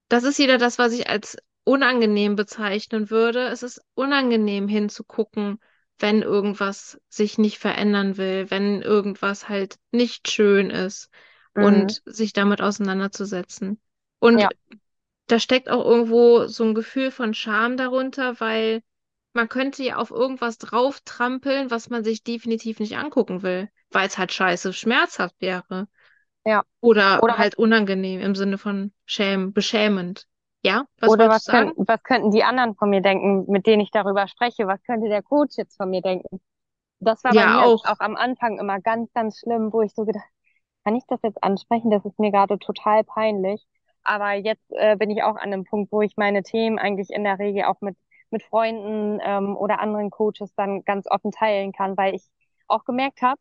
das 0.09 0.23
ist 0.23 0.39
wieder 0.39 0.57
das, 0.57 0.79
was 0.79 0.93
ich 0.93 1.09
als 1.09 1.37
unangenehm 1.63 2.35
bezeichnen 2.35 3.09
würde. 3.09 3.47
Es 3.47 3.63
ist 3.63 3.81
unangenehm 3.93 4.67
hinzugucken, 4.67 5.59
wenn 5.99 6.21
irgendwas 6.21 6.99
sich 7.09 7.37
nicht 7.37 7.57
verändern 7.59 8.17
will, 8.17 8.49
wenn 8.51 8.81
irgendwas 8.81 9.49
halt 9.49 9.77
nicht 9.91 10.29
schön 10.31 10.69
ist 10.69 11.09
Mhm. 11.55 11.95
und 11.95 12.01
sich 12.05 12.33
damit 12.33 12.61
auseinanderzusetzen. 12.61 13.79
Und 14.19 14.41
Ja, 14.41 14.51
da 15.27 15.39
steckt 15.39 15.69
auch 15.69 15.85
irgendwo 15.85 16.47
so 16.47 16.63
ein 16.63 16.75
Gefühl 16.75 17.11
von 17.11 17.33
Scham 17.33 17.77
darunter, 17.77 18.39
weil 18.39 18.81
man 19.33 19.49
könnte 19.49 19.83
ja 19.83 19.97
auf 19.97 20.11
irgendwas 20.11 20.57
drauf 20.57 21.01
trampeln, 21.05 21.71
was 21.71 21.89
man 21.89 22.03
sich 22.03 22.23
definitiv 22.23 22.79
nicht 22.79 22.97
angucken 22.97 23.43
will, 23.43 23.69
weil 23.91 24.07
es 24.07 24.17
halt 24.17 24.31
scheiße 24.33 24.73
schmerzhaft 24.73 25.35
wäre. 25.41 25.87
ja. 26.45 26.63
Oder 26.81 27.23
Oder 27.23 27.37
halt 27.37 27.55
unangenehm 27.57 28.21
im 28.21 28.35
Sinne 28.35 28.57
von 28.57 28.93
schäm, 29.05 29.53
beschämend. 29.53 30.27
Ja, 30.67 30.85
was 31.01 31.13
oder 31.13 31.29
was 31.29 31.45
können, 31.47 31.73
was 31.77 32.03
könnten 32.03 32.31
die 32.31 32.43
anderen 32.43 32.75
von 32.75 32.89
mir 32.89 33.01
denken, 33.01 33.45
mit 33.51 33.65
denen 33.67 33.81
ich 33.81 33.91
darüber 33.91 34.27
spreche? 34.27 34.67
Was 34.67 34.83
könnte 34.83 35.09
der 35.09 35.23
Coach 35.23 35.57
jetzt 35.57 35.77
von 35.77 35.89
mir 35.89 36.01
denken? 36.01 36.41
Das 36.99 37.23
war 37.23 37.35
bei 37.35 37.47
Ja, 37.47 37.47
mir 37.47 37.65
auch. 37.65 37.83
auch 37.83 37.99
am 37.99 38.15
Anfang 38.15 38.59
immer 38.59 38.79
ganz, 38.81 39.11
ganz 39.13 39.39
schlimm, 39.39 39.73
wo 39.73 39.81
ich 39.81 39.93
so 39.93 40.05
gedacht, 40.05 40.25
kann 40.85 40.95
ich 40.95 41.03
das 41.07 41.21
jetzt 41.23 41.43
ansprechen? 41.43 41.91
Das 41.91 42.05
ist 42.05 42.19
mir 42.19 42.31
gerade 42.31 42.59
total 42.59 43.03
peinlich. 43.03 43.65
Aber 44.03 44.33
jetzt 44.33 44.65
äh, 44.71 44.95
bin 44.97 45.11
ich 45.11 45.23
auch 45.23 45.35
an 45.35 45.53
einem 45.53 45.65
Punkt, 45.65 45.91
wo 45.91 46.01
ich 46.01 46.17
meine 46.17 46.43
Themen 46.43 46.79
eigentlich 46.79 47.09
in 47.11 47.23
der 47.23 47.39
Regel 47.39 47.65
auch 47.65 47.81
mit, 47.81 47.97
mit 48.31 48.43
Freunden 48.43 49.19
ähm, 49.23 49.57
oder 49.57 49.79
anderen 49.79 50.11
Coaches 50.11 50.53
dann 50.55 50.83
ganz 50.85 51.07
offen 51.09 51.31
teilen 51.31 51.73
kann, 51.73 51.97
weil 51.97 52.15
ich 52.15 52.23
auch 52.67 52.85
gemerkt 52.85 53.21
habe, 53.21 53.39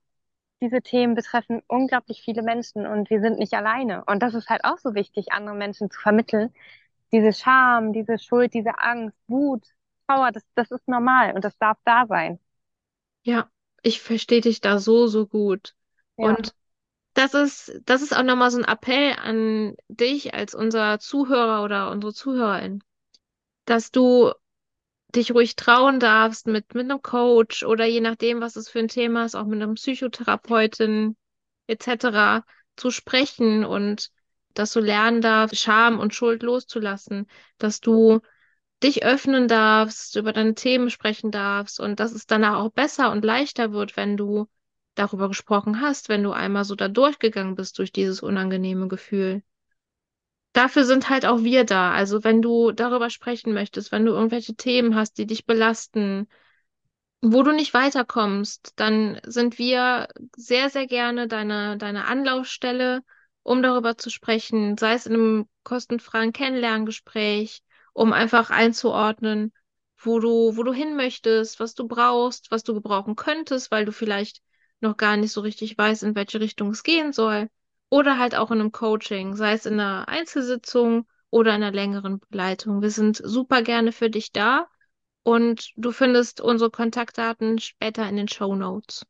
diese 0.62 0.80
Themen 0.82 1.14
betreffen 1.14 1.62
unglaublich 1.68 2.22
viele 2.24 2.42
Menschen 2.42 2.86
und 2.86 3.10
wir 3.10 3.20
sind 3.20 3.38
nicht 3.38 3.54
alleine. 3.54 4.04
Und 4.06 4.22
das 4.22 4.34
ist 4.34 4.48
halt 4.48 4.64
auch 4.64 4.78
so 4.78 4.94
wichtig, 4.94 5.32
anderen 5.32 5.58
Menschen 5.58 5.90
zu 5.90 6.00
vermitteln. 6.00 6.52
Diese 7.12 7.32
Scham, 7.32 7.92
diese 7.92 8.18
Schuld, 8.18 8.54
diese 8.54 8.78
Angst, 8.78 9.16
Wut, 9.28 9.64
Trauer, 10.08 10.32
das, 10.32 10.44
das 10.54 10.70
ist 10.70 10.86
normal 10.88 11.34
und 11.34 11.44
das 11.44 11.56
darf 11.58 11.78
da 11.84 12.06
sein. 12.06 12.38
Ja, 13.22 13.50
ich 13.82 14.00
verstehe 14.00 14.40
dich 14.40 14.60
da 14.60 14.78
so, 14.78 15.06
so 15.06 15.26
gut. 15.26 15.74
Ja, 16.16 16.38
Und 16.38 16.54
das 17.14 17.34
ist, 17.34 17.80
das 17.86 18.02
ist 18.02 18.16
auch 18.16 18.22
nochmal 18.24 18.50
so 18.50 18.58
ein 18.58 18.64
Appell 18.64 19.14
an 19.18 19.76
dich 19.88 20.34
als 20.34 20.54
unser 20.54 20.98
Zuhörer 21.00 21.64
oder 21.64 21.90
unsere 21.90 22.14
Zuhörerin, 22.14 22.82
dass 23.66 23.92
du 23.92 24.32
dich 25.14 25.32
ruhig 25.34 25.56
trauen 25.56 26.00
darfst, 26.00 26.46
mit, 26.48 26.74
mit 26.74 26.90
einem 26.90 27.02
Coach 27.02 27.64
oder 27.64 27.86
je 27.86 28.00
nachdem, 28.00 28.40
was 28.40 28.56
es 28.56 28.68
für 28.68 28.80
ein 28.80 28.88
Thema 28.88 29.24
ist, 29.26 29.36
auch 29.36 29.46
mit 29.46 29.62
einem 29.62 29.74
Psychotherapeutin 29.74 31.16
etc. 31.68 32.44
zu 32.76 32.90
sprechen 32.90 33.64
und 33.64 34.10
dass 34.54 34.72
du 34.72 34.80
lernen 34.80 35.20
darfst, 35.20 35.56
Scham 35.58 35.98
und 35.98 36.14
Schuld 36.14 36.42
loszulassen, 36.42 37.26
dass 37.58 37.80
du 37.80 38.20
dich 38.82 39.04
öffnen 39.04 39.48
darfst, 39.48 40.16
über 40.16 40.32
deine 40.32 40.54
Themen 40.54 40.90
sprechen 40.90 41.30
darfst 41.30 41.80
und 41.80 42.00
dass 42.00 42.12
es 42.12 42.26
danach 42.26 42.58
auch 42.58 42.70
besser 42.70 43.10
und 43.12 43.24
leichter 43.24 43.72
wird, 43.72 43.96
wenn 43.96 44.16
du 44.16 44.46
darüber 44.94 45.28
gesprochen 45.28 45.80
hast, 45.80 46.08
wenn 46.08 46.22
du 46.22 46.32
einmal 46.32 46.64
so 46.64 46.74
da 46.74 46.88
durchgegangen 46.88 47.54
bist 47.54 47.78
durch 47.78 47.92
dieses 47.92 48.22
unangenehme 48.22 48.88
Gefühl. 48.88 49.42
Dafür 50.52 50.84
sind 50.84 51.08
halt 51.10 51.26
auch 51.26 51.42
wir 51.42 51.64
da. 51.64 51.92
Also 51.92 52.22
wenn 52.22 52.40
du 52.40 52.70
darüber 52.70 53.10
sprechen 53.10 53.54
möchtest, 53.54 53.90
wenn 53.90 54.04
du 54.06 54.12
irgendwelche 54.12 54.54
Themen 54.54 54.94
hast, 54.94 55.18
die 55.18 55.26
dich 55.26 55.46
belasten, 55.46 56.28
wo 57.20 57.42
du 57.42 57.52
nicht 57.52 57.74
weiterkommst, 57.74 58.72
dann 58.76 59.20
sind 59.24 59.58
wir 59.58 60.08
sehr, 60.36 60.70
sehr 60.70 60.86
gerne 60.86 61.26
deine, 61.26 61.76
deine 61.78 62.06
Anlaufstelle, 62.06 63.02
um 63.44 63.62
darüber 63.62 63.96
zu 63.96 64.10
sprechen, 64.10 64.76
sei 64.78 64.94
es 64.94 65.06
in 65.06 65.14
einem 65.14 65.48
kostenfreien 65.64 66.32
Kennenlerngespräch, 66.32 67.62
um 67.92 68.12
einfach 68.12 68.50
einzuordnen, 68.50 69.52
wo 69.98 70.18
du, 70.20 70.56
wo 70.56 70.62
du 70.64 70.72
hin 70.72 70.96
möchtest, 70.96 71.60
was 71.60 71.74
du 71.74 71.86
brauchst, 71.88 72.50
was 72.50 72.64
du 72.64 72.74
gebrauchen 72.74 73.16
könntest, 73.16 73.70
weil 73.70 73.84
du 73.84 73.92
vielleicht 73.92 74.42
noch 74.80 74.96
gar 74.96 75.16
nicht 75.16 75.32
so 75.32 75.40
richtig 75.42 75.78
weißt, 75.78 76.02
in 76.02 76.14
welche 76.16 76.40
Richtung 76.40 76.70
es 76.70 76.82
gehen 76.82 77.12
soll. 77.12 77.48
Oder 77.90 78.18
halt 78.18 78.34
auch 78.34 78.50
in 78.50 78.60
einem 78.60 78.72
Coaching, 78.72 79.36
sei 79.36 79.52
es 79.52 79.66
in 79.66 79.74
einer 79.80 80.08
Einzelsitzung 80.08 81.06
oder 81.30 81.54
in 81.54 81.62
einer 81.62 81.72
längeren 81.72 82.18
Begleitung. 82.18 82.82
Wir 82.82 82.90
sind 82.90 83.16
super 83.22 83.62
gerne 83.62 83.92
für 83.92 84.10
dich 84.10 84.32
da. 84.32 84.68
Und 85.24 85.72
du 85.76 85.92
findest 85.92 86.40
unsere 86.40 86.70
Kontaktdaten 86.70 87.58
später 87.58 88.08
in 88.08 88.16
den 88.16 88.28
Show 88.28 88.54
Notes. 88.56 89.04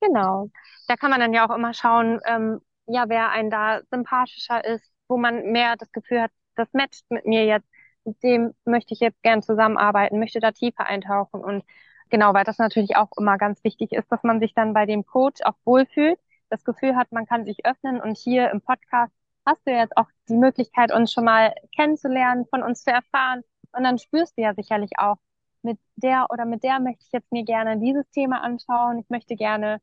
genau. 0.00 0.50
Da 0.86 0.96
kann 0.96 1.10
man 1.10 1.20
dann 1.20 1.32
ja 1.32 1.48
auch 1.48 1.54
immer 1.54 1.74
schauen, 1.74 2.20
ähm, 2.26 2.60
ja, 2.92 3.08
wer 3.08 3.30
einen 3.30 3.50
da 3.50 3.80
sympathischer 3.90 4.64
ist, 4.64 4.84
wo 5.08 5.16
man 5.16 5.52
mehr 5.52 5.76
das 5.76 5.92
Gefühl 5.92 6.22
hat, 6.22 6.30
das 6.56 6.68
matcht 6.72 7.04
mit 7.10 7.26
mir 7.26 7.44
jetzt, 7.46 7.68
mit 8.04 8.22
dem 8.22 8.54
möchte 8.64 8.94
ich 8.94 9.00
jetzt 9.00 9.22
gern 9.22 9.42
zusammenarbeiten, 9.42 10.18
möchte 10.18 10.40
da 10.40 10.52
tiefer 10.52 10.86
eintauchen. 10.86 11.42
Und 11.42 11.64
genau, 12.10 12.34
weil 12.34 12.44
das 12.44 12.58
natürlich 12.58 12.96
auch 12.96 13.10
immer 13.18 13.38
ganz 13.38 13.62
wichtig 13.64 13.92
ist, 13.92 14.10
dass 14.10 14.22
man 14.22 14.40
sich 14.40 14.54
dann 14.54 14.74
bei 14.74 14.86
dem 14.86 15.06
Coach 15.06 15.40
auch 15.44 15.54
wohlfühlt, 15.64 16.18
das 16.50 16.64
Gefühl 16.64 16.96
hat, 16.96 17.12
man 17.12 17.26
kann 17.26 17.44
sich 17.44 17.64
öffnen. 17.64 18.00
Und 18.00 18.16
hier 18.18 18.50
im 18.50 18.60
Podcast 18.60 19.12
hast 19.46 19.66
du 19.66 19.72
jetzt 19.72 19.96
auch 19.96 20.08
die 20.28 20.36
Möglichkeit, 20.36 20.92
uns 20.92 21.12
schon 21.12 21.24
mal 21.24 21.54
kennenzulernen, 21.74 22.46
von 22.46 22.62
uns 22.62 22.84
zu 22.84 22.90
erfahren. 22.90 23.42
Und 23.72 23.84
dann 23.84 23.98
spürst 23.98 24.36
du 24.36 24.42
ja 24.42 24.54
sicherlich 24.54 24.92
auch, 24.98 25.16
mit 25.62 25.78
der 25.96 26.26
oder 26.30 26.44
mit 26.44 26.64
der 26.64 26.80
möchte 26.80 27.04
ich 27.06 27.12
jetzt 27.12 27.30
mir 27.32 27.44
gerne 27.44 27.78
dieses 27.78 28.08
Thema 28.10 28.42
anschauen. 28.42 28.98
Ich 28.98 29.08
möchte 29.10 29.36
gerne, 29.36 29.80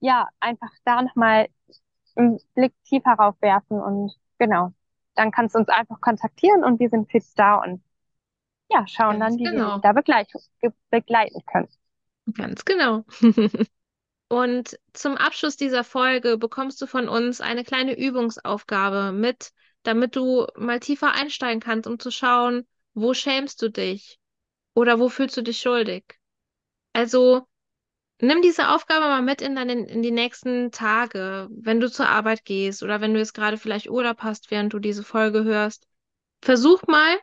ja, 0.00 0.28
einfach 0.40 0.70
da 0.84 1.02
nochmal 1.02 1.48
einen 2.16 2.40
Blick 2.54 2.72
tiefer 2.84 3.12
raufwerfen 3.12 3.80
und 3.80 4.12
genau. 4.38 4.72
Dann 5.14 5.30
kannst 5.32 5.54
du 5.54 5.58
uns 5.58 5.68
einfach 5.68 6.00
kontaktieren 6.00 6.64
und 6.64 6.80
wir 6.80 6.88
sind 6.88 7.10
für 7.10 7.18
dich 7.18 7.34
da 7.34 7.56
und 7.56 7.82
ja, 8.70 8.86
schauen 8.86 9.18
Ganz 9.18 9.36
dann, 9.36 9.38
wie 9.38 9.44
wir 9.44 9.50
dich 9.50 9.60
genau. 9.60 9.78
da 9.78 9.92
begleiten, 9.92 10.38
begleiten 10.90 11.42
können. 11.46 11.68
Ganz 12.34 12.64
genau. 12.64 13.04
Und 14.28 14.78
zum 14.92 15.16
Abschluss 15.16 15.56
dieser 15.56 15.82
Folge 15.82 16.38
bekommst 16.38 16.80
du 16.80 16.86
von 16.86 17.08
uns 17.08 17.40
eine 17.40 17.64
kleine 17.64 17.98
Übungsaufgabe 17.98 19.10
mit, 19.10 19.50
damit 19.82 20.14
du 20.14 20.46
mal 20.56 20.78
tiefer 20.78 21.12
einsteigen 21.12 21.58
kannst, 21.58 21.88
um 21.88 21.98
zu 21.98 22.12
schauen, 22.12 22.64
wo 22.94 23.12
schämst 23.12 23.60
du 23.60 23.70
dich? 23.70 24.20
Oder 24.72 25.00
wo 25.00 25.08
fühlst 25.08 25.36
du 25.36 25.42
dich 25.42 25.58
schuldig? 25.58 26.20
Also 26.92 27.48
nimm 28.22 28.42
diese 28.42 28.70
Aufgabe 28.70 29.06
mal 29.06 29.22
mit 29.22 29.42
in 29.42 29.54
deine, 29.54 29.72
in 29.86 30.02
die 30.02 30.10
nächsten 30.10 30.70
Tage, 30.70 31.48
wenn 31.50 31.80
du 31.80 31.90
zur 31.90 32.08
Arbeit 32.08 32.44
gehst 32.44 32.82
oder 32.82 33.00
wenn 33.00 33.12
du 33.14 33.18
jetzt 33.18 33.34
gerade 33.34 33.58
vielleicht 33.58 33.88
Urlaub 33.88 34.22
hast, 34.22 34.50
während 34.50 34.72
du 34.72 34.78
diese 34.78 35.04
Folge 35.04 35.44
hörst. 35.44 35.86
Versuch 36.42 36.82
mal, 36.86 37.18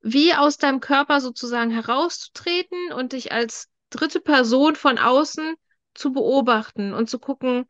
wie 0.00 0.34
aus 0.34 0.56
deinem 0.56 0.80
Körper 0.80 1.20
sozusagen 1.20 1.70
herauszutreten 1.70 2.92
und 2.92 3.12
dich 3.12 3.32
als 3.32 3.68
dritte 3.90 4.20
Person 4.20 4.76
von 4.76 4.98
außen 4.98 5.54
zu 5.94 6.12
beobachten 6.12 6.94
und 6.94 7.10
zu 7.10 7.18
gucken, 7.18 7.66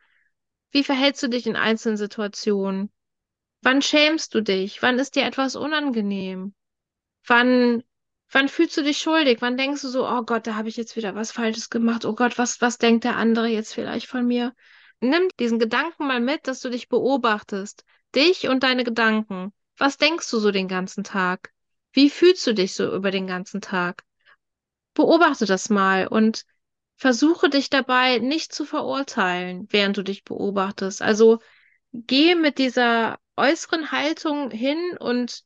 wie 0.71 0.85
verhältst 0.85 1.23
du 1.23 1.29
dich 1.29 1.47
in 1.47 1.57
einzelnen 1.57 1.97
Situationen? 1.97 2.93
Wann 3.63 3.83
schämst 3.83 4.35
du 4.35 4.41
dich? 4.41 4.83
Wann 4.83 4.99
ist 4.99 5.17
dir 5.17 5.25
etwas 5.25 5.57
unangenehm? 5.57 6.55
Wann, 7.27 7.83
wann 8.31 8.49
fühlst 8.49 8.77
du 8.77 8.83
dich 8.83 8.99
schuldig? 8.99 9.39
Wann 9.41 9.57
denkst 9.57 9.83
du 9.83 9.89
so, 9.89 10.09
oh 10.09 10.23
Gott, 10.23 10.47
da 10.47 10.55
habe 10.57 10.69
ich 10.69 10.77
jetzt 10.77 10.97
wieder 10.97 11.15
was 11.15 11.33
Falsches 11.33 11.71
gemacht. 11.71 12.05
Oh 12.05 12.15
Gott, 12.15 12.39
was, 12.39 12.61
was 12.61 12.79
denkt 12.79 13.05
der 13.05 13.17
andere 13.17 13.49
jetzt 13.49 13.75
vielleicht 13.75 14.07
von 14.07 14.27
mir? 14.27 14.55
Nimm 15.01 15.29
diesen 15.39 15.59
Gedanken 15.59 16.07
mal 16.07 16.21
mit, 16.21 16.47
dass 16.47 16.61
du 16.61 16.71
dich 16.71 16.89
beobachtest. 16.89 17.85
Dich 18.15 18.49
und 18.49 18.63
deine 18.63 18.85
Gedanken. 18.85 19.53
Was 19.79 19.97
denkst 19.97 20.31
du 20.31 20.39
so 20.39 20.51
den 20.51 20.69
ganzen 20.69 21.05
Tag? 21.05 21.53
Wie 21.93 22.11
fühlst 22.11 22.47
du 22.47 22.55
dich 22.55 22.75
so 22.75 22.95
über 22.95 23.11
den 23.11 23.27
ganzen 23.27 23.61
Tag? 23.61 24.05
Beobachte 24.95 25.47
das 25.47 25.71
mal 25.71 26.07
und 26.07 26.45
versuche 26.97 27.49
dich 27.49 27.71
dabei 27.71 28.19
nicht 28.19 28.53
zu 28.53 28.65
verurteilen, 28.65 29.67
während 29.71 29.97
du 29.97 30.03
dich 30.03 30.23
beobachtest. 30.23 31.01
Also 31.01 31.39
geh 31.93 32.35
mit 32.35 32.59
dieser 32.59 33.19
äußeren 33.37 33.91
Haltung 33.91 34.51
hin 34.51 34.97
und, 34.99 35.45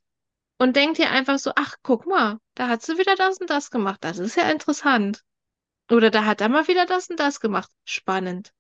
und 0.59 0.77
denk 0.77 0.97
dir 0.97 1.11
einfach 1.11 1.39
so, 1.39 1.53
ach, 1.57 1.77
guck 1.83 2.07
mal, 2.07 2.39
da 2.55 2.69
hat 2.69 2.83
sie 2.83 2.99
wieder 2.99 3.17
das 3.17 3.39
und 3.39 3.51
das 3.51 3.71
gemacht. 3.71 3.99
Das 4.03 4.19
ist 4.19 4.37
ja 4.37 4.51
interessant. 4.51 5.23
Oder 5.91 6.11
da 6.11 6.25
hat 6.25 6.41
er 6.41 6.49
mal 6.49 6.69
wieder 6.69 6.87
das 6.87 7.11
und 7.11 7.21
das 7.21 7.41
gemacht. 7.41 7.71
Spannend. 7.85 8.53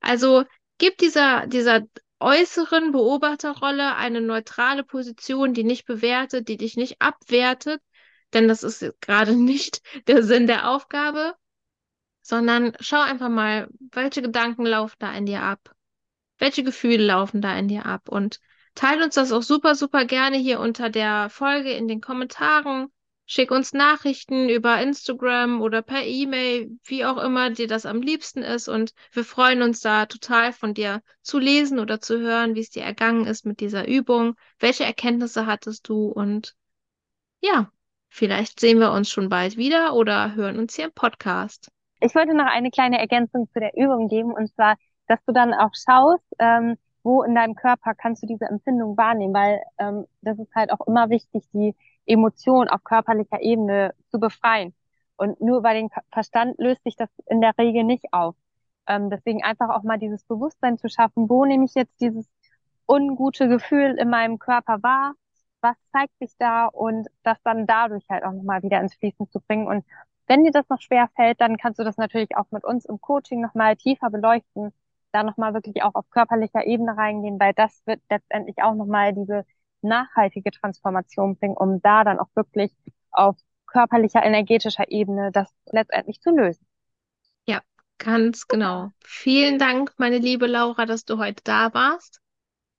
Also 0.00 0.44
gib 0.78 0.96
dieser, 0.98 1.46
dieser 1.46 1.82
äußeren 2.20 2.92
Beobachterrolle 2.92 3.96
eine 3.96 4.20
neutrale 4.20 4.84
Position, 4.84 5.54
die 5.54 5.64
nicht 5.64 5.86
bewertet, 5.86 6.48
die 6.48 6.56
dich 6.56 6.76
nicht 6.76 7.00
abwertet, 7.00 7.80
denn 8.32 8.48
das 8.48 8.62
ist 8.62 8.84
gerade 9.00 9.32
nicht 9.36 9.82
der 10.06 10.22
Sinn 10.22 10.46
der 10.46 10.70
Aufgabe, 10.70 11.34
sondern 12.22 12.76
schau 12.80 13.00
einfach 13.00 13.28
mal, 13.28 13.68
welche 13.92 14.22
Gedanken 14.22 14.66
laufen 14.66 14.96
da 14.98 15.12
in 15.12 15.26
dir 15.26 15.42
ab, 15.42 15.74
welche 16.38 16.62
Gefühle 16.62 17.04
laufen 17.04 17.40
da 17.40 17.56
in 17.56 17.68
dir 17.68 17.86
ab 17.86 18.08
und 18.08 18.40
teile 18.78 19.04
uns 19.04 19.16
das 19.16 19.32
auch 19.32 19.42
super, 19.42 19.74
super 19.74 20.04
gerne 20.04 20.36
hier 20.36 20.60
unter 20.60 20.88
der 20.88 21.30
Folge 21.30 21.72
in 21.72 21.88
den 21.88 22.00
Kommentaren. 22.00 22.92
Schick 23.26 23.50
uns 23.50 23.72
Nachrichten 23.72 24.48
über 24.48 24.80
Instagram 24.80 25.60
oder 25.60 25.82
per 25.82 26.04
E-Mail, 26.04 26.78
wie 26.84 27.04
auch 27.04 27.18
immer 27.18 27.50
dir 27.50 27.66
das 27.66 27.86
am 27.86 28.00
liebsten 28.00 28.42
ist. 28.42 28.68
Und 28.68 28.94
wir 29.10 29.24
freuen 29.24 29.62
uns 29.62 29.80
da 29.80 30.06
total 30.06 30.52
von 30.52 30.74
dir 30.74 31.02
zu 31.22 31.40
lesen 31.40 31.80
oder 31.80 32.00
zu 32.00 32.20
hören, 32.20 32.54
wie 32.54 32.60
es 32.60 32.70
dir 32.70 32.84
ergangen 32.84 33.26
ist 33.26 33.44
mit 33.44 33.58
dieser 33.58 33.88
Übung. 33.88 34.36
Welche 34.60 34.84
Erkenntnisse 34.84 35.44
hattest 35.44 35.88
du? 35.88 36.06
Und 36.06 36.54
ja, 37.40 37.70
vielleicht 38.08 38.60
sehen 38.60 38.78
wir 38.78 38.92
uns 38.92 39.10
schon 39.10 39.28
bald 39.28 39.56
wieder 39.56 39.94
oder 39.94 40.36
hören 40.36 40.56
uns 40.56 40.76
hier 40.76 40.86
im 40.86 40.92
Podcast. 40.92 41.70
Ich 42.00 42.14
wollte 42.14 42.32
noch 42.32 42.46
eine 42.46 42.70
kleine 42.70 43.00
Ergänzung 43.00 43.50
zu 43.52 43.58
der 43.58 43.76
Übung 43.76 44.08
geben, 44.08 44.32
und 44.32 44.54
zwar, 44.54 44.76
dass 45.08 45.18
du 45.26 45.32
dann 45.32 45.52
auch 45.52 45.72
schaust, 45.74 46.24
ähm, 46.38 46.76
wo 47.02 47.22
in 47.22 47.34
deinem 47.34 47.54
Körper 47.54 47.94
kannst 47.94 48.22
du 48.22 48.26
diese 48.26 48.46
Empfindung 48.46 48.96
wahrnehmen, 48.96 49.34
weil 49.34 49.62
ähm, 49.78 50.06
das 50.22 50.38
ist 50.38 50.54
halt 50.54 50.72
auch 50.72 50.86
immer 50.86 51.10
wichtig, 51.10 51.44
die 51.52 51.74
Emotion 52.06 52.68
auf 52.68 52.84
körperlicher 52.84 53.40
Ebene 53.40 53.94
zu 54.10 54.18
befreien. 54.18 54.74
Und 55.16 55.40
nur 55.40 55.58
über 55.58 55.74
den 55.74 55.90
Verstand 56.12 56.58
löst 56.58 56.82
sich 56.84 56.96
das 56.96 57.08
in 57.26 57.40
der 57.40 57.52
Regel 57.58 57.84
nicht 57.84 58.12
auf. 58.12 58.36
Ähm, 58.86 59.10
deswegen 59.10 59.42
einfach 59.42 59.68
auch 59.70 59.82
mal 59.82 59.98
dieses 59.98 60.24
Bewusstsein 60.24 60.78
zu 60.78 60.88
schaffen, 60.88 61.28
wo 61.28 61.44
nehme 61.44 61.64
ich 61.64 61.74
jetzt 61.74 62.00
dieses 62.00 62.26
ungute 62.88 63.48
Gefühl 63.48 63.96
in 63.98 64.08
meinem 64.08 64.38
Körper 64.38 64.82
wahr, 64.82 65.14
was 65.60 65.76
zeigt 65.92 66.16
sich 66.18 66.32
da 66.38 66.66
und 66.66 67.08
das 67.22 67.38
dann 67.42 67.66
dadurch 67.66 68.08
halt 68.08 68.24
auch 68.24 68.32
nochmal 68.32 68.62
wieder 68.62 68.80
ins 68.80 68.94
Fließen 68.94 69.28
zu 69.30 69.40
bringen. 69.40 69.66
Und 69.66 69.84
wenn 70.26 70.44
dir 70.44 70.52
das 70.52 70.68
noch 70.68 70.80
schwer 70.80 71.08
fällt, 71.16 71.40
dann 71.40 71.56
kannst 71.56 71.78
du 71.78 71.84
das 71.84 71.96
natürlich 71.96 72.36
auch 72.36 72.46
mit 72.50 72.64
uns 72.64 72.84
im 72.84 73.00
Coaching 73.00 73.40
nochmal 73.40 73.76
tiefer 73.76 74.10
beleuchten, 74.10 74.72
da 75.12 75.22
nochmal 75.22 75.54
wirklich 75.54 75.82
auch 75.82 75.94
auf 75.94 76.08
körperlicher 76.10 76.66
Ebene 76.66 76.96
reingehen, 76.96 77.38
weil 77.40 77.54
das 77.54 77.82
wird 77.86 78.00
letztendlich 78.10 78.62
auch 78.62 78.74
nochmal 78.74 79.14
diese 79.14 79.44
nachhaltige 79.82 80.50
Transformation 80.50 81.36
bringen, 81.36 81.56
um 81.56 81.80
da 81.82 82.04
dann 82.04 82.18
auch 82.18 82.28
wirklich 82.34 82.72
auf 83.10 83.36
körperlicher, 83.66 84.22
energetischer 84.24 84.90
Ebene 84.90 85.30
das 85.32 85.52
letztendlich 85.66 86.20
zu 86.20 86.30
lösen. 86.30 86.66
Ja, 87.48 87.62
ganz 87.98 88.46
genau. 88.46 88.92
Vielen 89.02 89.58
Dank, 89.58 89.92
meine 89.98 90.18
liebe 90.18 90.46
Laura, 90.46 90.86
dass 90.86 91.04
du 91.04 91.18
heute 91.18 91.42
da 91.42 91.74
warst. 91.74 92.20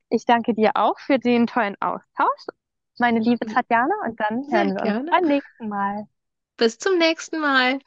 Ich 0.10 0.26
danke 0.26 0.54
dir 0.54 0.72
auch 0.76 1.00
für 1.00 1.18
den 1.18 1.48
tollen 1.48 1.76
Austausch, 1.82 2.46
meine 3.00 3.20
liebe 3.20 3.46
Tatjana, 3.48 3.96
und 4.06 4.20
dann 4.20 4.48
Sehr 4.50 4.52
hören 4.52 4.76
wir 4.76 4.84
gerne. 4.84 4.94
uns 4.94 5.02
beim 5.10 5.26
nächsten 5.26 5.68
Mal. 5.68 6.08
Bis 6.58 6.78
zum 6.78 7.00
nächsten 7.00 7.40
Mal. 7.40 7.80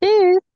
Tschüss. 0.00 0.48